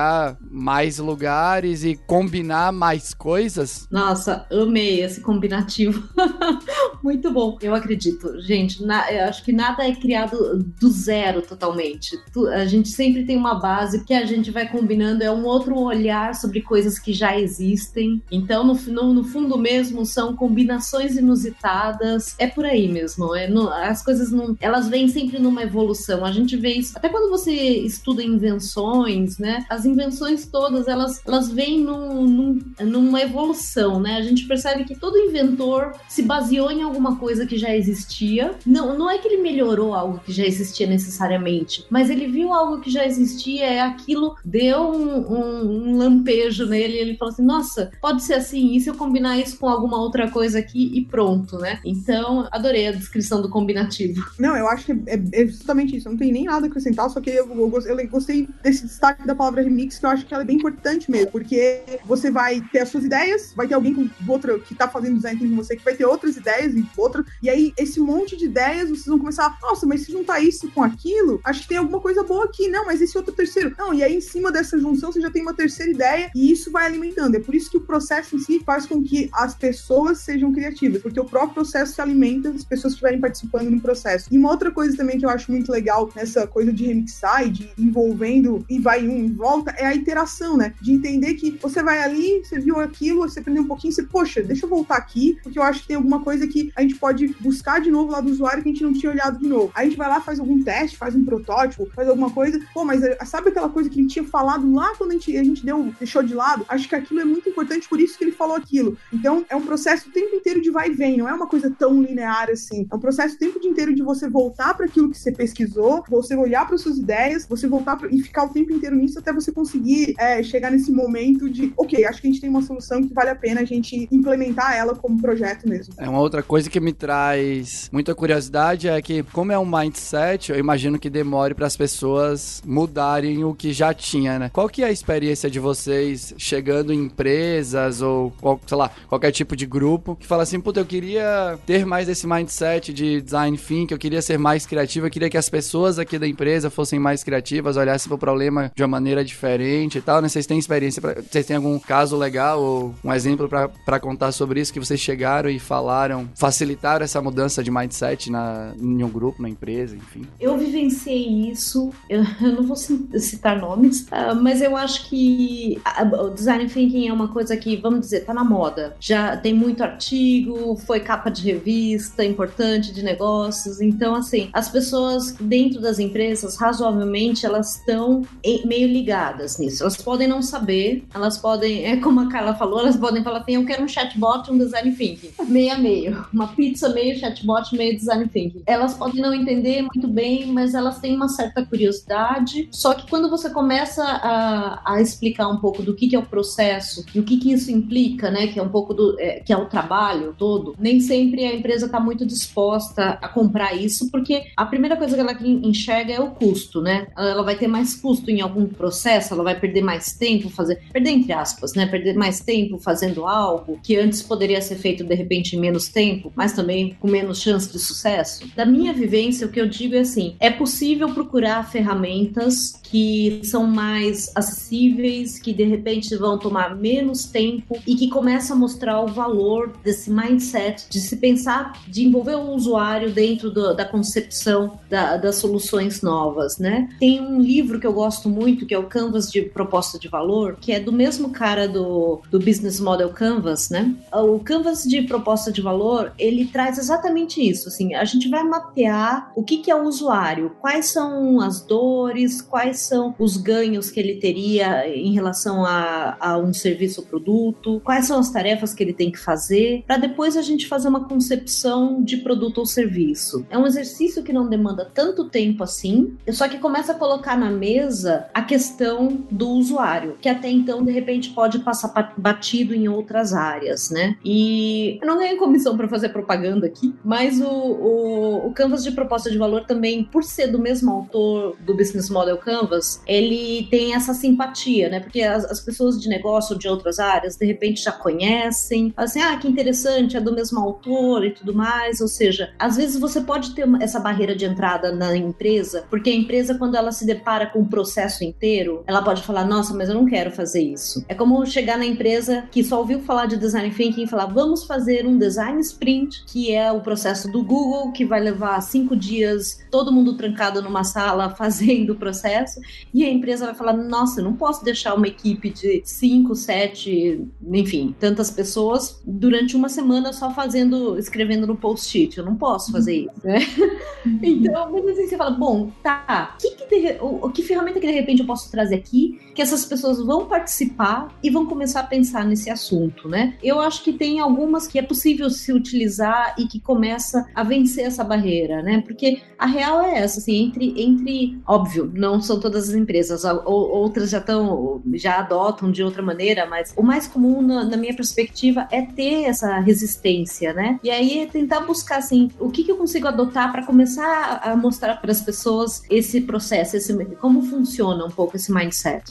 mais 0.51 0.99
lugares 0.99 1.85
e 1.85 1.97
combinar 2.07 2.73
mais 2.73 3.13
coisas? 3.15 3.87
Nossa, 3.91 4.47
amei 4.51 5.03
esse 5.03 5.21
combinativo. 5.21 6.09
Muito 7.03 7.31
bom. 7.31 7.59
Eu 7.61 7.75
acredito. 7.75 8.41
Gente, 8.41 8.85
na, 8.85 9.11
eu 9.13 9.25
acho 9.25 9.45
que 9.45 9.53
nada 9.53 9.87
é 9.87 9.95
criado 9.95 10.65
do 10.81 10.91
zero 10.91 11.43
totalmente. 11.43 12.19
Tu, 12.33 12.47
a 12.49 12.65
gente 12.65 12.89
sempre 12.89 13.25
tem 13.25 13.37
uma 13.37 13.55
base 13.55 14.05
que 14.05 14.15
a 14.15 14.25
gente 14.25 14.51
vai 14.51 14.69
combinando, 14.69 15.23
é 15.23 15.31
um 15.31 15.45
outro 15.45 15.79
olhar 15.79 16.35
sobre 16.35 16.63
coisas 16.63 16.99
que 16.99 17.13
já 17.13 17.39
existem. 17.39 18.23
Então, 18.31 18.65
no, 18.65 18.75
no, 18.75 19.15
no 19.15 19.25
fundo 19.25 19.59
mesmo, 19.59 20.05
são 20.07 20.35
combinações 20.35 21.17
inusitadas. 21.17 22.35
É 22.39 22.47
por 22.47 22.65
aí 22.65 22.89
mesmo. 22.89 23.35
É 23.35 23.49
no, 23.49 23.69
as 23.69 24.03
coisas 24.03 24.31
não. 24.31 24.57
Elas 24.61 24.89
vêm 24.89 25.09
sempre 25.09 25.39
numa 25.39 25.63
evolução. 25.63 26.25
A 26.25 26.33
gente 26.33 26.57
vê 26.57 26.75
isso. 26.75 26.97
Até 26.97 27.09
quando 27.09 27.31
você 27.31 27.53
estuda 27.53 28.23
invenções, 28.23 29.39
né? 29.39 29.65
As 29.85 29.87
invenções 29.87 30.47
todas, 30.47 30.89
elas, 30.89 31.21
elas 31.27 31.51
vêm 31.51 31.81
num, 31.83 32.27
num, 32.27 32.59
numa 32.81 33.21
evolução, 33.21 34.01
né? 34.01 34.17
A 34.17 34.23
gente 34.23 34.49
percebe 34.49 34.85
que 34.85 34.99
todo 34.99 35.19
inventor 35.19 35.93
se 36.09 36.23
baseou 36.23 36.71
em 36.71 36.83
alguma 36.83 37.17
coisa 37.17 37.47
que 37.47 37.59
já 37.59 37.77
existia. 37.77 38.55
Não, 38.65 38.97
não 38.97 39.11
é 39.11 39.19
que 39.19 39.29
ele 39.29 39.43
melhorou 39.43 39.95
algo 39.95 40.21
que 40.25 40.33
já 40.33 40.47
existia 40.47 40.87
necessariamente, 40.87 41.85
mas 41.91 42.09
ele 42.09 42.27
viu 42.29 42.55
algo 42.55 42.81
que 42.81 42.91
já 42.91 43.05
existia 43.05 43.75
e 43.75 43.79
aquilo 43.79 44.37
deu 44.43 44.91
um, 44.91 45.19
um, 45.19 45.91
um 45.91 45.97
lampejo 45.99 46.65
nele 46.65 46.95
e 46.95 47.01
ele 47.01 47.17
falou 47.19 47.35
assim: 47.35 47.45
nossa, 47.45 47.91
pode 48.01 48.23
ser 48.23 48.35
assim, 48.35 48.75
e 48.75 48.81
se 48.81 48.89
eu 48.89 48.95
combinar 48.95 49.39
isso 49.39 49.59
com 49.59 49.69
alguma 49.69 49.99
outra 49.99 50.31
coisa 50.31 50.61
aqui 50.61 50.93
e 50.95 51.05
pronto, 51.05 51.59
né? 51.59 51.79
Então, 51.85 52.49
adorei 52.51 52.89
a 52.89 52.93
descrição 52.93 53.43
do 53.43 53.51
combinativo. 53.51 54.25
Não, 54.39 54.57
eu 54.57 54.67
acho 54.67 54.87
que 54.87 54.93
é, 55.07 55.43
é 55.43 55.47
justamente 55.47 55.95
isso. 55.97 56.09
Não 56.09 56.17
tem 56.17 56.33
nem 56.33 56.45
nada 56.45 56.67
a 56.67 56.69
acrescentar, 56.69 57.11
só 57.11 57.21
que 57.21 57.29
eu, 57.29 57.47
eu, 57.55 57.83
eu, 57.87 58.09
gostei 58.09 58.49
desse 58.63 58.87
destaque 58.87 59.27
da 59.27 59.35
palavra 59.35 59.63
remix, 59.75 59.99
que 59.99 60.07
eu 60.07 60.11
acho 60.11 60.25
que 60.25 60.33
ela 60.33 60.43
é 60.43 60.47
bem 60.47 60.57
importante 60.57 61.11
mesmo, 61.11 61.31
porque 61.31 61.83
você 62.05 62.31
vai 62.31 62.61
ter 62.73 62.81
as 62.81 62.89
suas 62.89 63.05
ideias, 63.05 63.53
vai 63.55 63.67
ter 63.67 63.75
alguém 63.75 63.95
com 63.95 64.09
outra 64.29 64.59
que 64.59 64.75
tá 64.75 64.89
fazendo 64.89 65.17
design 65.17 65.39
com 65.39 65.57
você 65.57 65.77
que 65.77 65.85
vai 65.85 65.95
ter 65.95 66.05
outras 66.05 66.37
ideias 66.37 66.75
e 66.75 66.87
outra, 66.97 67.25
e 67.43 67.51
aí 67.51 67.73
esse 67.77 68.01
monte 68.01 68.37
de 68.37 68.45
ideias 68.45 68.89
vocês 68.89 69.07
vão 69.07 69.19
começar, 69.19 69.57
nossa, 69.61 69.87
mas 69.87 70.03
se 70.03 70.13
juntar 70.13 70.41
isso 70.41 70.71
com 70.71 70.83
aquilo, 70.83 71.41
acho 71.45 71.63
que 71.63 71.69
tem 71.69 71.79
alguma 71.79 72.01
coisa 72.01 72.23
boa 72.23 72.45
aqui, 72.45 72.69
não, 72.69 72.87
mas 72.87 73.01
esse 73.01 73.17
outro 73.17 73.35
terceiro, 73.35 73.75
não, 73.79 73.93
e 73.93 74.03
aí 74.03 74.15
em 74.15 74.21
cima 74.21 74.53
dessa 74.53 74.79
junção 74.79 75.13
você 75.13 75.21
já 75.21 75.31
tem 75.31 75.43
uma 75.43 75.55
terceira 75.55 75.91
ideia 75.91 76.31
e 76.35 76.51
isso 76.51 76.71
vai 76.71 76.87
alimentando. 76.87 77.35
É 77.35 77.41
por 77.41 77.55
isso 77.55 77.71
que 77.71 77.77
o 77.77 77.81
processo 77.81 78.37
em 78.37 78.39
si 78.39 78.61
faz 78.61 78.87
com 78.87 79.03
que 79.03 79.29
as 79.33 79.55
pessoas 79.55 80.19
sejam 80.19 80.53
criativas, 80.53 81.03
porque 81.03 81.19
o 81.19 81.25
próprio 81.25 81.55
processo 81.55 81.95
se 81.95 82.01
alimenta 82.01 82.51
das 82.51 82.65
pessoas 82.65 82.93
que 82.93 82.97
estiverem 82.97 83.21
participando 83.21 83.71
no 83.71 83.81
processo. 83.81 84.29
E 84.31 84.39
uma 84.39 84.51
outra 84.51 84.71
coisa 84.71 84.97
também 84.97 85.19
que 85.19 85.25
eu 85.25 85.31
acho 85.31 85.51
muito 85.51 85.71
legal 85.71 86.11
nessa 86.15 86.47
coisa 86.47 86.73
de 86.73 86.87
remixar 86.87 87.47
e 87.47 87.51
de 87.51 87.71
envolvendo 87.79 88.65
e 88.69 88.79
vai 88.79 89.07
um 89.09 89.25
e 89.25 89.31
volta 89.31 89.64
é 89.77 89.87
a 89.87 89.95
interação, 89.95 90.57
né? 90.57 90.75
De 90.81 90.93
entender 90.93 91.35
que 91.35 91.53
você 91.61 91.83
vai 91.83 92.01
ali, 92.01 92.45
você 92.45 92.59
viu 92.59 92.81
aquilo, 92.81 93.21
você 93.21 93.41
aprendeu 93.41 93.63
um 93.63 93.67
pouquinho, 93.67 93.93
você, 93.93 94.03
poxa, 94.03 94.43
deixa 94.43 94.67
eu 94.67 94.71
voltar 94.71 94.97
aqui, 94.97 95.39
porque 95.43 95.59
eu 95.59 95.63
acho 95.63 95.83
que 95.83 95.89
tem 95.89 95.97
alguma 95.97 96.21
coisa 96.21 96.47
que 96.47 96.73
a 96.77 96.83
gente 96.83 96.97
pode 96.97 97.29
buscar 97.41 97.81
de 97.81 97.91
novo 97.91 98.13
lá 98.13 98.21
do 98.21 98.31
usuário 98.31 98.63
que 98.63 98.69
a 98.69 98.73
gente 98.73 98.83
não 98.83 98.93
tinha 98.93 99.13
olhado 99.13 99.39
de 99.39 99.49
novo. 99.49 99.71
Aí 99.75 99.87
a 99.87 99.89
gente 99.89 99.99
vai 99.99 100.09
lá, 100.09 100.21
faz 100.21 100.39
algum 100.41 100.63
teste, 100.63 100.97
faz 100.97 101.15
um 101.15 101.25
protótipo, 101.25 101.89
faz 101.95 102.09
alguma 102.09 102.31
coisa, 102.31 102.61
pô, 102.73 102.85
mas 102.85 103.03
eh, 103.03 103.17
sabe 103.25 103.49
aquela 103.49 103.69
coisa 103.69 103.89
que 103.89 104.01
ele 104.01 104.09
tinha 104.09 104.25
falado 104.25 104.73
lá 104.73 104.95
quando 104.97 105.11
a 105.11 105.15
gente, 105.15 105.37
a 105.37 105.45
gente 105.45 105.65
deu, 105.65 105.93
deixou 105.99 106.23
de 106.23 106.35
lado? 106.35 106.65
Acho 106.69 106.89
que 106.89 106.95
aquilo 106.95 107.21
é 107.21 107.25
muito 107.25 107.49
importante, 107.49 107.89
por 107.89 108.01
isso 108.01 108.17
que 108.19 108.25
ele 108.25 108.33
falou 108.33 108.57
aquilo. 108.57 108.97
Então, 109.13 109.45
é 109.49 109.57
um 109.57 109.63
processo 109.63 110.09
o 110.09 110.13
tempo 110.13 110.35
inteiro 110.35 110.61
de 110.61 110.71
vai 110.71 110.91
e 110.91 110.93
vem, 110.93 111.17
não 111.17 111.29
é 111.29 111.33
uma 111.33 111.47
coisa 111.47 111.71
tão 111.71 112.03
linear 112.03 112.51
assim. 112.51 112.87
É 112.91 112.95
um 112.95 112.99
processo 112.99 113.37
o 113.37 113.39
tempo 113.39 113.59
inteiro 113.65 113.95
de 113.95 114.03
você 114.03 114.29
voltar 114.29 114.75
para 114.75 114.87
aquilo 114.87 115.11
que 115.11 115.19
você 115.19 115.33
pesquisou, 115.33 116.05
você 116.09 116.35
olhar 116.37 116.67
para 116.67 116.77
suas 116.77 116.99
ideias, 116.99 117.47
você 117.47 117.67
voltar 117.67 117.97
pra, 117.97 118.09
e 118.11 118.21
ficar 118.21 118.45
o 118.45 118.49
tempo 118.49 118.73
inteiro 118.73 118.97
nisso 118.97 119.19
até 119.19 119.33
você 119.33 119.53
conseguir 119.55 120.15
é, 120.19 120.43
chegar 120.43 120.71
nesse 120.71 120.91
momento 120.91 121.49
de, 121.49 121.73
ok, 121.77 122.05
acho 122.05 122.21
que 122.21 122.27
a 122.27 122.31
gente 122.31 122.41
tem 122.41 122.51
uma 122.51 122.63
solução 122.63 123.03
que 123.03 123.15
vale 123.15 123.31
a 123.31 123.35
pena 123.35 123.61
a 123.61 123.65
gente 123.65 124.09
implementar 124.11 124.77
ela 124.77 124.95
como 124.95 125.21
projeto 125.21 125.69
mesmo. 125.69 125.95
É 125.97 126.09
uma 126.09 126.19
outra 126.19 126.43
coisa 126.43 126.69
que 126.69 126.81
me 126.81 126.93
traz 126.93 127.89
muita 127.93 128.15
curiosidade 128.15 128.89
é 128.89 129.01
que, 129.01 129.23
como 129.23 129.53
é 129.53 129.59
um 129.59 129.65
mindset, 129.65 130.51
eu 130.51 130.59
imagino 130.59 130.99
que 130.99 131.09
demore 131.09 131.55
para 131.55 131.67
as 131.67 131.77
pessoas 131.77 132.63
mudarem 132.67 133.45
o 133.45 133.55
que 133.55 133.73
já 133.73 133.95
tinha, 133.95 134.39
né? 134.39 134.51
Qual 134.53 134.69
que 134.69 134.83
é 134.83 134.87
a 134.87 134.91
experiência 134.91 135.49
de 135.49 135.61
vocês 135.61 136.35
chegando 136.37 136.93
em 136.93 137.05
empresas 137.05 138.03
ou, 138.03 138.33
sei 138.67 138.77
lá, 138.77 138.91
qualquer 139.09 139.31
tipo 139.31 139.55
de 139.57 139.67
grupo 139.67 140.17
que 140.17 140.27
fala 140.27 140.43
assim, 140.43 140.61
puta, 140.61 140.81
eu 140.81 140.85
queria 140.85 141.59
ter 141.65 141.87
mais 141.87 142.09
esse 142.09 142.27
mindset 142.27 142.93
de 142.93 143.21
design 143.21 143.57
thinking, 143.57 143.95
eu 143.95 143.99
queria 143.99 144.21
ser 144.21 144.39
mais 144.39 144.67
criativo, 144.67 145.07
eu 145.07 145.11
queria 145.11 145.31
que 145.31 145.39
as 145.39 145.49
pessoas 145.49 145.99
aqui 145.99 146.19
da 146.19 146.27
empresa 146.27 146.71
fossem 146.71 146.99
mais 146.99 147.23
criativas, 147.23 147.77
olhassem 147.77 148.09
para 148.09 148.17
o 148.17 148.19
problema 148.19 148.73
de 148.75 148.83
uma 148.83 148.89
maneira 148.89 149.25
diferente 149.25 149.44
e 149.45 150.01
tal, 150.01 150.23
né? 150.23 150.29
Vocês 150.29 150.47
têm 150.47 150.59
experiência, 150.59 151.01
pra, 151.01 151.15
vocês 151.21 151.47
têm 151.47 151.57
algum 151.57 151.79
caso 151.79 152.17
legal 152.17 152.63
ou 152.63 152.95
um 153.05 153.13
exemplo 153.13 153.49
para 153.49 154.01
contar 154.01 154.33
sobre 154.33 154.61
isso 154.61 154.73
que 154.73 154.79
vocês 154.79 155.01
chegaram 155.01 155.51
e 155.51 155.59
falaram, 155.59 156.29
facilitaram 156.35 157.05
essa 157.05 157.21
mudança 157.21 157.63
de 157.63 157.71
mindset 157.71 158.31
na, 158.31 158.73
em 158.79 159.03
um 159.03 159.09
grupo, 159.09 159.43
na 159.43 159.49
empresa, 159.49 159.97
enfim? 159.97 160.27
Eu 160.41 160.57
vivenciei 160.57 161.51
isso, 161.51 161.91
eu, 162.09 162.23
eu 162.41 162.53
não 162.53 162.63
vou 162.63 162.77
citar 162.77 163.59
nomes, 163.59 164.03
uh, 164.03 164.35
mas 164.41 164.63
eu 164.63 164.77
acho 164.77 165.09
que 165.09 165.81
o 166.21 166.31
design 166.31 166.67
thinking 166.67 167.09
é 167.09 167.13
uma 167.13 167.29
coisa 167.29 167.57
que, 167.57 167.77
vamos 167.77 168.01
dizer, 168.01 168.25
tá 168.25 168.33
na 168.33 168.45
moda. 168.45 168.97
Já 169.01 169.37
tem 169.37 169.53
muito 169.53 169.83
artigo, 169.83 170.77
foi 170.87 171.01
capa 171.01 171.31
de 171.31 171.43
revista 171.43 172.25
importante 172.25 172.93
de 172.93 173.03
negócios, 173.03 173.81
então 173.81 174.15
assim, 174.15 174.49
as 174.53 174.69
pessoas 174.69 175.33
dentro 175.33 175.81
das 175.81 175.99
empresas, 175.99 176.57
razoavelmente, 176.57 177.45
elas 177.45 177.77
estão 177.77 178.23
meio 178.65 178.89
ligadas 178.89 179.24
nisso. 179.59 179.83
Elas 179.83 179.97
podem 179.97 180.29
não 180.29 180.43
saber, 180.43 181.05
elas 181.15 181.39
podem, 181.39 181.85
é 181.85 181.97
como 181.97 182.21
a 182.21 182.29
Carla 182.29 182.55
falou, 182.55 182.81
elas 182.81 182.97
podem 182.97 183.23
falar 183.23 183.39
assim, 183.39 183.55
eu 183.55 183.65
quero 183.65 183.85
um 183.85 183.89
chatbot, 183.89 184.51
um 184.51 184.59
design 184.59 184.93
thinking. 184.93 185.31
Meio 185.47 185.73
a 185.73 185.79
meio. 185.79 186.27
Uma 186.33 186.49
pizza 186.49 186.89
meio 186.89 187.19
chatbot, 187.19 187.75
meio 187.77 187.97
design 187.97 188.29
thinking. 188.29 188.63
Elas 188.67 188.95
podem 188.95 189.21
não 189.21 189.35
entender 189.35 189.83
muito 189.83 190.09
bem, 190.09 190.47
mas 190.47 190.75
elas 190.75 190.99
têm 190.99 191.15
uma 191.15 191.29
certa 191.29 191.65
curiosidade. 191.65 192.69
Só 192.71 192.95
que 192.95 193.09
quando 193.09 193.31
você 193.31 193.51
começa 193.51 194.05
a, 194.05 194.95
a 194.95 195.01
explicar 195.01 195.49
um 195.49 195.59
pouco 195.59 195.83
do 195.83 195.95
que, 195.95 196.09
que 196.09 196.17
é 196.17 196.19
o 196.19 196.27
processo 196.27 197.05
e 197.15 197.21
o 197.21 197.23
que, 197.23 197.39
que 197.39 197.53
isso 197.53 197.71
implica, 197.71 198.31
né, 198.31 198.47
que 198.47 198.59
é 198.59 198.63
um 198.63 198.69
pouco 198.69 198.93
do 198.93 199.17
é, 199.19 199.41
que 199.41 199.53
é 199.53 199.57
o 199.57 199.67
trabalho 199.67 200.35
todo, 200.37 200.75
nem 200.79 201.01
sempre 201.01 201.45
a 201.45 201.55
empresa 201.55 201.87
está 201.87 202.01
muito 202.01 202.27
disposta 202.27 203.19
a 203.21 203.29
comprar 203.29 203.75
isso, 203.75 204.11
porque 204.11 204.45
a 204.57 204.67
primeira 204.67 204.97
coisa 204.97 205.15
que 205.15 205.21
ela 205.21 205.37
enxerga 205.43 206.13
é 206.13 206.21
o 206.21 206.31
custo, 206.31 206.81
né? 206.81 207.07
Ela 207.17 207.43
vai 207.43 207.57
ter 207.57 207.69
mais 207.69 207.95
custo 207.95 208.31
em 208.31 208.41
algum 208.41 208.67
processo, 208.67 209.14
ela 209.33 209.43
vai 209.43 209.59
perder 209.59 209.83
mais 209.83 210.13
tempo 210.13 210.49
fazer, 210.51 210.81
perder 210.93 211.11
entre 211.11 211.33
aspas, 211.33 211.75
né? 211.75 211.87
Perder 211.87 212.15
mais 212.15 212.41
tempo 212.41 212.79
fazendo 212.79 213.27
algo 213.27 213.79
que 213.83 213.97
antes 213.97 214.23
poderia 214.23 214.61
ser 214.61 214.77
feito 214.77 215.05
de 215.05 215.15
repente 215.15 215.57
em 215.57 215.61
menos 215.61 215.89
tempo, 215.89 216.33
mas 216.35 216.53
também 216.53 216.97
com 217.01 217.09
menos 217.09 217.41
chance 217.41 217.71
de 217.71 217.79
sucesso. 217.79 218.47
Da 218.55 218.65
minha 218.65 218.93
vivência, 218.93 219.47
o 219.47 219.51
que 219.51 219.61
eu 219.61 219.69
digo 219.69 219.95
é 219.95 220.01
assim: 220.01 220.35
é 220.41 220.51
possível 220.51 221.13
procurar 221.13 221.71
ferramentas 221.71 222.81
que 222.83 223.41
são 223.45 223.67
mais 223.67 224.31
acessíveis, 224.35 225.39
que 225.39 225.53
de 225.53 225.65
repente 225.65 226.15
vão 226.17 226.39
tomar 226.39 226.77
menos 226.77 227.25
tempo 227.25 227.79
e 227.87 227.97
que 227.97 228.09
começam 228.09 228.57
a 228.57 228.61
mostrar 228.61 229.01
o 229.01 229.09
valor 229.09 229.73
desse 229.83 230.11
mindset 230.11 230.89
de 230.89 231.01
se 231.01 231.17
pensar, 231.17 231.73
de 231.89 232.05
envolver 232.05 232.37
o 232.37 232.53
usuário 232.53 233.11
dentro 233.11 233.51
do, 233.51 233.75
da 233.75 233.85
concepção 233.85 234.79
da, 234.89 235.17
das 235.17 235.37
soluções 235.37 236.03
novas, 236.03 236.59
né? 236.59 236.89
Tem 237.01 237.21
um 237.21 237.41
livro 237.41 237.81
que 237.81 237.87
eu 237.87 237.93
gosto 237.93 238.29
muito, 238.29 238.67
que 238.67 238.75
é 238.75 238.79
o 238.79 238.87
Canvas 239.05 239.31
de 239.31 239.43
Proposta 239.43 239.99
de 239.99 240.09
Valor, 240.09 240.57
que 240.59 240.73
é 240.73 240.81
do 240.81 240.91
mesmo 240.91 241.29
cara 241.29 241.69
do, 241.69 242.23
do 242.31 242.39
Business 242.39 242.81
Model 242.81 243.11
Canvas, 243.11 243.69
né? 243.69 243.95
O 244.13 244.39
Canvas 244.39 244.83
de 244.85 245.03
Proposta 245.03 245.53
de 245.53 245.61
Valor, 245.61 246.13
ele 246.19 246.47
traz 246.47 246.79
exatamente 246.79 247.47
isso, 247.47 247.69
assim, 247.69 247.95
a 247.95 248.05
gente 248.05 248.31
vai 248.31 248.43
mapear 248.43 249.31
o 249.37 249.43
que, 249.43 249.59
que 249.59 249.71
é 249.71 249.75
o 249.75 249.85
usuário, 249.85 250.57
quais 250.59 250.87
são 250.87 251.39
as 251.41 251.61
dores, 251.61 252.41
quais 252.41 252.81
são 252.81 253.15
os 253.19 253.37
ganhos 253.37 253.91
que 253.91 254.01
ele 254.01 254.15
teria 254.15 254.89
em 254.89 255.13
relação 255.13 255.67
a, 255.67 256.17
a 256.19 256.39
um 256.39 256.55
serviço 256.55 257.03
ou 257.03 257.07
produto, 257.07 257.83
quais 257.85 258.07
são 258.07 258.19
as 258.19 258.31
tarefas 258.31 258.73
que 258.73 258.83
ele 258.83 258.95
tem 258.95 259.13
que 259.13 259.19
fazer, 259.19 259.85
para 259.87 259.99
depois 259.99 260.35
a 260.35 260.43
gente 260.43 260.67
fazer 260.67 260.89
uma 260.89 261.07
concepção 261.07 262.03
de 262.03 262.17
produto 262.19 262.59
ou 262.59 262.67
serviço. 262.67 263.45
É 263.51 263.59
um 263.59 263.67
exercício 263.67 264.23
que 264.23 264.33
não 264.33 264.49
demanda 264.49 264.91
tanto 264.95 265.29
tempo 265.29 265.63
assim, 265.63 266.17
só 266.31 266.49
que 266.49 266.59
começa 266.59 266.93
a 266.93 266.95
colocar 266.95 267.37
na 267.37 267.51
mesa 267.51 268.27
a 268.33 268.41
questão 268.41 268.94
do 269.31 269.49
usuário, 269.51 270.17
que 270.21 270.29
até 270.29 270.49
então 270.49 270.85
de 270.85 270.93
repente 270.93 271.31
pode 271.31 271.59
passar 271.61 272.15
batido 272.17 272.75
em 272.75 272.89
outras 272.89 273.33
áreas, 273.33 273.91
né? 273.91 274.17
E 274.25 274.99
eu 275.01 275.07
não 275.07 275.19
ganhei 275.19 275.37
comissão 275.37 275.77
para 275.77 275.89
fazer 275.89 276.11
propaganda 276.11 276.67
aqui, 276.67 276.95
mas 277.05 277.41
o, 277.41 277.49
o, 277.49 278.47
o 278.47 278.53
Canvas 278.53 278.83
de 278.83 278.93
proposta 278.93 279.31
de 279.31 279.39
valor 279.39 279.65
também, 279.65 280.05
por 280.05 280.23
ser 280.23 280.49
do 280.49 280.59
mesmo 280.59 280.91
autor 280.91 281.57
do 281.61 281.75
Business 281.77 282.09
Model 282.11 282.37
Canvas, 282.39 283.03
ele 283.07 283.67
tem 283.71 283.95
essa 283.95 284.15
simpatia, 284.15 284.89
né? 284.89 285.01
Porque 285.01 285.23
as, 285.23 285.45
as 285.45 285.61
pessoas 285.61 286.01
de 286.01 286.09
negócio 286.09 286.59
de 286.59 286.69
outras 286.69 286.99
áreas, 286.99 287.37
de 287.37 287.47
repente, 287.47 287.83
já 287.83 287.93
conhecem, 287.93 288.93
assim, 288.97 289.21
ah, 289.21 289.37
que 289.37 289.49
interessante, 289.49 290.17
é 290.17 290.21
do 290.21 290.35
mesmo 290.35 290.61
autor 290.61 291.25
e 291.25 291.31
tudo 291.31 291.55
mais. 291.55 292.01
Ou 292.01 292.09
seja, 292.09 292.53
às 292.59 292.77
vezes 292.77 292.99
você 292.99 293.21
pode 293.21 293.55
ter 293.55 293.67
essa 293.81 293.99
barreira 293.99 294.35
de 294.35 294.45
entrada 294.45 294.93
na 294.93 295.17
empresa, 295.17 295.85
porque 295.91 296.11
a 296.11 296.15
empresa, 296.15 296.57
quando 296.57 296.77
ela 296.77 296.93
se 296.93 297.07
depara 297.07 297.47
com 297.47 297.61
o 297.61 297.67
processo 297.67 298.25
inteiro, 298.25 298.84
ela 298.87 299.03
pode 299.03 299.23
falar, 299.23 299.45
nossa, 299.45 299.75
mas 299.75 299.89
eu 299.89 299.95
não 299.95 300.07
quero 300.07 300.31
fazer 300.31 300.63
isso. 300.63 301.05
É 301.09 301.15
como 301.15 301.45
chegar 301.47 301.79
na 301.79 301.87
empresa 301.87 302.45
que 302.51 302.63
só 302.63 302.79
ouviu 302.79 303.01
falar 303.01 303.27
de 303.27 303.37
design 303.37 303.71
thinking 303.71 304.03
e 304.03 304.07
falar, 304.07 304.27
vamos 304.27 304.65
fazer 304.65 305.07
um 305.07 305.17
design 305.17 305.59
sprint, 305.61 306.25
que 306.27 306.53
é 306.53 306.71
o 306.71 306.81
processo 306.81 307.31
do 307.31 307.43
Google, 307.43 307.93
que 307.93 308.05
vai 308.05 308.21
levar 308.21 308.61
cinco 308.61 308.95
dias, 308.95 309.61
todo 309.71 309.93
mundo 309.93 310.17
trancado 310.17 310.63
numa 310.63 310.85
sala 310.85 311.31
fazendo 311.35 311.91
o 311.91 311.97
processo, 311.97 312.61
e 312.93 313.05
a 313.05 313.11
empresa 313.11 313.47
vai 313.47 313.55
falar: 313.55 313.73
nossa, 313.73 314.23
não 314.23 314.35
posso 314.35 314.65
deixar 314.65 314.95
uma 314.95 315.09
equipe 315.09 315.51
de 315.51 315.83
5, 315.85 316.35
7, 316.35 317.27
enfim, 317.53 317.95
tantas 317.99 318.31
pessoas 318.31 319.01
durante 319.05 319.57
uma 319.57 319.69
semana 319.69 320.13
só 320.13 320.31
fazendo, 320.31 320.99
escrevendo 320.99 321.47
no 321.47 321.57
post-it. 321.57 322.19
Eu 322.19 322.25
não 322.25 322.37
posso 322.37 322.71
fazer 322.73 322.97
isso, 322.97 323.21
né? 323.23 323.39
então, 324.23 324.71
mas 324.73 324.87
assim, 324.89 325.09
você 325.09 325.17
fala: 325.17 325.31
bom, 325.31 325.71
tá, 325.83 326.37
que, 326.41 326.51
que 326.51 326.65
de, 326.81 326.99
o, 327.01 327.31
que 327.31 327.43
ferramenta 327.43 327.81
que 327.81 327.87
de 327.87 327.93
repente 327.93 328.21
eu 328.21 328.27
posso 328.27 328.51
trazer 328.51 328.74
aqui 328.75 329.21
que 329.35 329.43
essas 329.43 329.65
pessoas 329.65 329.99
vão 329.99 330.27
participar 330.27 331.09
e 331.23 331.29
vão 331.29 331.47
começar 331.47 331.81
a 331.81 331.85
pensar 331.85 332.25
nesse 332.25 332.49
assunto, 332.49 333.09
né? 333.09 333.35
Eu 333.43 333.61
acho 333.61 333.83
que 333.83 333.93
tem 333.93 334.21
algumas 334.21 334.67
que 334.67 334.79
é 334.79 334.83
possível 334.83 335.29
se 335.29 335.53
utilizar 335.53 336.35
e 336.39 336.47
que 336.47 336.61
começa 336.61 337.27
a 337.35 337.43
vencer 337.43 337.85
essa 337.85 338.05
barreira, 338.05 338.63
né? 338.63 338.83
Porque 338.87 339.21
a 339.39 339.47
real 339.47 339.83
é 339.83 339.99
essa, 339.99 340.21
assim, 340.21 340.45
entre, 340.45 340.75
entre 340.81 341.39
óbvio, 341.47 341.91
não 341.95 342.21
são 342.21 342.39
todas 342.39 342.69
as 342.69 342.75
empresas, 342.75 343.25
outras 343.45 344.11
já 344.11 344.19
estão, 344.19 344.83
já 344.95 345.19
adotam 345.19 345.71
de 345.71 345.83
outra 345.83 346.03
maneira, 346.03 346.47
mas 346.47 346.73
o 346.77 346.83
mais 346.83 347.07
comum, 347.07 347.43
na, 347.43 347.65
na, 347.65 347.77
minha 347.77 347.95
perspectiva, 347.95 348.69
é 348.71 348.83
ter 348.83 349.25
essa 349.25 349.59
resistência, 349.59 350.53
né? 350.53 350.79
E 350.83 350.91
aí 350.91 351.21
é 351.21 351.27
tentar 351.27 351.61
buscar, 351.61 351.99
assim, 351.99 352.31
o 352.39 352.51
que, 352.51 352.63
que 352.63 352.71
eu 352.71 352.77
consigo 352.77 353.09
adotar 353.09 353.51
para 353.51 353.65
começar 353.65 354.41
a 354.43 354.57
mostrar 354.57 355.01
para 355.01 355.11
as 355.11 355.21
pessoas 355.21 355.83
esse 355.91 356.21
processo, 356.21 356.77
esse, 356.77 356.95
como 357.17 357.43
funciona 357.43 358.05
um 358.05 358.11
pouco 358.11 358.37
esse 358.37 358.53
mindset. 358.53 358.64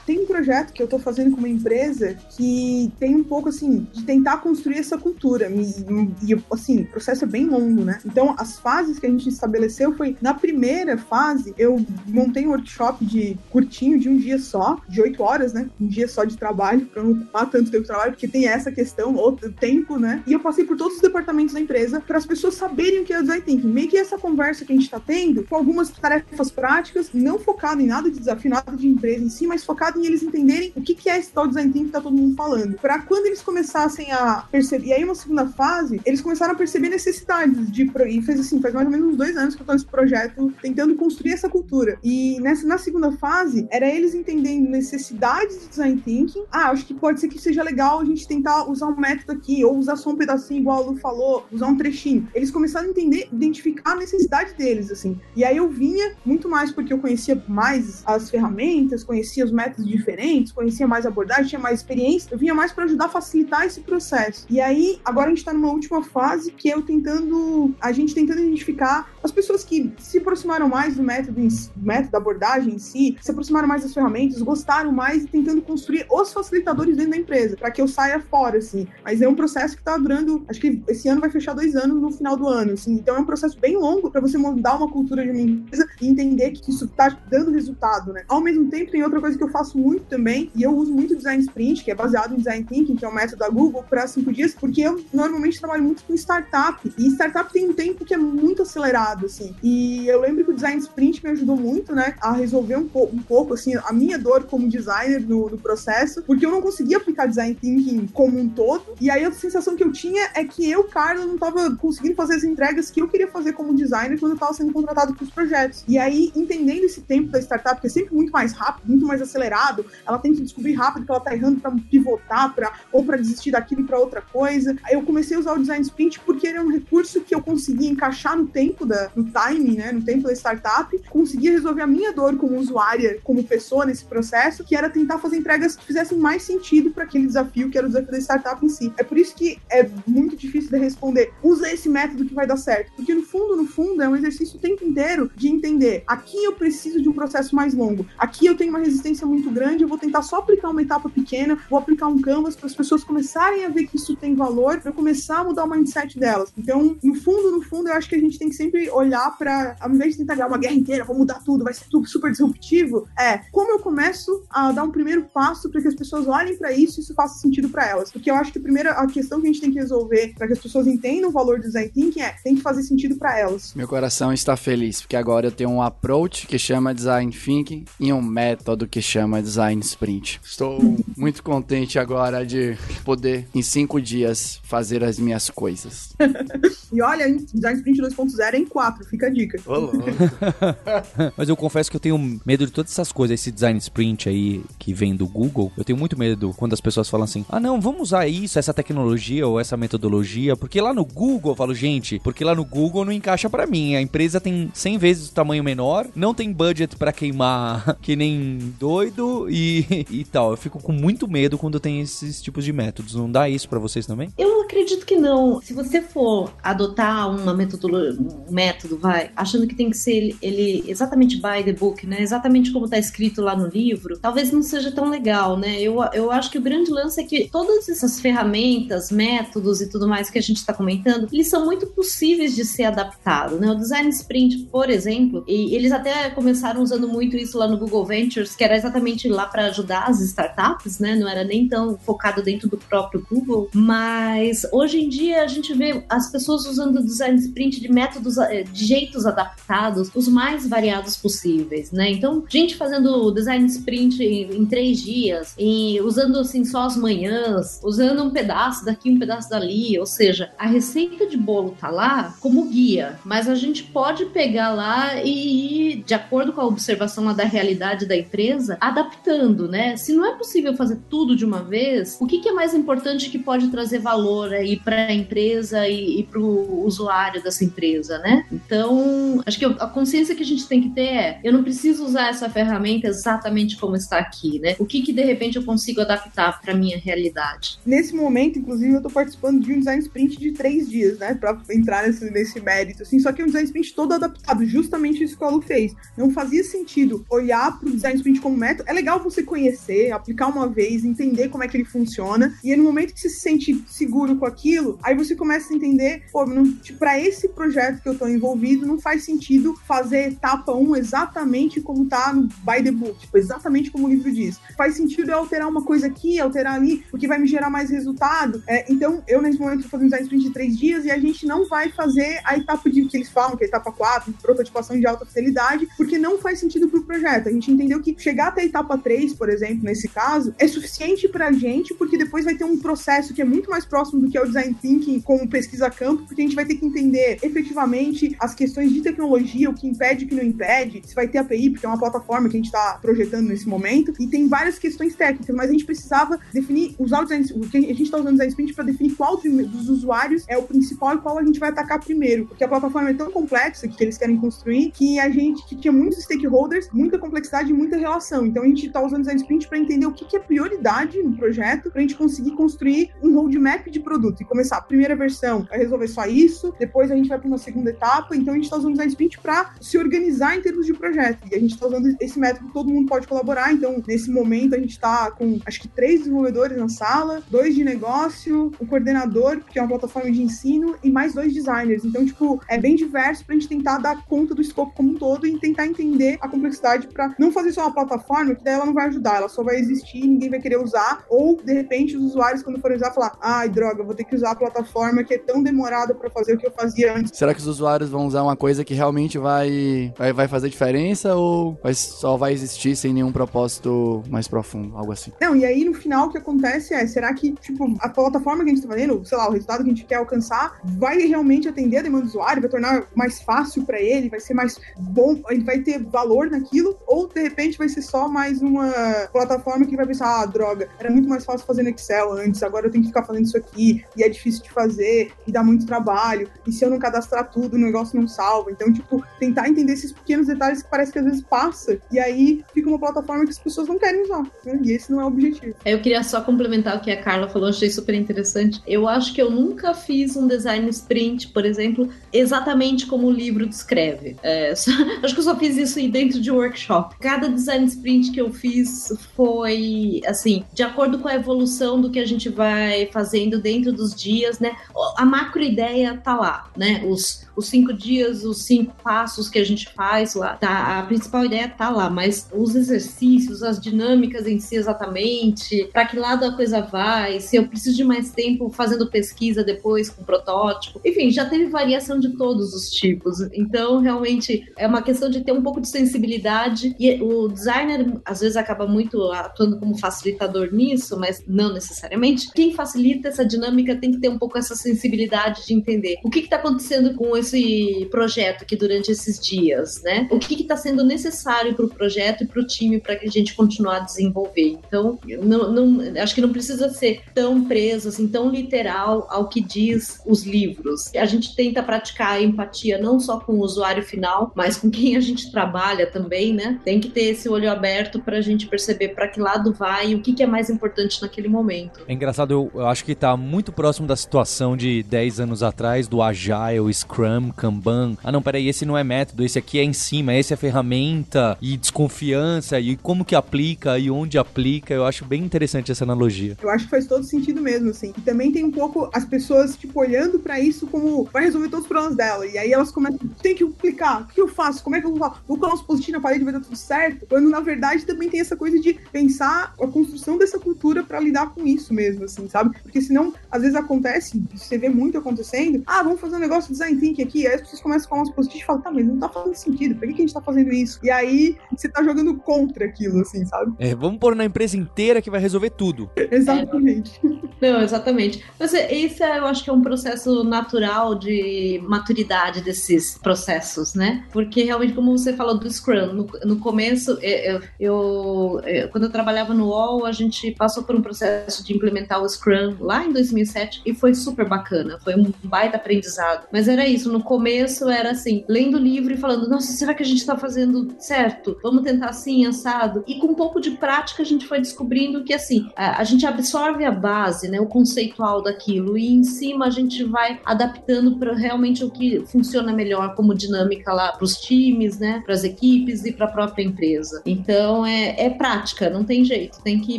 Tem 0.06 0.20
um 0.20 0.26
projeto 0.26 0.72
que 0.72 0.82
eu 0.82 0.84
estou 0.84 0.98
fazendo 0.98 1.32
com 1.32 1.38
uma 1.38 1.48
empresa 1.48 2.16
que 2.36 2.92
tem 2.98 3.14
um 3.14 3.24
pouco, 3.24 3.48
assim, 3.48 3.86
de 3.92 4.02
tentar 4.04 4.38
construir 4.38 4.78
essa 4.78 4.98
cultura. 4.98 5.50
E, 5.50 6.32
e 6.32 6.44
assim, 6.50 6.82
o 6.82 6.86
processo 6.86 7.24
é 7.24 7.26
bem 7.26 7.46
longo, 7.46 7.84
né? 7.84 8.00
Então, 8.04 8.34
as 8.38 8.58
fases 8.58 8.98
que 8.98 9.06
a 9.06 9.10
gente 9.10 9.28
estabeleceu 9.28 9.94
foi, 9.94 10.16
na 10.20 10.34
primeira 10.34 10.96
fase, 10.96 11.54
eu 11.58 11.84
montei 12.06 12.46
um 12.46 12.50
workshop 12.50 13.04
de 13.04 13.36
curtinho, 13.50 13.98
de 13.98 14.08
um 14.08 14.16
dia 14.16 14.38
só, 14.38 14.80
de 14.88 15.00
oito 15.00 15.22
horas, 15.22 15.52
né? 15.52 15.68
Um 15.80 15.86
dia 15.86 16.08
só 16.08 16.24
de 16.24 16.36
trabalho, 16.36 16.86
pra 16.86 17.02
não 17.02 17.12
ocupar 17.12 17.48
tanto 17.50 17.70
tempo 17.70 17.82
de 17.82 17.88
trabalho, 17.88 18.12
porque 18.12 18.28
tem 18.28 18.46
essa 18.46 18.70
questão, 18.70 19.14
outro 19.14 19.52
tempo, 19.52 19.98
né? 19.98 20.22
E 20.26 20.32
eu 20.32 20.40
passei 20.40 20.64
por 20.64 20.76
todos 20.76 20.96
os 20.96 21.02
departamentos 21.02 21.54
da 21.54 21.60
empresa 21.60 22.00
para 22.00 22.18
as 22.18 22.26
pessoas 22.26 22.54
saberem 22.54 23.02
o 23.02 23.04
que 23.04 23.12
é 23.12 23.20
design 23.20 23.42
thinking. 23.42 23.68
Meio 23.68 23.88
que 23.88 23.96
essa 23.96 24.18
conversa 24.18 24.64
que 24.64 24.72
a 24.72 24.76
gente 24.76 24.90
tá 24.90 25.00
tendo, 25.00 25.44
com 25.44 25.56
algumas 25.56 25.90
tarefas 25.90 26.50
práticas, 26.50 27.10
não 27.12 27.38
focado 27.38 27.80
em 27.80 27.86
nada 27.86 28.10
de 28.10 28.18
desafio, 28.18 28.50
nada 28.50 28.76
de 28.76 28.86
empresa 28.86 29.24
em 29.24 29.28
si, 29.28 29.41
mas 29.46 29.64
focado 29.64 29.98
em 29.98 30.06
eles 30.06 30.22
entenderem 30.22 30.72
o 30.76 30.82
que, 30.82 30.94
que 30.94 31.08
é 31.08 31.18
esse 31.18 31.30
tal 31.30 31.46
design 31.46 31.72
thinking 31.72 31.86
que 31.86 31.92
tá 31.92 32.00
todo 32.00 32.16
mundo 32.16 32.34
falando. 32.36 32.76
Para 32.78 33.00
quando 33.00 33.26
eles 33.26 33.42
começassem 33.42 34.12
a 34.12 34.46
perceber, 34.50 34.86
e 34.86 34.92
aí 34.92 35.04
uma 35.04 35.14
segunda 35.14 35.46
fase, 35.46 36.00
eles 36.04 36.20
começaram 36.20 36.52
a 36.52 36.56
perceber 36.56 36.88
necessidades 36.88 37.70
de, 37.70 37.90
e 38.08 38.22
fez 38.22 38.40
assim, 38.40 38.60
faz 38.60 38.74
mais 38.74 38.86
ou 38.86 38.92
menos 38.92 39.08
uns 39.08 39.16
dois 39.16 39.36
anos 39.36 39.54
que 39.54 39.62
eu 39.62 39.66
tô 39.66 39.72
nesse 39.72 39.86
projeto 39.86 40.52
tentando 40.60 40.94
construir 40.94 41.32
essa 41.32 41.48
cultura. 41.48 41.98
E 42.02 42.40
nessa, 42.40 42.66
na 42.66 42.78
segunda 42.78 43.12
fase 43.12 43.66
era 43.70 43.88
eles 43.88 44.14
entendendo 44.14 44.68
necessidades 44.68 45.60
de 45.60 45.68
design 45.68 46.00
thinking. 46.00 46.44
Ah, 46.50 46.70
acho 46.70 46.86
que 46.86 46.94
pode 46.94 47.20
ser 47.20 47.28
que 47.28 47.38
seja 47.38 47.62
legal 47.62 48.00
a 48.00 48.04
gente 48.04 48.26
tentar 48.26 48.68
usar 48.68 48.86
um 48.86 48.96
método 48.96 49.32
aqui, 49.32 49.64
ou 49.64 49.76
usar 49.76 49.96
só 49.96 50.10
um 50.10 50.16
pedacinho, 50.16 50.60
igual 50.60 50.84
o 50.84 50.90
Lu 50.90 50.96
falou, 50.96 51.46
usar 51.50 51.66
um 51.66 51.76
trechinho. 51.76 52.28
Eles 52.34 52.50
começaram 52.50 52.86
a 52.86 52.90
entender, 52.90 53.28
identificar 53.32 53.92
a 53.92 53.96
necessidade 53.96 54.54
deles, 54.54 54.90
assim. 54.90 55.18
E 55.34 55.44
aí 55.44 55.56
eu 55.56 55.68
vinha 55.68 56.14
muito 56.24 56.48
mais 56.48 56.70
porque 56.70 56.92
eu 56.92 56.98
conhecia 56.98 57.42
mais 57.48 58.02
as 58.06 58.30
ferramentas, 58.30 59.04
conhecia 59.04 59.31
os 59.40 59.52
métodos 59.52 59.86
diferentes, 59.86 60.50
conhecia 60.50 60.86
mais 60.88 61.06
abordagem, 61.06 61.46
tinha 61.46 61.60
mais 61.60 61.78
experiência. 61.78 62.28
Eu 62.32 62.38
vinha 62.38 62.52
mais 62.52 62.72
para 62.72 62.84
ajudar 62.84 63.04
a 63.04 63.08
facilitar 63.08 63.64
esse 63.64 63.80
processo. 63.82 64.44
E 64.50 64.60
aí, 64.60 65.00
agora 65.04 65.28
a 65.28 65.30
gente 65.30 65.44
tá 65.44 65.52
numa 65.52 65.70
última 65.70 66.02
fase 66.02 66.50
que 66.50 66.68
eu 66.68 66.82
tentando, 66.82 67.72
a 67.80 67.92
gente 67.92 68.12
tentando 68.14 68.40
identificar 68.40 69.08
as 69.22 69.30
pessoas 69.30 69.64
que 69.64 69.92
se 69.98 70.18
aproximaram 70.18 70.68
mais 70.68 70.96
do 70.96 71.02
método, 71.02 71.40
método 71.76 72.10
da 72.10 72.18
abordagem 72.18 72.74
em 72.74 72.78
si, 72.78 73.16
se 73.20 73.30
aproximaram 73.30 73.68
mais 73.68 73.82
das 73.82 73.94
ferramentas, 73.94 74.40
gostaram 74.42 74.92
mais 74.92 75.24
e 75.24 75.26
tentando 75.26 75.62
construir 75.62 76.06
os 76.10 76.32
facilitadores 76.32 76.96
dentro 76.96 77.12
da 77.12 77.16
empresa, 77.18 77.56
para 77.56 77.70
que 77.70 77.80
eu 77.80 77.88
saia 77.88 78.20
fora, 78.20 78.58
assim. 78.58 78.86
Mas 79.04 79.20
é 79.22 79.28
um 79.28 79.34
processo 79.34 79.76
que 79.76 79.82
tá 79.82 79.96
durando, 79.96 80.44
acho 80.48 80.60
que 80.60 80.82
esse 80.88 81.08
ano 81.08 81.20
vai 81.20 81.30
fechar 81.30 81.54
dois 81.54 81.74
anos 81.76 82.00
no 82.00 82.10
final 82.10 82.36
do 82.36 82.46
ano, 82.46 82.72
assim. 82.72 82.94
Então 82.94 83.16
é 83.16 83.20
um 83.20 83.24
processo 83.24 83.58
bem 83.58 83.76
longo 83.76 84.10
para 84.10 84.20
você 84.20 84.36
mudar 84.38 84.76
uma 84.76 84.90
cultura 84.90 85.24
de 85.24 85.30
uma 85.30 85.40
empresa 85.40 85.86
e 86.00 86.08
entender 86.08 86.50
que 86.50 86.70
isso 86.70 86.88
tá 86.88 87.16
dando 87.28 87.50
resultado, 87.50 88.12
né? 88.12 88.24
Ao 88.28 88.40
mesmo 88.40 88.68
tempo, 88.70 88.90
tem 88.90 89.02
outra 89.02 89.20
coisa 89.20 89.36
que 89.36 89.44
eu 89.44 89.50
faço 89.50 89.78
muito 89.78 90.04
também, 90.06 90.50
e 90.54 90.62
eu 90.62 90.74
uso 90.74 90.92
muito 90.92 91.16
design 91.16 91.42
sprint, 91.42 91.84
que 91.84 91.90
é 91.90 91.94
baseado 91.94 92.34
em 92.34 92.38
design 92.38 92.64
thinking, 92.64 92.96
que 92.96 93.04
é 93.04 93.08
o 93.08 93.14
método 93.14 93.38
da 93.38 93.48
Google, 93.48 93.84
para 93.88 94.06
cinco 94.06 94.32
dias, 94.32 94.54
porque 94.54 94.80
eu 94.80 95.02
normalmente 95.12 95.58
trabalho 95.58 95.82
muito 95.82 96.02
com 96.04 96.14
startup. 96.14 96.92
E 96.98 97.06
startup 97.08 97.52
tem 97.52 97.68
um 97.68 97.72
tempo 97.72 98.04
que 98.04 98.14
é 98.14 98.18
muito 98.18 98.62
acelerado, 98.62 99.11
assim. 99.26 99.54
E 99.62 100.06
eu 100.06 100.20
lembro 100.20 100.44
que 100.44 100.50
o 100.50 100.54
design 100.54 100.80
sprint 100.80 101.22
me 101.22 101.30
ajudou 101.30 101.56
muito, 101.56 101.94
né, 101.94 102.14
a 102.20 102.32
resolver 102.32 102.76
um, 102.76 102.88
po 102.88 103.08
um 103.12 103.22
pouco, 103.22 103.54
assim, 103.54 103.74
a 103.76 103.92
minha 103.92 104.18
dor 104.18 104.44
como 104.44 104.68
designer 104.68 105.20
no, 105.20 105.50
no, 105.50 105.58
processo, 105.58 106.22
porque 106.22 106.44
eu 106.46 106.50
não 106.50 106.60
conseguia 106.60 106.96
aplicar 106.96 107.26
design 107.26 107.54
thinking 107.54 108.06
como 108.08 108.38
um 108.38 108.48
todo. 108.48 108.94
E 109.00 109.10
aí 109.10 109.24
a 109.24 109.32
sensação 109.32 109.76
que 109.76 109.84
eu 109.84 109.92
tinha 109.92 110.30
é 110.34 110.44
que 110.44 110.70
eu, 110.70 110.84
Carla, 110.84 111.24
não 111.24 111.34
estava 111.34 111.74
conseguindo 111.76 112.14
fazer 112.14 112.34
as 112.34 112.44
entregas 112.44 112.90
que 112.90 113.00
eu 113.00 113.08
queria 113.08 113.28
fazer 113.28 113.52
como 113.52 113.74
designer 113.74 114.18
quando 114.18 114.32
eu 114.32 114.36
estava 114.36 114.52
sendo 114.52 114.72
contratado 114.72 115.14
para 115.14 115.24
os 115.24 115.30
projetos. 115.30 115.84
E 115.86 115.98
aí, 115.98 116.32
entendendo 116.34 116.84
esse 116.84 117.00
tempo 117.00 117.28
da 117.28 117.40
startup, 117.40 117.80
que 117.80 117.86
é 117.86 117.90
sempre 117.90 118.14
muito 118.14 118.30
mais 118.32 118.52
rápido, 118.52 118.88
muito 118.88 119.06
mais 119.06 119.20
acelerado, 119.20 119.84
ela 120.06 120.18
tem 120.18 120.32
que 120.34 120.42
descobrir 120.42 120.74
rápido 120.74 121.04
que 121.04 121.10
ela 121.10 121.18
está 121.18 121.34
errando 121.34 121.60
para 121.60 121.70
pivotar, 121.90 122.54
pra, 122.54 122.72
ou 122.92 123.04
para 123.04 123.16
desistir 123.16 123.50
daquilo 123.50 123.84
para 123.84 123.98
outra 123.98 124.20
coisa. 124.20 124.76
Aí 124.84 124.94
eu 124.94 125.02
comecei 125.02 125.36
a 125.36 125.40
usar 125.40 125.52
o 125.54 125.58
design 125.58 125.82
sprint 125.82 126.20
porque 126.20 126.46
ele 126.46 126.58
é 126.58 126.62
um 126.62 126.70
recurso 126.70 127.20
que 127.20 127.34
eu 127.34 127.42
conseguia 127.42 127.90
encaixar 127.90 128.36
no 128.36 128.46
tempo 128.46 128.84
da, 128.86 129.01
no 129.14 129.24
time, 129.24 129.76
né, 129.76 129.92
no 129.92 130.02
tempo 130.02 130.24
da 130.24 130.32
startup, 130.32 130.96
conseguia 131.10 131.52
resolver 131.52 131.82
a 131.82 131.86
minha 131.86 132.12
dor 132.12 132.36
como 132.36 132.58
usuária, 132.58 133.18
como 133.24 133.42
pessoa 133.44 133.86
nesse 133.86 134.04
processo, 134.04 134.64
que 134.64 134.76
era 134.76 134.90
tentar 134.90 135.18
fazer 135.18 135.36
entregas 135.36 135.76
que 135.76 135.84
fizessem 135.84 136.18
mais 136.18 136.42
sentido 136.42 136.90
para 136.90 137.04
aquele 137.04 137.26
desafio 137.26 137.70
que 137.70 137.78
era 137.78 137.86
o 137.86 137.90
desafio 137.90 138.12
da 138.12 138.18
startup 138.18 138.64
em 138.64 138.68
si. 138.68 138.92
É 138.98 139.02
por 139.02 139.18
isso 139.18 139.34
que 139.34 139.58
é 139.70 139.88
muito 140.06 140.36
difícil 140.36 140.70
de 140.70 140.78
responder. 140.78 141.32
Usa 141.42 141.70
esse 141.72 141.88
método 141.88 142.24
que 142.24 142.34
vai 142.34 142.46
dar 142.46 142.56
certo, 142.56 142.92
porque 142.96 143.14
no 143.14 143.22
fundo, 143.22 143.56
no 143.56 143.66
fundo, 143.66 144.02
é 144.02 144.08
um 144.08 144.16
exercício 144.16 144.56
o 144.56 144.60
tempo 144.60 144.84
inteiro 144.84 145.30
de 145.36 145.48
entender. 145.48 146.02
Aqui 146.06 146.44
eu 146.44 146.52
preciso 146.52 147.00
de 147.00 147.08
um 147.08 147.12
processo 147.12 147.54
mais 147.54 147.74
longo. 147.74 148.06
Aqui 148.18 148.46
eu 148.46 148.56
tenho 148.56 148.70
uma 148.70 148.78
resistência 148.78 149.26
muito 149.26 149.50
grande. 149.50 149.82
Eu 149.82 149.88
vou 149.88 149.98
tentar 149.98 150.22
só 150.22 150.36
aplicar 150.36 150.70
uma 150.70 150.82
etapa 150.82 151.08
pequena, 151.08 151.58
vou 151.68 151.78
aplicar 151.78 152.08
um 152.08 152.20
canvas 152.20 152.54
para 152.56 152.66
as 152.66 152.74
pessoas 152.74 153.04
começarem 153.04 153.64
a 153.64 153.68
ver 153.68 153.86
que 153.86 153.96
isso 153.96 154.16
tem 154.16 154.34
valor, 154.34 154.80
para 154.80 154.92
começar 154.92 155.38
a 155.38 155.44
mudar 155.44 155.64
o 155.64 155.70
mindset 155.70 156.18
delas. 156.18 156.52
Então, 156.56 156.96
no 157.02 157.14
fundo, 157.14 157.50
no 157.50 157.62
fundo, 157.62 157.88
eu 157.88 157.94
acho 157.94 158.08
que 158.08 158.14
a 158.14 158.20
gente 158.20 158.38
tem 158.38 158.48
que 158.48 158.54
sempre 158.54 158.88
olhar 158.94 159.36
para, 159.36 159.76
ao 159.80 159.90
invés 159.90 160.12
de 160.12 160.18
tentar 160.18 160.34
ganhar 160.34 160.48
uma 160.48 160.58
guerra 160.58 160.74
inteira, 160.74 161.04
vou 161.04 161.16
mudar 161.16 161.40
tudo, 161.44 161.64
vai 161.64 161.74
ser 161.74 161.84
tudo 161.90 162.06
super 162.06 162.30
disruptivo, 162.30 163.08
é 163.18 163.38
como 163.50 163.72
eu 163.72 163.78
começo 163.78 164.44
a 164.50 164.72
dar 164.72 164.84
um 164.84 164.90
primeiro 164.90 165.24
passo 165.24 165.70
para 165.70 165.80
que 165.80 165.88
as 165.88 165.94
pessoas 165.94 166.26
olhem 166.26 166.56
para 166.56 166.72
isso 166.72 167.00
e 167.00 167.02
isso 167.02 167.14
faça 167.14 167.38
sentido 167.38 167.68
para 167.68 167.88
elas. 167.88 168.10
Porque 168.10 168.30
eu 168.30 168.34
acho 168.34 168.52
que 168.52 168.58
a 168.58 168.62
primeira 168.62 168.92
a 168.92 169.06
questão 169.06 169.40
que 169.40 169.46
a 169.46 169.52
gente 169.52 169.60
tem 169.60 169.72
que 169.72 169.78
resolver 169.78 170.34
para 170.36 170.46
que 170.46 170.52
as 170.52 170.58
pessoas 170.58 170.86
entendam 170.86 171.30
o 171.30 171.32
valor 171.32 171.58
do 171.58 171.62
design 171.62 171.88
thinking 171.90 172.20
é 172.20 172.34
tem 172.42 172.54
que 172.54 172.62
fazer 172.62 172.82
sentido 172.82 173.16
para 173.16 173.38
elas. 173.38 173.74
Meu 173.74 173.88
coração 173.88 174.32
está 174.32 174.56
feliz 174.56 175.00
porque 175.00 175.16
agora 175.16 175.46
eu 175.46 175.52
tenho 175.52 175.70
um 175.70 175.82
approach 175.82 176.46
que 176.46 176.58
chama 176.58 176.94
design 176.94 177.32
thinking 177.32 177.84
e 177.98 178.12
um 178.12 178.22
método 178.22 178.86
que 178.86 179.02
chama 179.02 179.42
design 179.42 179.80
sprint. 179.82 180.40
Estou 180.44 180.80
muito 181.16 181.42
contente 181.42 181.98
agora 181.98 182.44
de 182.44 182.76
poder 183.04 183.46
em 183.54 183.62
cinco 183.62 184.00
dias 184.00 184.60
fazer 184.64 185.04
as 185.04 185.18
minhas 185.18 185.50
coisas. 185.50 186.14
e 186.92 187.02
olha, 187.02 187.30
design 187.52 187.78
sprint 187.78 188.00
2.0 188.00 188.54
é 188.54 188.58
em 188.58 188.66
4, 188.82 189.04
fica 189.04 189.26
a 189.26 189.30
dica. 189.30 189.58
Mas 191.36 191.48
eu 191.48 191.56
confesso 191.56 191.90
que 191.90 191.96
eu 191.96 192.00
tenho 192.00 192.40
medo 192.44 192.66
de 192.66 192.72
todas 192.72 192.90
essas 192.90 193.12
coisas, 193.12 193.38
esse 193.38 193.52
design 193.52 193.78
sprint 193.78 194.28
aí 194.28 194.64
que 194.78 194.92
vem 194.92 195.14
do 195.14 195.26
Google. 195.26 195.70
Eu 195.76 195.84
tenho 195.84 195.98
muito 195.98 196.18
medo 196.18 196.52
quando 196.56 196.72
as 196.72 196.80
pessoas 196.80 197.08
falam 197.08 197.24
assim: 197.24 197.44
"Ah, 197.48 197.60
não, 197.60 197.80
vamos 197.80 198.02
usar 198.02 198.26
isso, 198.26 198.58
essa 198.58 198.74
tecnologia 198.74 199.46
ou 199.46 199.60
essa 199.60 199.76
metodologia, 199.76 200.56
porque 200.56 200.80
lá 200.80 200.92
no 200.92 201.04
Google", 201.04 201.52
eu 201.52 201.56
falo: 201.56 201.74
"Gente, 201.74 202.18
porque 202.18 202.44
lá 202.44 202.54
no 202.54 202.64
Google 202.64 203.04
não 203.04 203.12
encaixa 203.12 203.48
para 203.48 203.66
mim. 203.66 203.94
A 203.94 204.02
empresa 204.02 204.40
tem 204.40 204.70
100 204.74 204.98
vezes 204.98 205.28
o 205.28 205.34
tamanho 205.34 205.62
menor, 205.62 206.08
não 206.14 206.34
tem 206.34 206.52
budget 206.52 206.96
para 206.96 207.12
queimar 207.12 207.96
que 208.02 208.16
nem 208.16 208.74
doido 208.80 209.46
e, 209.48 210.06
e 210.10 210.24
tal. 210.24 210.50
Eu 210.52 210.56
fico 210.56 210.80
com 210.80 210.92
muito 210.92 211.28
medo 211.28 211.56
quando 211.56 211.78
tem 211.78 212.00
esses 212.00 212.42
tipos 212.42 212.64
de 212.64 212.72
métodos. 212.72 213.14
Não 213.14 213.30
dá 213.30 213.48
isso 213.48 213.68
para 213.68 213.78
vocês 213.78 214.06
também? 214.06 214.30
Eu 214.36 214.62
acredito 214.62 215.06
que 215.06 215.16
não. 215.16 215.60
Se 215.60 215.72
você 215.72 216.00
for 216.00 216.52
adotar 216.62 217.30
uma 217.30 217.54
metodologia, 217.54 218.18
um 218.20 218.52
método, 218.72 218.98
vai, 218.98 219.30
achando 219.36 219.66
que 219.66 219.74
tem 219.74 219.90
que 219.90 219.96
ser 219.96 220.36
ele 220.40 220.84
exatamente 220.86 221.36
by 221.36 221.62
the 221.64 221.72
book, 221.72 222.06
né? 222.06 222.22
Exatamente 222.22 222.72
como 222.72 222.88
tá 222.88 222.98
escrito 222.98 223.42
lá 223.42 223.56
no 223.56 223.66
livro, 223.66 224.18
talvez 224.18 224.50
não 224.50 224.62
seja 224.62 224.90
tão 224.90 225.08
legal, 225.08 225.56
né? 225.56 225.80
Eu, 225.80 225.98
eu 226.12 226.30
acho 226.30 226.50
que 226.50 226.58
o 226.58 226.62
grande 226.62 226.90
lance 226.90 227.20
é 227.20 227.24
que 227.24 227.48
todas 227.50 227.88
essas 227.88 228.20
ferramentas, 228.20 229.10
métodos 229.10 229.80
e 229.80 229.88
tudo 229.88 230.08
mais 230.08 230.30
que 230.30 230.38
a 230.38 230.42
gente 230.42 230.56
está 230.56 230.72
comentando, 230.72 231.28
eles 231.32 231.48
são 231.48 231.64
muito 231.64 231.86
possíveis 231.88 232.54
de 232.54 232.64
ser 232.64 232.84
adaptados, 232.84 233.60
né? 233.60 233.70
O 233.70 233.74
design 233.74 234.08
sprint, 234.10 234.68
por 234.70 234.88
exemplo, 234.88 235.44
e 235.46 235.74
eles 235.74 235.92
até 235.92 236.30
começaram 236.30 236.82
usando 236.82 237.08
muito 237.08 237.36
isso 237.36 237.58
lá 237.58 237.68
no 237.68 237.78
Google 237.78 238.04
Ventures, 238.04 238.54
que 238.54 238.64
era 238.64 238.76
exatamente 238.76 239.28
lá 239.28 239.46
para 239.46 239.66
ajudar 239.66 240.04
as 240.04 240.20
startups, 240.20 240.98
né? 240.98 241.14
Não 241.14 241.28
era 241.28 241.44
nem 241.44 241.68
tão 241.68 241.98
focado 241.98 242.42
dentro 242.42 242.68
do 242.68 242.78
próprio 242.78 243.24
Google, 243.28 243.68
mas 243.74 244.66
hoje 244.72 245.00
em 245.00 245.08
dia 245.08 245.42
a 245.42 245.46
gente 245.46 245.74
vê 245.74 246.02
as 246.08 246.30
pessoas 246.30 246.66
usando 246.66 247.02
design 247.02 247.38
sprint 247.38 247.80
de 247.80 247.90
métodos, 247.90 248.38
de 248.64 248.84
jeitos 248.84 249.26
adaptados, 249.26 250.10
os 250.14 250.28
mais 250.28 250.68
variados 250.68 251.16
possíveis, 251.16 251.90
né? 251.92 252.10
Então, 252.10 252.44
gente 252.48 252.76
fazendo 252.76 253.30
design 253.30 253.66
sprint 253.66 254.22
em, 254.22 254.56
em 254.56 254.66
três 254.66 255.00
dias, 255.00 255.54
e 255.58 256.00
usando 256.00 256.38
assim 256.38 256.64
só 256.64 256.82
as 256.82 256.96
manhãs, 256.96 257.80
usando 257.82 258.22
um 258.22 258.30
pedaço 258.30 258.84
daqui, 258.84 259.10
um 259.10 259.18
pedaço 259.18 259.48
dali, 259.48 259.98
ou 259.98 260.06
seja, 260.06 260.52
a 260.58 260.66
receita 260.66 261.26
de 261.26 261.36
bolo 261.36 261.76
tá 261.80 261.90
lá 261.90 262.34
como 262.40 262.68
guia, 262.68 263.18
mas 263.24 263.48
a 263.48 263.54
gente 263.54 263.84
pode 263.84 264.26
pegar 264.26 264.72
lá 264.72 265.22
e 265.22 265.92
ir 265.92 266.04
de 266.04 266.14
acordo 266.14 266.52
com 266.52 266.60
a 266.60 266.66
observação 266.66 267.24
lá 267.24 267.32
da 267.32 267.44
realidade 267.44 268.06
da 268.06 268.16
empresa, 268.16 268.76
adaptando, 268.80 269.68
né? 269.68 269.96
Se 269.96 270.12
não 270.12 270.26
é 270.26 270.36
possível 270.36 270.74
fazer 270.74 270.98
tudo 271.08 271.36
de 271.36 271.44
uma 271.44 271.62
vez, 271.62 272.16
o 272.20 272.26
que, 272.26 272.40
que 272.40 272.48
é 272.48 272.52
mais 272.52 272.74
importante 272.74 273.30
que 273.30 273.38
pode 273.38 273.68
trazer 273.68 273.98
valor 273.98 274.52
aí 274.52 274.76
para 274.76 275.06
a 275.06 275.12
empresa 275.12 275.88
e, 275.88 276.20
e 276.20 276.22
para 276.24 276.40
o 276.40 276.84
usuário 276.84 277.42
dessa 277.42 277.64
empresa, 277.64 278.18
né? 278.18 278.46
Então, 278.52 279.42
acho 279.46 279.58
que 279.58 279.64
a 279.64 279.86
consciência 279.86 280.34
que 280.34 280.42
a 280.42 280.46
gente 280.46 280.68
tem 280.68 280.82
que 280.82 280.90
ter 280.90 281.06
é: 281.06 281.40
eu 281.42 281.52
não 281.52 281.62
preciso 281.62 282.04
usar 282.04 282.28
essa 282.28 282.48
ferramenta 282.50 283.08
exatamente 283.08 283.76
como 283.76 283.96
está 283.96 284.18
aqui, 284.18 284.58
né? 284.58 284.76
O 284.78 284.84
que 284.84 285.02
que 285.02 285.12
de 285.12 285.22
repente 285.22 285.56
eu 285.56 285.64
consigo 285.64 286.00
adaptar 286.00 286.60
para 286.60 286.74
minha 286.74 286.98
realidade? 286.98 287.78
Nesse 287.84 288.14
momento, 288.14 288.58
inclusive, 288.58 288.92
eu 288.92 288.96
estou 288.98 289.10
participando 289.10 289.60
de 289.60 289.72
um 289.72 289.78
design 289.78 290.02
sprint 290.02 290.38
de 290.38 290.52
três 290.52 290.88
dias, 290.88 291.18
né? 291.18 291.34
Para 291.34 291.58
entrar 291.70 292.06
nesse, 292.06 292.30
nesse 292.30 292.60
mérito, 292.60 293.02
assim. 293.02 293.18
Só 293.18 293.32
que 293.32 293.40
é 293.40 293.44
um 293.44 293.46
design 293.46 293.66
sprint 293.66 293.94
todo 293.94 294.12
adaptado, 294.12 294.64
justamente 294.66 295.24
isso 295.24 295.36
que 295.36 295.44
o 295.44 295.46
Alu 295.46 295.62
fez. 295.62 295.94
Não 296.16 296.30
fazia 296.30 296.62
sentido 296.62 297.24
olhar 297.30 297.78
para 297.78 297.88
o 297.88 297.92
design 297.92 298.16
sprint 298.16 298.40
como 298.40 298.56
método. 298.56 298.88
É 298.88 298.92
legal 298.92 299.22
você 299.22 299.42
conhecer, 299.42 300.12
aplicar 300.12 300.48
uma 300.48 300.68
vez, 300.68 301.04
entender 301.04 301.48
como 301.48 301.64
é 301.64 301.68
que 301.68 301.76
ele 301.76 301.84
funciona. 301.84 302.54
E 302.62 302.74
no 302.76 302.84
momento 302.84 303.14
que 303.14 303.20
você 303.20 303.28
se 303.28 303.40
sente 303.40 303.82
seguro 303.86 304.36
com 304.36 304.46
aquilo, 304.46 304.98
aí 305.02 305.14
você 305.14 305.34
começa 305.34 305.72
a 305.72 305.76
entender, 305.76 306.24
pô, 306.32 306.44
tipo, 306.82 306.98
para 306.98 307.18
esse 307.18 307.48
projeto 307.48 308.02
que 308.02 308.08
eu 308.08 308.12
estou 308.12 308.28
envolvido, 308.32 308.86
não 308.86 308.98
faz 308.98 309.24
sentido 309.24 309.74
fazer 309.86 310.32
etapa 310.32 310.72
1 310.72 310.96
exatamente 310.96 311.80
como 311.80 312.06
tá 312.06 312.32
no 312.32 312.42
by 312.42 312.82
the 312.82 312.90
book, 312.90 313.18
tipo, 313.18 313.36
exatamente 313.38 313.90
como 313.90 314.06
o 314.06 314.10
livro 314.10 314.32
diz. 314.32 314.60
Faz 314.76 314.96
sentido 314.96 315.30
eu 315.30 315.38
alterar 315.38 315.68
uma 315.68 315.82
coisa 315.82 316.06
aqui, 316.06 316.40
alterar 316.40 316.74
ali, 316.74 317.04
porque 317.10 317.28
vai 317.28 317.38
me 317.38 317.46
gerar 317.46 317.70
mais 317.70 317.90
resultado. 317.90 318.62
É, 318.66 318.90
então, 318.90 319.22
eu 319.26 319.42
nesse 319.42 319.58
momento 319.58 319.80
estou 319.80 319.90
fazendo 319.90 320.08
design 320.08 320.24
sprint 320.24 320.44
de 320.44 320.50
três 320.52 320.78
dias 320.78 321.04
e 321.04 321.10
a 321.10 321.18
gente 321.18 321.46
não 321.46 321.68
vai 321.68 321.90
fazer 321.90 322.40
a 322.44 322.56
etapa 322.56 322.88
de 322.90 323.04
que 323.04 323.16
eles 323.16 323.28
falam, 323.28 323.56
que 323.56 323.64
é 323.64 323.66
a 323.66 323.68
etapa 323.68 323.92
4, 323.92 324.32
prototipação 324.40 324.98
de 324.98 325.06
alta 325.06 325.26
fidelidade, 325.26 325.86
porque 325.96 326.18
não 326.18 326.38
faz 326.38 326.58
sentido 326.58 326.88
para 326.88 327.00
o 327.00 327.04
projeto. 327.04 327.48
A 327.48 327.52
gente 327.52 327.70
entendeu 327.70 328.00
que 328.00 328.14
chegar 328.18 328.48
até 328.48 328.62
a 328.62 328.64
etapa 328.64 328.96
3, 328.96 329.34
por 329.34 329.48
exemplo, 329.48 329.84
nesse 329.84 330.08
caso, 330.08 330.54
é 330.58 330.66
suficiente 330.66 331.28
para 331.28 331.48
a 331.48 331.52
gente, 331.52 331.94
porque 331.94 332.16
depois 332.16 332.44
vai 332.44 332.54
ter 332.54 332.64
um 332.64 332.78
processo 332.78 333.34
que 333.34 333.42
é 333.42 333.44
muito 333.44 333.70
mais 333.70 333.84
próximo 333.84 334.20
do 334.20 334.30
que 334.30 334.38
é 334.38 334.42
o 334.42 334.46
design 334.46 334.74
thinking 334.80 335.20
como 335.20 335.48
pesquisa 335.48 335.90
campo, 335.90 336.24
porque 336.26 336.42
a 336.42 336.44
gente 336.44 336.56
vai 336.56 336.64
ter 336.64 336.76
que 336.76 336.86
entender 336.86 337.38
efetivamente 337.42 338.21
as 338.38 338.54
questões 338.54 338.92
de 338.92 339.00
tecnologia, 339.00 339.70
o 339.70 339.74
que 339.74 339.86
impede, 339.86 340.24
o 340.24 340.28
que 340.28 340.34
não 340.34 340.42
impede, 340.42 341.02
se 341.04 341.14
vai 341.14 341.28
ter 341.28 341.38
API, 341.38 341.70
porque 341.70 341.86
é 341.86 341.88
uma 341.88 341.98
plataforma 341.98 342.48
que 342.48 342.56
a 342.56 342.58
gente 342.58 342.66
está 342.66 342.98
projetando 343.00 343.48
nesse 343.48 343.68
momento, 343.68 344.12
e 344.20 344.26
tem 344.26 344.48
várias 344.48 344.78
questões 344.78 345.14
técnicas, 345.14 345.54
mas 345.54 345.68
a 345.68 345.72
gente 345.72 345.84
precisava 345.84 346.38
definir, 346.52 346.94
usar 346.98 347.20
o 347.20 347.24
design, 347.24 347.46
o 347.54 347.68
que 347.68 347.76
a 347.78 347.80
gente 347.80 348.02
está 348.02 348.16
usando 348.16 348.28
o 348.28 348.32
design 348.32 348.50
sprint 348.50 348.74
para 348.74 348.84
definir 348.84 349.14
qual 349.14 349.36
dos 349.36 349.88
usuários 349.88 350.44
é 350.48 350.56
o 350.56 350.62
principal 350.62 351.14
e 351.16 351.18
qual 351.18 351.38
a 351.38 351.44
gente 351.44 351.58
vai 351.58 351.70
atacar 351.70 352.00
primeiro, 352.00 352.46
porque 352.46 352.64
a 352.64 352.68
plataforma 352.68 353.10
é 353.10 353.14
tão 353.14 353.30
complexa 353.30 353.88
que 353.88 354.02
eles 354.02 354.18
querem 354.18 354.36
construir 354.36 354.90
que 354.90 355.18
a 355.18 355.28
gente 355.28 355.64
que 355.66 355.76
tinha 355.76 355.92
muitos 355.92 356.22
stakeholders, 356.22 356.88
muita 356.92 357.18
complexidade 357.18 357.70
e 357.70 357.72
muita 357.72 357.96
relação. 357.96 358.46
Então 358.46 358.62
a 358.62 358.66
gente 358.66 358.86
está 358.86 359.00
usando 359.00 359.18
o 359.18 359.20
design 359.20 359.40
sprint 359.40 359.68
para 359.68 359.78
entender 359.78 360.06
o 360.06 360.12
que, 360.12 360.24
que 360.24 360.36
é 360.36 360.40
prioridade 360.40 361.22
no 361.22 361.36
projeto 361.36 361.90
pra 361.90 362.00
gente 362.00 362.14
conseguir 362.14 362.52
construir 362.52 363.10
um 363.22 363.34
roadmap 363.34 363.88
de 363.88 364.00
produto 364.00 364.40
e 364.40 364.44
começar 364.44 364.76
a 364.76 364.82
primeira 364.82 365.16
versão 365.16 365.66
a 365.70 365.76
resolver 365.76 366.08
só 366.08 366.26
isso, 366.26 366.74
depois 366.78 367.10
a 367.10 367.16
gente 367.16 367.28
vai 367.28 367.38
para 367.38 367.48
uma 367.48 367.58
segunda 367.58 367.90
etapa, 367.90 368.11
então 368.32 368.52
a 368.52 368.56
gente 368.56 368.64
está 368.64 368.76
usando 368.76 368.90
o 368.90 368.92
design 368.92 369.12
sprint 369.12 369.38
para 369.38 369.74
se 369.80 369.98
organizar 369.98 370.56
em 370.56 370.62
termos 370.62 370.86
de 370.86 370.94
projeto. 370.94 371.38
E 371.50 371.54
a 371.54 371.58
gente 371.58 371.74
está 371.74 371.86
usando 371.86 372.14
esse 372.20 372.38
método, 372.38 372.70
todo 372.72 372.88
mundo 372.88 373.08
pode 373.08 373.26
colaborar, 373.26 373.72
então 373.72 374.02
nesse 374.06 374.30
momento 374.30 374.74
a 374.74 374.78
gente 374.78 374.90
está 374.90 375.30
com 375.30 375.58
acho 375.66 375.80
que 375.80 375.88
três 375.88 376.20
desenvolvedores 376.20 376.76
na 376.76 376.88
sala, 376.88 377.42
dois 377.50 377.74
de 377.74 377.84
negócio, 377.84 378.72
um 378.80 378.86
coordenador, 378.86 379.60
que 379.60 379.78
é 379.78 379.82
uma 379.82 379.88
plataforma 379.88 380.30
de 380.30 380.42
ensino, 380.42 380.96
e 381.02 381.10
mais 381.10 381.34
dois 381.34 381.52
designers. 381.52 382.04
Então, 382.04 382.24
tipo, 382.24 382.60
é 382.68 382.78
bem 382.78 382.96
diverso 382.96 383.44
para 383.44 383.54
a 383.54 383.58
gente 383.58 383.68
tentar 383.68 383.98
dar 383.98 384.24
conta 384.26 384.54
do 384.54 384.62
escopo 384.62 384.94
como 384.94 385.12
um 385.12 385.14
todo 385.14 385.46
e 385.46 385.58
tentar 385.58 385.86
entender 385.86 386.38
a 386.40 386.48
complexidade 386.48 387.06
para 387.08 387.34
não 387.38 387.52
fazer 387.52 387.72
só 387.72 387.82
uma 387.82 387.94
plataforma, 387.94 388.54
que 388.54 388.64
daí 388.64 388.74
ela 388.74 388.86
não 388.86 388.94
vai 388.94 389.08
ajudar, 389.08 389.36
ela 389.36 389.48
só 389.48 389.62
vai 389.62 389.76
existir, 389.76 390.26
ninguém 390.26 390.50
vai 390.50 390.60
querer 390.60 390.78
usar, 390.78 391.24
ou 391.28 391.60
de 391.62 391.72
repente 391.72 392.16
os 392.16 392.24
usuários, 392.24 392.62
quando 392.62 392.80
forem 392.80 392.96
usar, 392.96 393.12
falar: 393.12 393.36
ai, 393.40 393.68
droga, 393.68 394.02
vou 394.02 394.14
ter 394.14 394.24
que 394.24 394.34
usar 394.34 394.52
a 394.52 394.54
plataforma 394.54 395.24
que 395.24 395.34
é 395.34 395.38
tão 395.38 395.62
demorada 395.62 396.14
para 396.14 396.30
fazer 396.30 396.54
o 396.54 396.58
que 396.58 396.66
eu 396.66 396.72
fazia 396.72 397.16
antes. 397.16 397.36
Será 397.36 397.54
que 397.54 397.60
os 397.60 397.66
usuários 397.66 398.01
vão 398.10 398.26
usar 398.26 398.42
uma 398.42 398.56
coisa 398.56 398.84
que 398.84 398.94
realmente 398.94 399.38
vai, 399.38 400.12
vai, 400.16 400.32
vai 400.32 400.48
fazer 400.48 400.68
diferença 400.68 401.34
ou 401.34 401.78
vai, 401.82 401.94
só 401.94 402.36
vai 402.36 402.52
existir 402.52 402.96
sem 402.96 403.12
nenhum 403.12 403.32
propósito 403.32 404.22
mais 404.28 404.48
profundo, 404.48 404.96
algo 404.96 405.12
assim? 405.12 405.32
Não, 405.40 405.54
e 405.56 405.64
aí 405.64 405.84
no 405.84 405.94
final 405.94 406.26
o 406.26 406.30
que 406.30 406.38
acontece 406.38 406.94
é, 406.94 407.06
será 407.06 407.32
que, 407.34 407.52
tipo, 407.52 407.94
a 408.00 408.08
plataforma 408.08 408.64
que 408.64 408.70
a 408.70 408.74
gente 408.74 408.82
tá 408.82 408.88
fazendo, 408.88 409.24
sei 409.24 409.38
lá, 409.38 409.48
o 409.48 409.52
resultado 409.52 409.84
que 409.84 409.90
a 409.90 409.94
gente 409.94 410.04
quer 410.04 410.16
alcançar, 410.16 410.80
vai 410.84 411.18
realmente 411.18 411.68
atender 411.68 411.98
a 411.98 412.02
demanda 412.02 412.24
do 412.24 412.28
usuário, 412.28 412.62
vai 412.62 412.70
tornar 412.70 413.04
mais 413.14 413.40
fácil 413.42 413.84
para 413.84 414.00
ele, 414.00 414.28
vai 414.28 414.40
ser 414.40 414.54
mais 414.54 414.78
bom, 414.98 415.40
ele 415.48 415.64
vai 415.64 415.78
ter 415.80 416.02
valor 416.02 416.50
naquilo, 416.50 416.98
ou 417.06 417.28
de 417.28 417.42
repente 417.42 417.78
vai 417.78 417.88
ser 417.88 418.02
só 418.02 418.28
mais 418.28 418.60
uma 418.62 418.92
plataforma 419.32 419.86
que 419.86 419.96
vai 419.96 420.06
pensar, 420.06 420.42
ah, 420.42 420.46
droga, 420.46 420.88
era 420.98 421.10
muito 421.10 421.28
mais 421.28 421.44
fácil 421.44 421.66
fazer 421.66 421.82
no 421.82 421.90
Excel 421.90 422.32
antes, 422.32 422.62
agora 422.62 422.86
eu 422.86 422.90
tenho 422.90 423.02
que 423.02 423.08
ficar 423.08 423.24
fazendo 423.24 423.46
isso 423.46 423.56
aqui, 423.56 424.04
e 424.16 424.22
é 424.22 424.28
difícil 424.28 424.62
de 424.62 424.70
fazer, 424.70 425.32
e 425.46 425.52
dá 425.52 425.62
muito 425.62 425.86
trabalho, 425.86 426.48
e 426.66 426.72
se 426.72 426.84
eu 426.84 426.90
não 426.90 426.98
cadastrar 426.98 427.50
tudo, 427.50 427.74
o 427.74 427.78
negócio 427.92 428.18
não 428.18 428.26
salva. 428.26 428.70
Então, 428.70 428.92
tipo, 428.92 429.22
tentar 429.38 429.68
entender 429.68 429.92
esses 429.92 430.12
pequenos 430.12 430.46
detalhes 430.46 430.82
que 430.82 430.90
parece 430.90 431.12
que 431.12 431.18
às 431.18 431.24
vezes 431.24 431.42
passa, 431.42 431.98
e 432.10 432.18
aí 432.18 432.64
fica 432.72 432.88
uma 432.88 432.98
plataforma 432.98 433.44
que 433.44 433.50
as 433.50 433.58
pessoas 433.58 433.86
não 433.86 433.98
querem 433.98 434.22
usar, 434.22 434.42
né? 434.64 434.80
E 434.82 434.92
esse 434.92 435.12
não 435.12 435.20
é 435.20 435.24
o 435.24 435.28
objetivo. 435.28 435.74
Eu 435.84 436.00
queria 436.00 436.22
só 436.22 436.40
complementar 436.40 436.96
o 436.96 437.00
que 437.00 437.10
a 437.10 437.22
Carla 437.22 437.48
falou, 437.48 437.68
achei 437.68 437.90
super 437.90 438.14
interessante. 438.14 438.82
Eu 438.86 439.06
acho 439.06 439.34
que 439.34 439.42
eu 439.42 439.50
nunca 439.50 439.94
fiz 439.94 440.36
um 440.36 440.46
design 440.46 440.88
sprint, 440.88 441.48
por 441.48 441.64
exemplo, 441.64 442.08
exatamente 442.32 443.06
como 443.06 443.26
o 443.26 443.30
livro 443.30 443.66
descreve. 443.66 444.36
É, 444.42 444.74
só, 444.74 444.90
acho 445.22 445.34
que 445.34 445.40
eu 445.40 445.44
só 445.44 445.56
fiz 445.56 445.76
isso 445.76 446.00
dentro 446.10 446.40
de 446.40 446.50
um 446.50 446.56
workshop. 446.56 447.16
Cada 447.20 447.48
design 447.48 447.84
sprint 447.86 448.30
que 448.30 448.40
eu 448.40 448.52
fiz 448.52 449.12
foi, 449.36 450.20
assim, 450.26 450.64
de 450.72 450.82
acordo 450.82 451.18
com 451.18 451.28
a 451.28 451.34
evolução 451.34 452.00
do 452.00 452.10
que 452.10 452.18
a 452.18 452.26
gente 452.26 452.48
vai 452.48 453.06
fazendo 453.12 453.60
dentro 453.60 453.92
dos 453.92 454.14
dias, 454.14 454.58
né? 454.58 454.74
A 455.16 455.24
macro 455.24 455.62
ideia 455.62 456.16
tá 456.16 456.34
lá, 456.34 456.70
né? 456.76 457.02
Os, 457.06 457.46
os 457.56 457.66
cinco 457.66 457.92
dias, 457.92 458.44
os 458.44 458.62
cinco 458.62 458.94
passos 459.02 459.48
que 459.48 459.58
a 459.58 459.64
gente 459.64 459.88
faz 459.92 460.34
lá, 460.34 460.56
tá? 460.56 460.98
A 460.98 461.02
principal 461.04 461.44
ideia 461.44 461.68
tá 461.68 461.90
lá, 461.90 462.08
mas 462.08 462.48
os 462.52 462.74
exercícios, 462.74 463.62
as 463.62 463.80
dinâmicas 463.80 464.46
em 464.46 464.58
si 464.58 464.76
exatamente, 464.76 465.88
para 465.92 466.06
que 466.06 466.18
lado 466.18 466.44
a 466.44 466.56
coisa 466.56 466.80
vai, 466.80 467.40
se 467.40 467.56
eu 467.56 467.66
preciso 467.66 467.96
de 467.96 468.04
mais 468.04 468.30
tempo 468.30 468.70
fazendo 468.70 469.08
pesquisa 469.10 469.64
depois 469.64 470.08
com 470.08 470.24
protótipo, 470.24 471.00
enfim, 471.04 471.30
já 471.30 471.44
teve 471.44 471.66
variação 471.66 472.18
de 472.18 472.30
todos 472.36 472.74
os 472.74 472.90
tipos. 472.90 473.40
Então, 473.52 474.00
realmente, 474.00 474.70
é 474.76 474.86
uma 474.86 475.02
questão 475.02 475.28
de 475.28 475.42
ter 475.42 475.52
um 475.52 475.62
pouco 475.62 475.80
de 475.80 475.88
sensibilidade 475.88 476.94
e 476.98 477.20
o 477.22 477.48
designer 477.48 478.20
às 478.24 478.40
vezes 478.40 478.56
acaba 478.56 478.86
muito 478.86 479.22
atuando 479.32 479.78
como 479.78 479.98
facilitador 479.98 480.72
nisso, 480.72 481.18
mas 481.18 481.42
não 481.46 481.72
necessariamente. 481.72 482.50
Quem 482.52 482.74
facilita 482.74 483.28
essa 483.28 483.44
dinâmica 483.44 483.96
tem 483.96 484.12
que 484.12 484.20
ter 484.20 484.28
um 484.28 484.38
pouco 484.38 484.58
essa 484.58 484.74
sensibilidade 484.74 485.66
de 485.66 485.74
entender 485.74 486.16
o 486.24 486.30
que 486.30 486.40
está 486.40 486.56
acontecendo 486.56 487.14
com 487.14 487.36
esse 487.42 488.08
projeto 488.10 488.62
aqui 488.62 488.76
durante 488.76 489.10
esses 489.10 489.38
dias, 489.38 490.02
né? 490.02 490.26
O 490.30 490.38
que 490.38 490.54
está 490.54 490.76
sendo 490.76 491.04
necessário 491.04 491.74
para 491.74 491.84
o 491.84 491.88
projeto 491.88 492.44
e 492.44 492.46
para 492.46 492.60
o 492.60 492.66
time 492.66 493.00
para 493.00 493.16
que 493.16 493.26
a 493.26 493.30
gente 493.30 493.54
continuar 493.54 493.96
a 493.96 494.00
desenvolver. 494.00 494.78
Então, 494.86 495.18
não, 495.42 495.72
não, 495.72 496.22
acho 496.22 496.34
que 496.34 496.40
não 496.40 496.52
precisa 496.52 496.88
ser 496.88 497.22
tão 497.34 497.64
preso, 497.64 498.08
assim, 498.08 498.26
tão 498.28 498.50
literal 498.50 499.26
ao 499.30 499.48
que 499.48 499.60
diz 499.60 500.20
os 500.26 500.44
livros. 500.44 501.12
A 501.14 501.26
gente 501.26 501.54
tenta 501.54 501.82
praticar 501.82 502.32
a 502.32 502.42
empatia 502.42 502.98
não 502.98 503.18
só 503.20 503.38
com 503.38 503.54
o 503.54 503.60
usuário 503.60 504.02
final, 504.02 504.52
mas 504.54 504.76
com 504.76 504.90
quem 504.90 505.16
a 505.16 505.20
gente 505.20 505.50
trabalha 505.50 506.06
também, 506.06 506.52
né? 506.54 506.80
Tem 506.84 507.00
que 507.00 507.08
ter 507.08 507.24
esse 507.24 507.48
olho 507.48 507.70
aberto 507.70 508.20
para 508.20 508.38
a 508.38 508.40
gente 508.40 508.66
perceber 508.66 509.08
para 509.08 509.28
que 509.28 509.40
lado 509.40 509.72
vai 509.72 510.10
e 510.10 510.14
o 510.14 510.20
que, 510.20 510.32
que, 510.32 510.42
é 510.42 510.46
mais 510.46 510.70
importante 510.70 511.20
naquele 511.22 511.48
momento. 511.48 512.00
É 512.06 512.12
engraçado, 512.12 512.52
eu, 512.52 512.70
eu 512.74 512.86
acho 512.86 513.04
que 513.04 513.12
está 513.12 513.36
muito 513.36 513.72
próximo 513.72 514.06
da 514.06 514.16
situação 514.16 514.76
de 514.76 515.02
10 515.02 515.40
anos 515.40 515.62
atrás, 515.62 516.08
do 516.08 516.22
Agile, 516.22 516.92
Scrum, 516.92 517.31
Kanban. 517.56 518.16
Ah, 518.22 518.32
não, 518.32 518.42
peraí, 518.42 518.68
esse 518.68 518.84
não 518.84 518.96
é 518.96 519.04
método, 519.04 519.44
esse 519.44 519.58
aqui 519.58 519.78
é 519.78 519.84
em 519.84 519.92
cima, 519.92 520.34
esse 520.34 520.52
é 520.52 520.56
ferramenta 520.56 521.56
e 521.60 521.76
desconfiança 521.76 522.78
e 522.78 522.96
como 522.96 523.24
que 523.24 523.34
aplica 523.34 523.98
e 523.98 524.10
onde 524.10 524.38
aplica. 524.38 524.94
Eu 524.94 525.06
acho 525.06 525.24
bem 525.24 525.42
interessante 525.42 525.92
essa 525.92 526.04
analogia. 526.04 526.56
Eu 526.62 526.70
acho 526.70 526.84
que 526.84 526.90
faz 526.90 527.06
todo 527.06 527.24
sentido 527.24 527.60
mesmo, 527.60 527.90
assim. 527.90 528.12
E 528.16 528.20
também 528.20 528.52
tem 528.52 528.64
um 528.64 528.70
pouco 528.70 529.10
as 529.12 529.24
pessoas, 529.24 529.76
tipo, 529.76 530.00
olhando 530.00 530.38
para 530.38 530.60
isso 530.60 530.86
como 530.86 531.24
vai 531.32 531.44
resolver 531.44 531.68
todos 531.68 531.84
os 531.84 531.88
problemas 531.88 532.16
dela. 532.16 532.46
E 532.46 532.58
aí 532.58 532.72
elas 532.72 532.90
começam, 532.90 533.18
tem 533.40 533.54
que 533.54 533.64
aplicar, 533.64 534.22
o 534.22 534.26
que 534.28 534.40
eu 534.40 534.48
faço? 534.48 534.82
Como 534.82 534.96
é 534.96 535.00
que 535.00 535.06
eu 535.06 535.10
vou 535.10 535.18
falar? 535.18 535.42
Vou 535.46 535.58
colar 535.58 535.74
uns 535.74 535.82
positivo 535.82 536.16
na 536.18 536.22
parede, 536.22 536.44
vai 536.44 536.52
dar 536.52 536.60
tudo 536.60 536.76
certo? 536.76 537.26
Quando 537.26 537.48
na 537.48 537.60
verdade 537.60 538.04
também 538.04 538.28
tem 538.28 538.40
essa 538.40 538.56
coisa 538.56 538.78
de 538.78 538.94
pensar 539.10 539.74
a 539.80 539.86
construção 539.86 540.38
dessa 540.38 540.58
cultura 540.58 541.02
para 541.02 541.20
lidar 541.20 541.50
com 541.50 541.66
isso 541.66 541.92
mesmo, 541.94 542.24
assim, 542.24 542.48
sabe? 542.48 542.76
Porque 542.82 543.00
senão, 543.00 543.32
às 543.50 543.62
vezes 543.62 543.76
acontece, 543.76 544.42
você 544.54 544.78
vê 544.78 544.88
muito 544.88 545.18
acontecendo, 545.18 545.82
ah, 545.86 546.02
vamos 546.02 546.20
fazer 546.20 546.36
um 546.36 546.40
negócio 546.40 546.68
de 546.68 546.72
design 546.72 546.98
thinking 547.00 547.21
aqui, 547.22 547.46
aí 547.46 547.54
as 547.54 547.60
pessoas 547.62 547.80
começam 547.80 548.06
a 548.06 548.08
colar 548.08 548.22
uns 548.22 548.30
positivos 548.30 548.62
e 548.62 548.66
falam, 548.66 548.82
tá, 548.82 548.90
mas 548.90 549.06
não 549.06 549.18
tá 549.18 549.28
fazendo 549.28 549.54
sentido, 549.54 549.94
por 549.94 550.06
que, 550.08 550.14
que 550.14 550.22
a 550.22 550.26
gente 550.26 550.34
tá 550.34 550.40
fazendo 550.40 550.72
isso? 550.72 550.98
E 551.02 551.10
aí 551.10 551.56
você 551.70 551.88
tá 551.88 552.02
jogando 552.02 552.36
contra 552.36 552.84
aquilo, 552.84 553.20
assim, 553.20 553.44
sabe? 553.46 553.72
É, 553.78 553.94
vamos 553.94 554.18
pôr 554.18 554.34
na 554.34 554.44
empresa 554.44 554.76
inteira 554.76 555.22
que 555.22 555.30
vai 555.30 555.40
resolver 555.40 555.70
tudo. 555.70 556.10
Exatamente. 556.16 557.20
É. 557.24 557.70
Não, 557.70 557.80
exatamente. 557.80 558.44
Mas 558.58 558.74
esse 558.74 559.22
eu 559.22 559.46
acho 559.46 559.62
que 559.62 559.70
é 559.70 559.72
um 559.72 559.82
processo 559.82 560.42
natural 560.42 561.14
de 561.14 561.80
maturidade 561.84 562.60
desses 562.60 563.18
processos, 563.18 563.94
né? 563.94 564.24
Porque 564.32 564.64
realmente, 564.64 564.94
como 564.94 565.16
você 565.16 565.32
falou 565.32 565.58
do 565.58 565.70
Scrum, 565.70 566.12
no, 566.12 566.26
no 566.44 566.56
começo, 566.58 567.18
eu, 567.22 567.60
eu, 567.78 568.60
eu, 568.64 568.88
quando 568.90 569.04
eu 569.04 569.10
trabalhava 569.10 569.54
no 569.54 569.66
UOL, 569.68 570.06
a 570.06 570.12
gente 570.12 570.50
passou 570.52 570.82
por 570.82 570.96
um 570.96 571.02
processo 571.02 571.64
de 571.64 571.72
implementar 571.72 572.20
o 572.20 572.28
Scrum 572.28 572.76
lá 572.80 573.04
em 573.04 573.12
2007 573.12 573.82
e 573.86 573.94
foi 573.94 574.14
super 574.14 574.48
bacana, 574.48 574.98
foi 575.00 575.14
um 575.14 575.32
baita 575.44 575.76
aprendizado. 575.76 576.46
Mas 576.52 576.66
era 576.66 576.86
isso, 576.86 577.11
no 577.12 577.22
começo 577.22 577.88
era 577.88 578.10
assim, 578.10 578.44
lendo 578.48 578.76
o 578.76 578.80
livro 578.80 579.12
e 579.12 579.16
falando, 579.16 579.48
nossa, 579.48 579.72
será 579.72 579.94
que 579.94 580.02
a 580.02 580.06
gente 580.06 580.24
tá 580.24 580.36
fazendo 580.36 580.94
certo? 580.98 581.56
Vamos 581.62 581.82
tentar 581.82 582.06
assim, 582.06 582.46
assado. 582.46 583.04
E 583.06 583.18
com 583.18 583.28
um 583.28 583.34
pouco 583.34 583.60
de 583.60 583.72
prática 583.72 584.22
a 584.22 584.26
gente 584.26 584.46
foi 584.46 584.58
descobrindo 584.58 585.24
que 585.24 585.34
assim, 585.34 585.68
a, 585.76 586.02
gente 586.04 586.26
absorve 586.26 586.84
a 586.84 586.90
base, 586.90 587.48
né, 587.48 587.60
o 587.60 587.66
conceitual 587.66 588.42
daquilo 588.42 588.96
e 588.96 589.12
em 589.12 589.22
cima 589.22 589.66
a 589.66 589.70
gente 589.70 590.02
vai 590.04 590.40
adaptando 590.44 591.16
para 591.16 591.34
realmente 591.34 591.84
o 591.84 591.90
que 591.90 592.24
funciona 592.26 592.72
melhor 592.72 593.14
como 593.14 593.34
dinâmica 593.34 593.92
lá 593.92 594.12
para 594.12 594.24
os 594.24 594.36
times, 594.36 594.98
né, 594.98 595.22
para 595.24 595.34
as 595.34 595.44
equipes 595.44 596.04
e 596.04 596.12
para 596.12 596.26
a 596.26 596.30
própria 596.30 596.64
empresa. 596.64 597.22
Então 597.26 597.84
é, 597.84 598.26
é 598.26 598.30
prática, 598.30 598.90
não 598.90 599.04
tem 599.04 599.24
jeito, 599.24 599.60
tem 599.62 599.80
que 599.80 599.98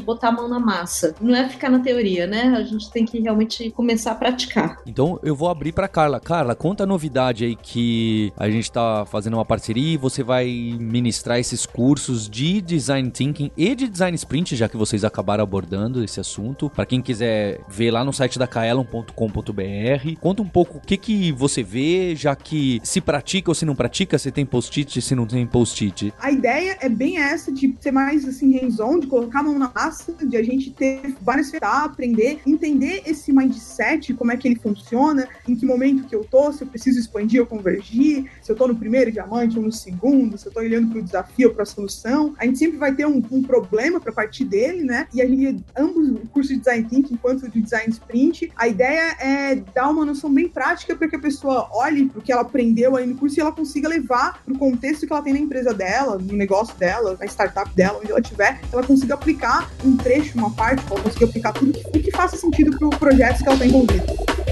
botar 0.02 0.30
a 0.30 0.32
mão 0.32 0.48
na 0.48 0.60
massa. 0.60 1.16
Não 1.22 1.36
é 1.36 1.48
ficar 1.48 1.70
na 1.70 1.80
teoria, 1.80 2.28
né? 2.28 2.54
A 2.58 2.64
gente 2.64 2.90
tem 2.92 3.06
que 3.06 3.20
realmente 3.20 3.70
começar 3.72 4.12
a 4.12 4.16
praticar. 4.16 4.82
Então 4.86 5.20
eu 5.24 5.36
vou 5.36 5.50
abrir 5.50 5.72
para 5.72 5.88
Carla. 5.88 6.20
Carla, 6.20 6.56
conta 6.56 6.84
a 6.84 6.88
novidade 6.88 7.03
aí 7.44 7.56
que 7.56 8.32
a 8.38 8.50
gente 8.50 8.66
está 8.66 9.06
fazendo 9.06 9.36
uma 9.36 9.46
parceria 9.46 9.94
e 9.94 9.98
você 9.98 10.24
vai 10.24 10.46
ministrar 10.80 11.40
esses 11.40 11.66
cursos 11.66 12.30
de 12.30 12.62
design 12.62 13.10
thinking 13.10 13.52
e 13.58 13.76
de 13.76 13.88
design 13.88 14.16
sprint, 14.16 14.56
já 14.56 14.70
que 14.70 14.78
vocês 14.78 15.04
acabaram 15.04 15.44
abordando 15.44 16.04
esse 16.04 16.20
assunto. 16.20 16.70
Para 16.70 16.86
quem 16.86 17.02
quiser 17.02 17.62
ver 17.68 17.92
lá 17.92 18.04
no 18.04 18.14
site 18.14 18.38
da 18.38 18.48
kaelon.com.br, 18.48 20.20
conta 20.22 20.42
um 20.42 20.48
pouco 20.48 20.78
o 20.78 20.82
que 20.82 20.98
que 20.98 21.32
você 21.32 21.64
vê, 21.64 22.16
já 22.16 22.36
que 22.36 22.80
se 22.84 23.02
pratica 23.02 23.50
ou 23.52 23.56
se 23.56 23.66
não 23.66 23.76
pratica, 23.76 24.18
se 24.20 24.32
tem 24.32 24.46
post-it, 24.46 25.02
se 25.02 25.16
não 25.16 25.26
tem 25.26 25.46
post-it. 25.48 26.14
A 26.20 26.32
ideia 26.32 26.78
é 26.80 26.90
bem 26.90 27.18
essa 27.18 27.52
de 27.52 27.76
ser 27.80 27.92
mais 27.92 28.28
assim 28.28 28.58
hands-on, 28.60 29.00
de 29.00 29.08
colocar 29.08 29.40
a 29.40 29.44
mão 29.44 29.58
na 29.58 29.72
massa, 29.74 30.14
de 30.24 30.38
a 30.38 30.44
gente 30.44 30.72
ter 30.72 31.16
várias 31.22 31.50
ferramentas, 31.50 31.64
aprender, 31.64 32.40
entender 32.46 33.04
esse 33.06 33.32
mindset, 33.32 34.14
como 34.14 34.32
é 34.32 34.38
que 34.38 34.48
ele 34.48 34.58
funciona, 34.58 35.28
em 35.48 35.56
que 35.56 35.66
momento 35.66 36.08
que 36.08 36.16
eu 36.16 36.24
tô, 36.24 36.52
se 36.52 36.64
eu 36.64 36.68
preciso 36.68 36.93
expandir 37.00 37.42
ou 37.42 37.48
convergir, 37.48 38.30
se 38.42 38.52
eu 38.52 38.56
tô 38.56 38.68
no 38.68 38.76
primeiro 38.76 39.12
diamante 39.12 39.58
ou 39.58 39.64
no 39.64 39.72
segundo, 39.72 40.38
se 40.38 40.48
eu 40.48 40.52
tô 40.52 40.60
olhando 40.60 40.90
pro 40.90 41.02
desafio 41.02 41.50
ou 41.50 41.56
pra 41.56 41.66
solução. 41.66 42.34
A 42.38 42.46
gente 42.46 42.58
sempre 42.58 42.78
vai 42.78 42.94
ter 42.94 43.06
um, 43.06 43.22
um 43.32 43.42
problema 43.42 44.00
para 44.00 44.12
partir 44.12 44.46
dele, 44.46 44.84
né? 44.84 45.08
E 45.14 45.22
a 45.22 45.28
gente, 45.28 45.64
ambos, 45.78 46.10
o 46.10 46.28
curso 46.28 46.50
de 46.50 46.60
design 46.60 46.88
thinking, 46.88 47.16
quanto 47.18 47.50
de 47.50 47.62
design 47.62 47.92
sprint. 47.92 48.52
A 48.56 48.68
ideia 48.68 49.16
é 49.20 49.56
dar 49.74 49.90
uma 49.90 50.06
noção 50.06 50.34
bem 50.34 50.48
prática 50.48 50.96
para 50.96 51.08
que 51.08 51.16
a 51.16 51.20
pessoa 51.20 51.70
olhe 51.72 52.08
para 52.08 52.20
o 52.20 52.22
que 52.22 52.32
ela 52.32 52.42
aprendeu 52.42 52.96
aí 52.96 53.06
no 53.06 53.16
curso 53.16 53.40
e 53.40 53.42
ela 53.42 53.52
consiga 53.52 53.88
levar 53.88 54.44
para 54.44 54.54
o 54.54 54.58
contexto 54.58 55.06
que 55.06 55.14
ela 55.14 55.22
tem 55.22 55.34
na 55.34 55.40
empresa 55.40 55.74
dela, 55.74 56.18
no 56.18 56.34
negócio 56.34 56.76
dela, 56.78 57.18
na 57.20 57.26
startup 57.26 57.74
dela, 57.76 58.00
onde 58.00 58.12
ela 58.12 58.20
estiver, 58.20 58.62
ela 58.72 58.84
consiga 58.84 59.14
aplicar 59.14 59.72
um 59.84 59.96
trecho, 59.98 60.38
uma 60.38 60.52
parte, 60.52 60.84
ela 60.90 61.02
consiga 61.02 61.26
aplicar 61.26 61.54
tudo 61.54 61.80
o 61.88 61.92
que 61.92 62.12
faça 62.12 62.38
sentido 62.38 62.78
para 62.78 62.88
o 62.88 62.90
projeto 62.92 63.40
que 63.40 63.48
ela 63.48 63.54
está 63.56 63.66
envolvida. 63.66 64.43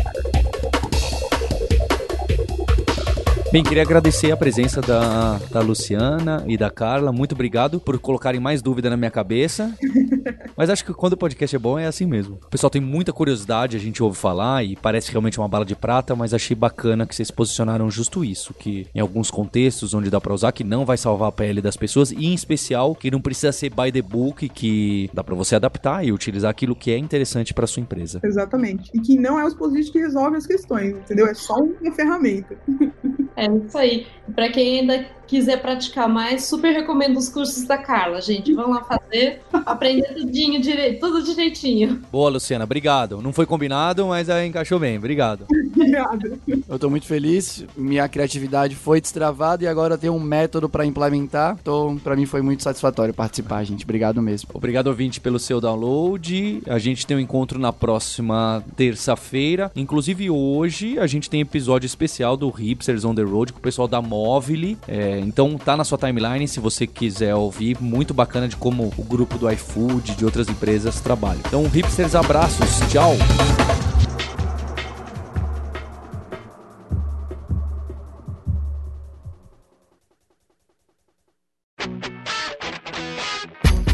Bem, 3.51 3.63
queria 3.63 3.83
agradecer 3.83 4.31
a 4.31 4.37
presença 4.37 4.79
da, 4.79 5.37
da 5.51 5.59
Luciana 5.59 6.41
e 6.47 6.55
da 6.55 6.69
Carla. 6.69 7.11
Muito 7.11 7.33
obrigado 7.33 7.81
por 7.81 7.99
colocarem 7.99 8.39
mais 8.39 8.61
dúvida 8.61 8.89
na 8.89 8.95
minha 8.95 9.11
cabeça. 9.11 9.75
Mas 10.55 10.69
acho 10.69 10.85
que 10.85 10.93
quando 10.93 11.13
o 11.13 11.17
podcast 11.17 11.53
é 11.53 11.59
bom 11.59 11.77
é 11.77 11.85
assim 11.85 12.05
mesmo. 12.05 12.39
O 12.45 12.49
pessoal 12.49 12.69
tem 12.69 12.81
muita 12.81 13.11
curiosidade, 13.11 13.75
a 13.75 13.79
gente 13.79 14.01
ouve 14.01 14.17
falar 14.17 14.63
e 14.63 14.77
parece 14.77 15.11
realmente 15.11 15.37
uma 15.37 15.49
bala 15.49 15.65
de 15.65 15.75
prata, 15.75 16.15
mas 16.15 16.33
achei 16.33 16.55
bacana 16.55 17.05
que 17.05 17.13
vocês 17.13 17.29
posicionaram 17.29 17.89
justo 17.89 18.23
isso, 18.23 18.53
que 18.53 18.87
em 18.95 18.99
alguns 18.99 19.29
contextos 19.29 19.93
onde 19.93 20.09
dá 20.09 20.21
para 20.21 20.33
usar 20.33 20.53
que 20.53 20.63
não 20.63 20.85
vai 20.85 20.97
salvar 20.97 21.29
a 21.29 21.31
pele 21.31 21.61
das 21.61 21.75
pessoas 21.75 22.11
e 22.11 22.27
em 22.27 22.33
especial 22.33 22.95
que 22.95 23.11
não 23.11 23.19
precisa 23.19 23.51
ser 23.51 23.69
by 23.69 23.91
the 23.91 24.01
book, 24.01 24.47
que 24.47 25.09
dá 25.13 25.23
para 25.23 25.35
você 25.35 25.55
adaptar 25.55 26.05
e 26.05 26.11
utilizar 26.11 26.51
aquilo 26.51 26.75
que 26.75 26.91
é 26.91 26.97
interessante 26.97 27.53
para 27.53 27.67
sua 27.67 27.81
empresa. 27.81 28.21
Exatamente. 28.23 28.91
E 28.93 28.99
que 28.99 29.17
não 29.17 29.37
é 29.37 29.45
os 29.45 29.53
positivo 29.53 29.91
que 29.91 29.99
resolve 29.99 30.37
as 30.37 30.45
questões, 30.45 30.95
entendeu? 30.95 31.27
É 31.27 31.33
só 31.33 31.55
uma 31.55 31.91
ferramenta. 31.91 32.57
É 33.35 33.45
isso 33.45 33.77
aí. 33.77 34.07
Para 34.33 34.49
quem 34.49 34.79
ainda 34.79 35.05
quiser 35.31 35.61
praticar 35.61 36.09
mais, 36.09 36.43
super 36.43 36.73
recomendo 36.73 37.17
os 37.17 37.29
cursos 37.29 37.63
da 37.63 37.77
Carla, 37.77 38.19
gente. 38.21 38.53
Vão 38.53 38.71
lá 38.71 38.83
fazer, 38.83 39.39
aprender 39.65 40.13
tudinho 40.13 40.59
direito, 40.59 40.99
tudo 40.99 41.23
direitinho. 41.23 42.01
Boa, 42.11 42.31
Luciana, 42.31 42.65
obrigado. 42.65 43.21
Não 43.21 43.31
foi 43.31 43.45
combinado, 43.45 44.05
mas 44.07 44.29
aí 44.29 44.47
encaixou 44.47 44.77
bem. 44.77 44.97
Obrigado. 44.97 45.45
Obrigada. 45.49 46.37
Eu 46.67 46.77
tô 46.77 46.89
muito 46.89 47.05
feliz, 47.05 47.63
minha 47.77 48.09
criatividade 48.09 48.75
foi 48.75 48.99
destravada 48.99 49.63
e 49.63 49.67
agora 49.67 49.93
eu 49.93 49.97
tenho 49.97 50.13
um 50.13 50.19
método 50.19 50.67
para 50.67 50.85
implementar. 50.85 51.57
Então, 51.61 51.97
para 51.97 52.17
mim 52.17 52.25
foi 52.25 52.41
muito 52.41 52.61
satisfatório 52.61 53.13
participar, 53.13 53.63
gente. 53.63 53.85
Obrigado 53.85 54.21
mesmo. 54.21 54.49
Obrigado, 54.53 54.87
ouvinte, 54.87 55.21
pelo 55.21 55.39
seu 55.39 55.61
download. 55.61 56.61
A 56.67 56.77
gente 56.77 57.07
tem 57.07 57.15
um 57.15 57.21
encontro 57.21 57.57
na 57.57 57.71
próxima 57.71 58.61
terça-feira. 58.75 59.71
Inclusive, 59.77 60.29
hoje 60.29 60.99
a 60.99 61.07
gente 61.07 61.29
tem 61.29 61.39
episódio 61.39 61.85
especial 61.85 62.35
do 62.35 62.49
Hipsters 62.49 63.05
on 63.05 63.15
the 63.15 63.20
Road 63.25 63.53
com 63.53 63.59
o 63.59 63.61
pessoal 63.61 63.87
da 63.87 64.01
Móvel. 64.01 64.77
É, 64.87 65.19
então, 65.19 65.57
tá 65.57 65.77
na 65.77 65.83
sua 65.83 65.97
timeline 65.97 66.47
se 66.47 66.59
você 66.59 66.87
quiser 66.87 67.35
ouvir. 67.35 67.77
Muito 67.79 68.13
bacana 68.13 68.47
de 68.47 68.55
como 68.55 68.91
o 68.97 69.03
grupo 69.03 69.37
do 69.37 69.49
iFood, 69.49 70.15
de 70.15 70.25
outras 70.25 70.49
empresas, 70.49 70.99
trabalha. 70.99 71.39
Então, 71.47 71.67
Hipsters, 71.67 72.15
abraços. 72.15 72.79
Tchau. 72.91 73.15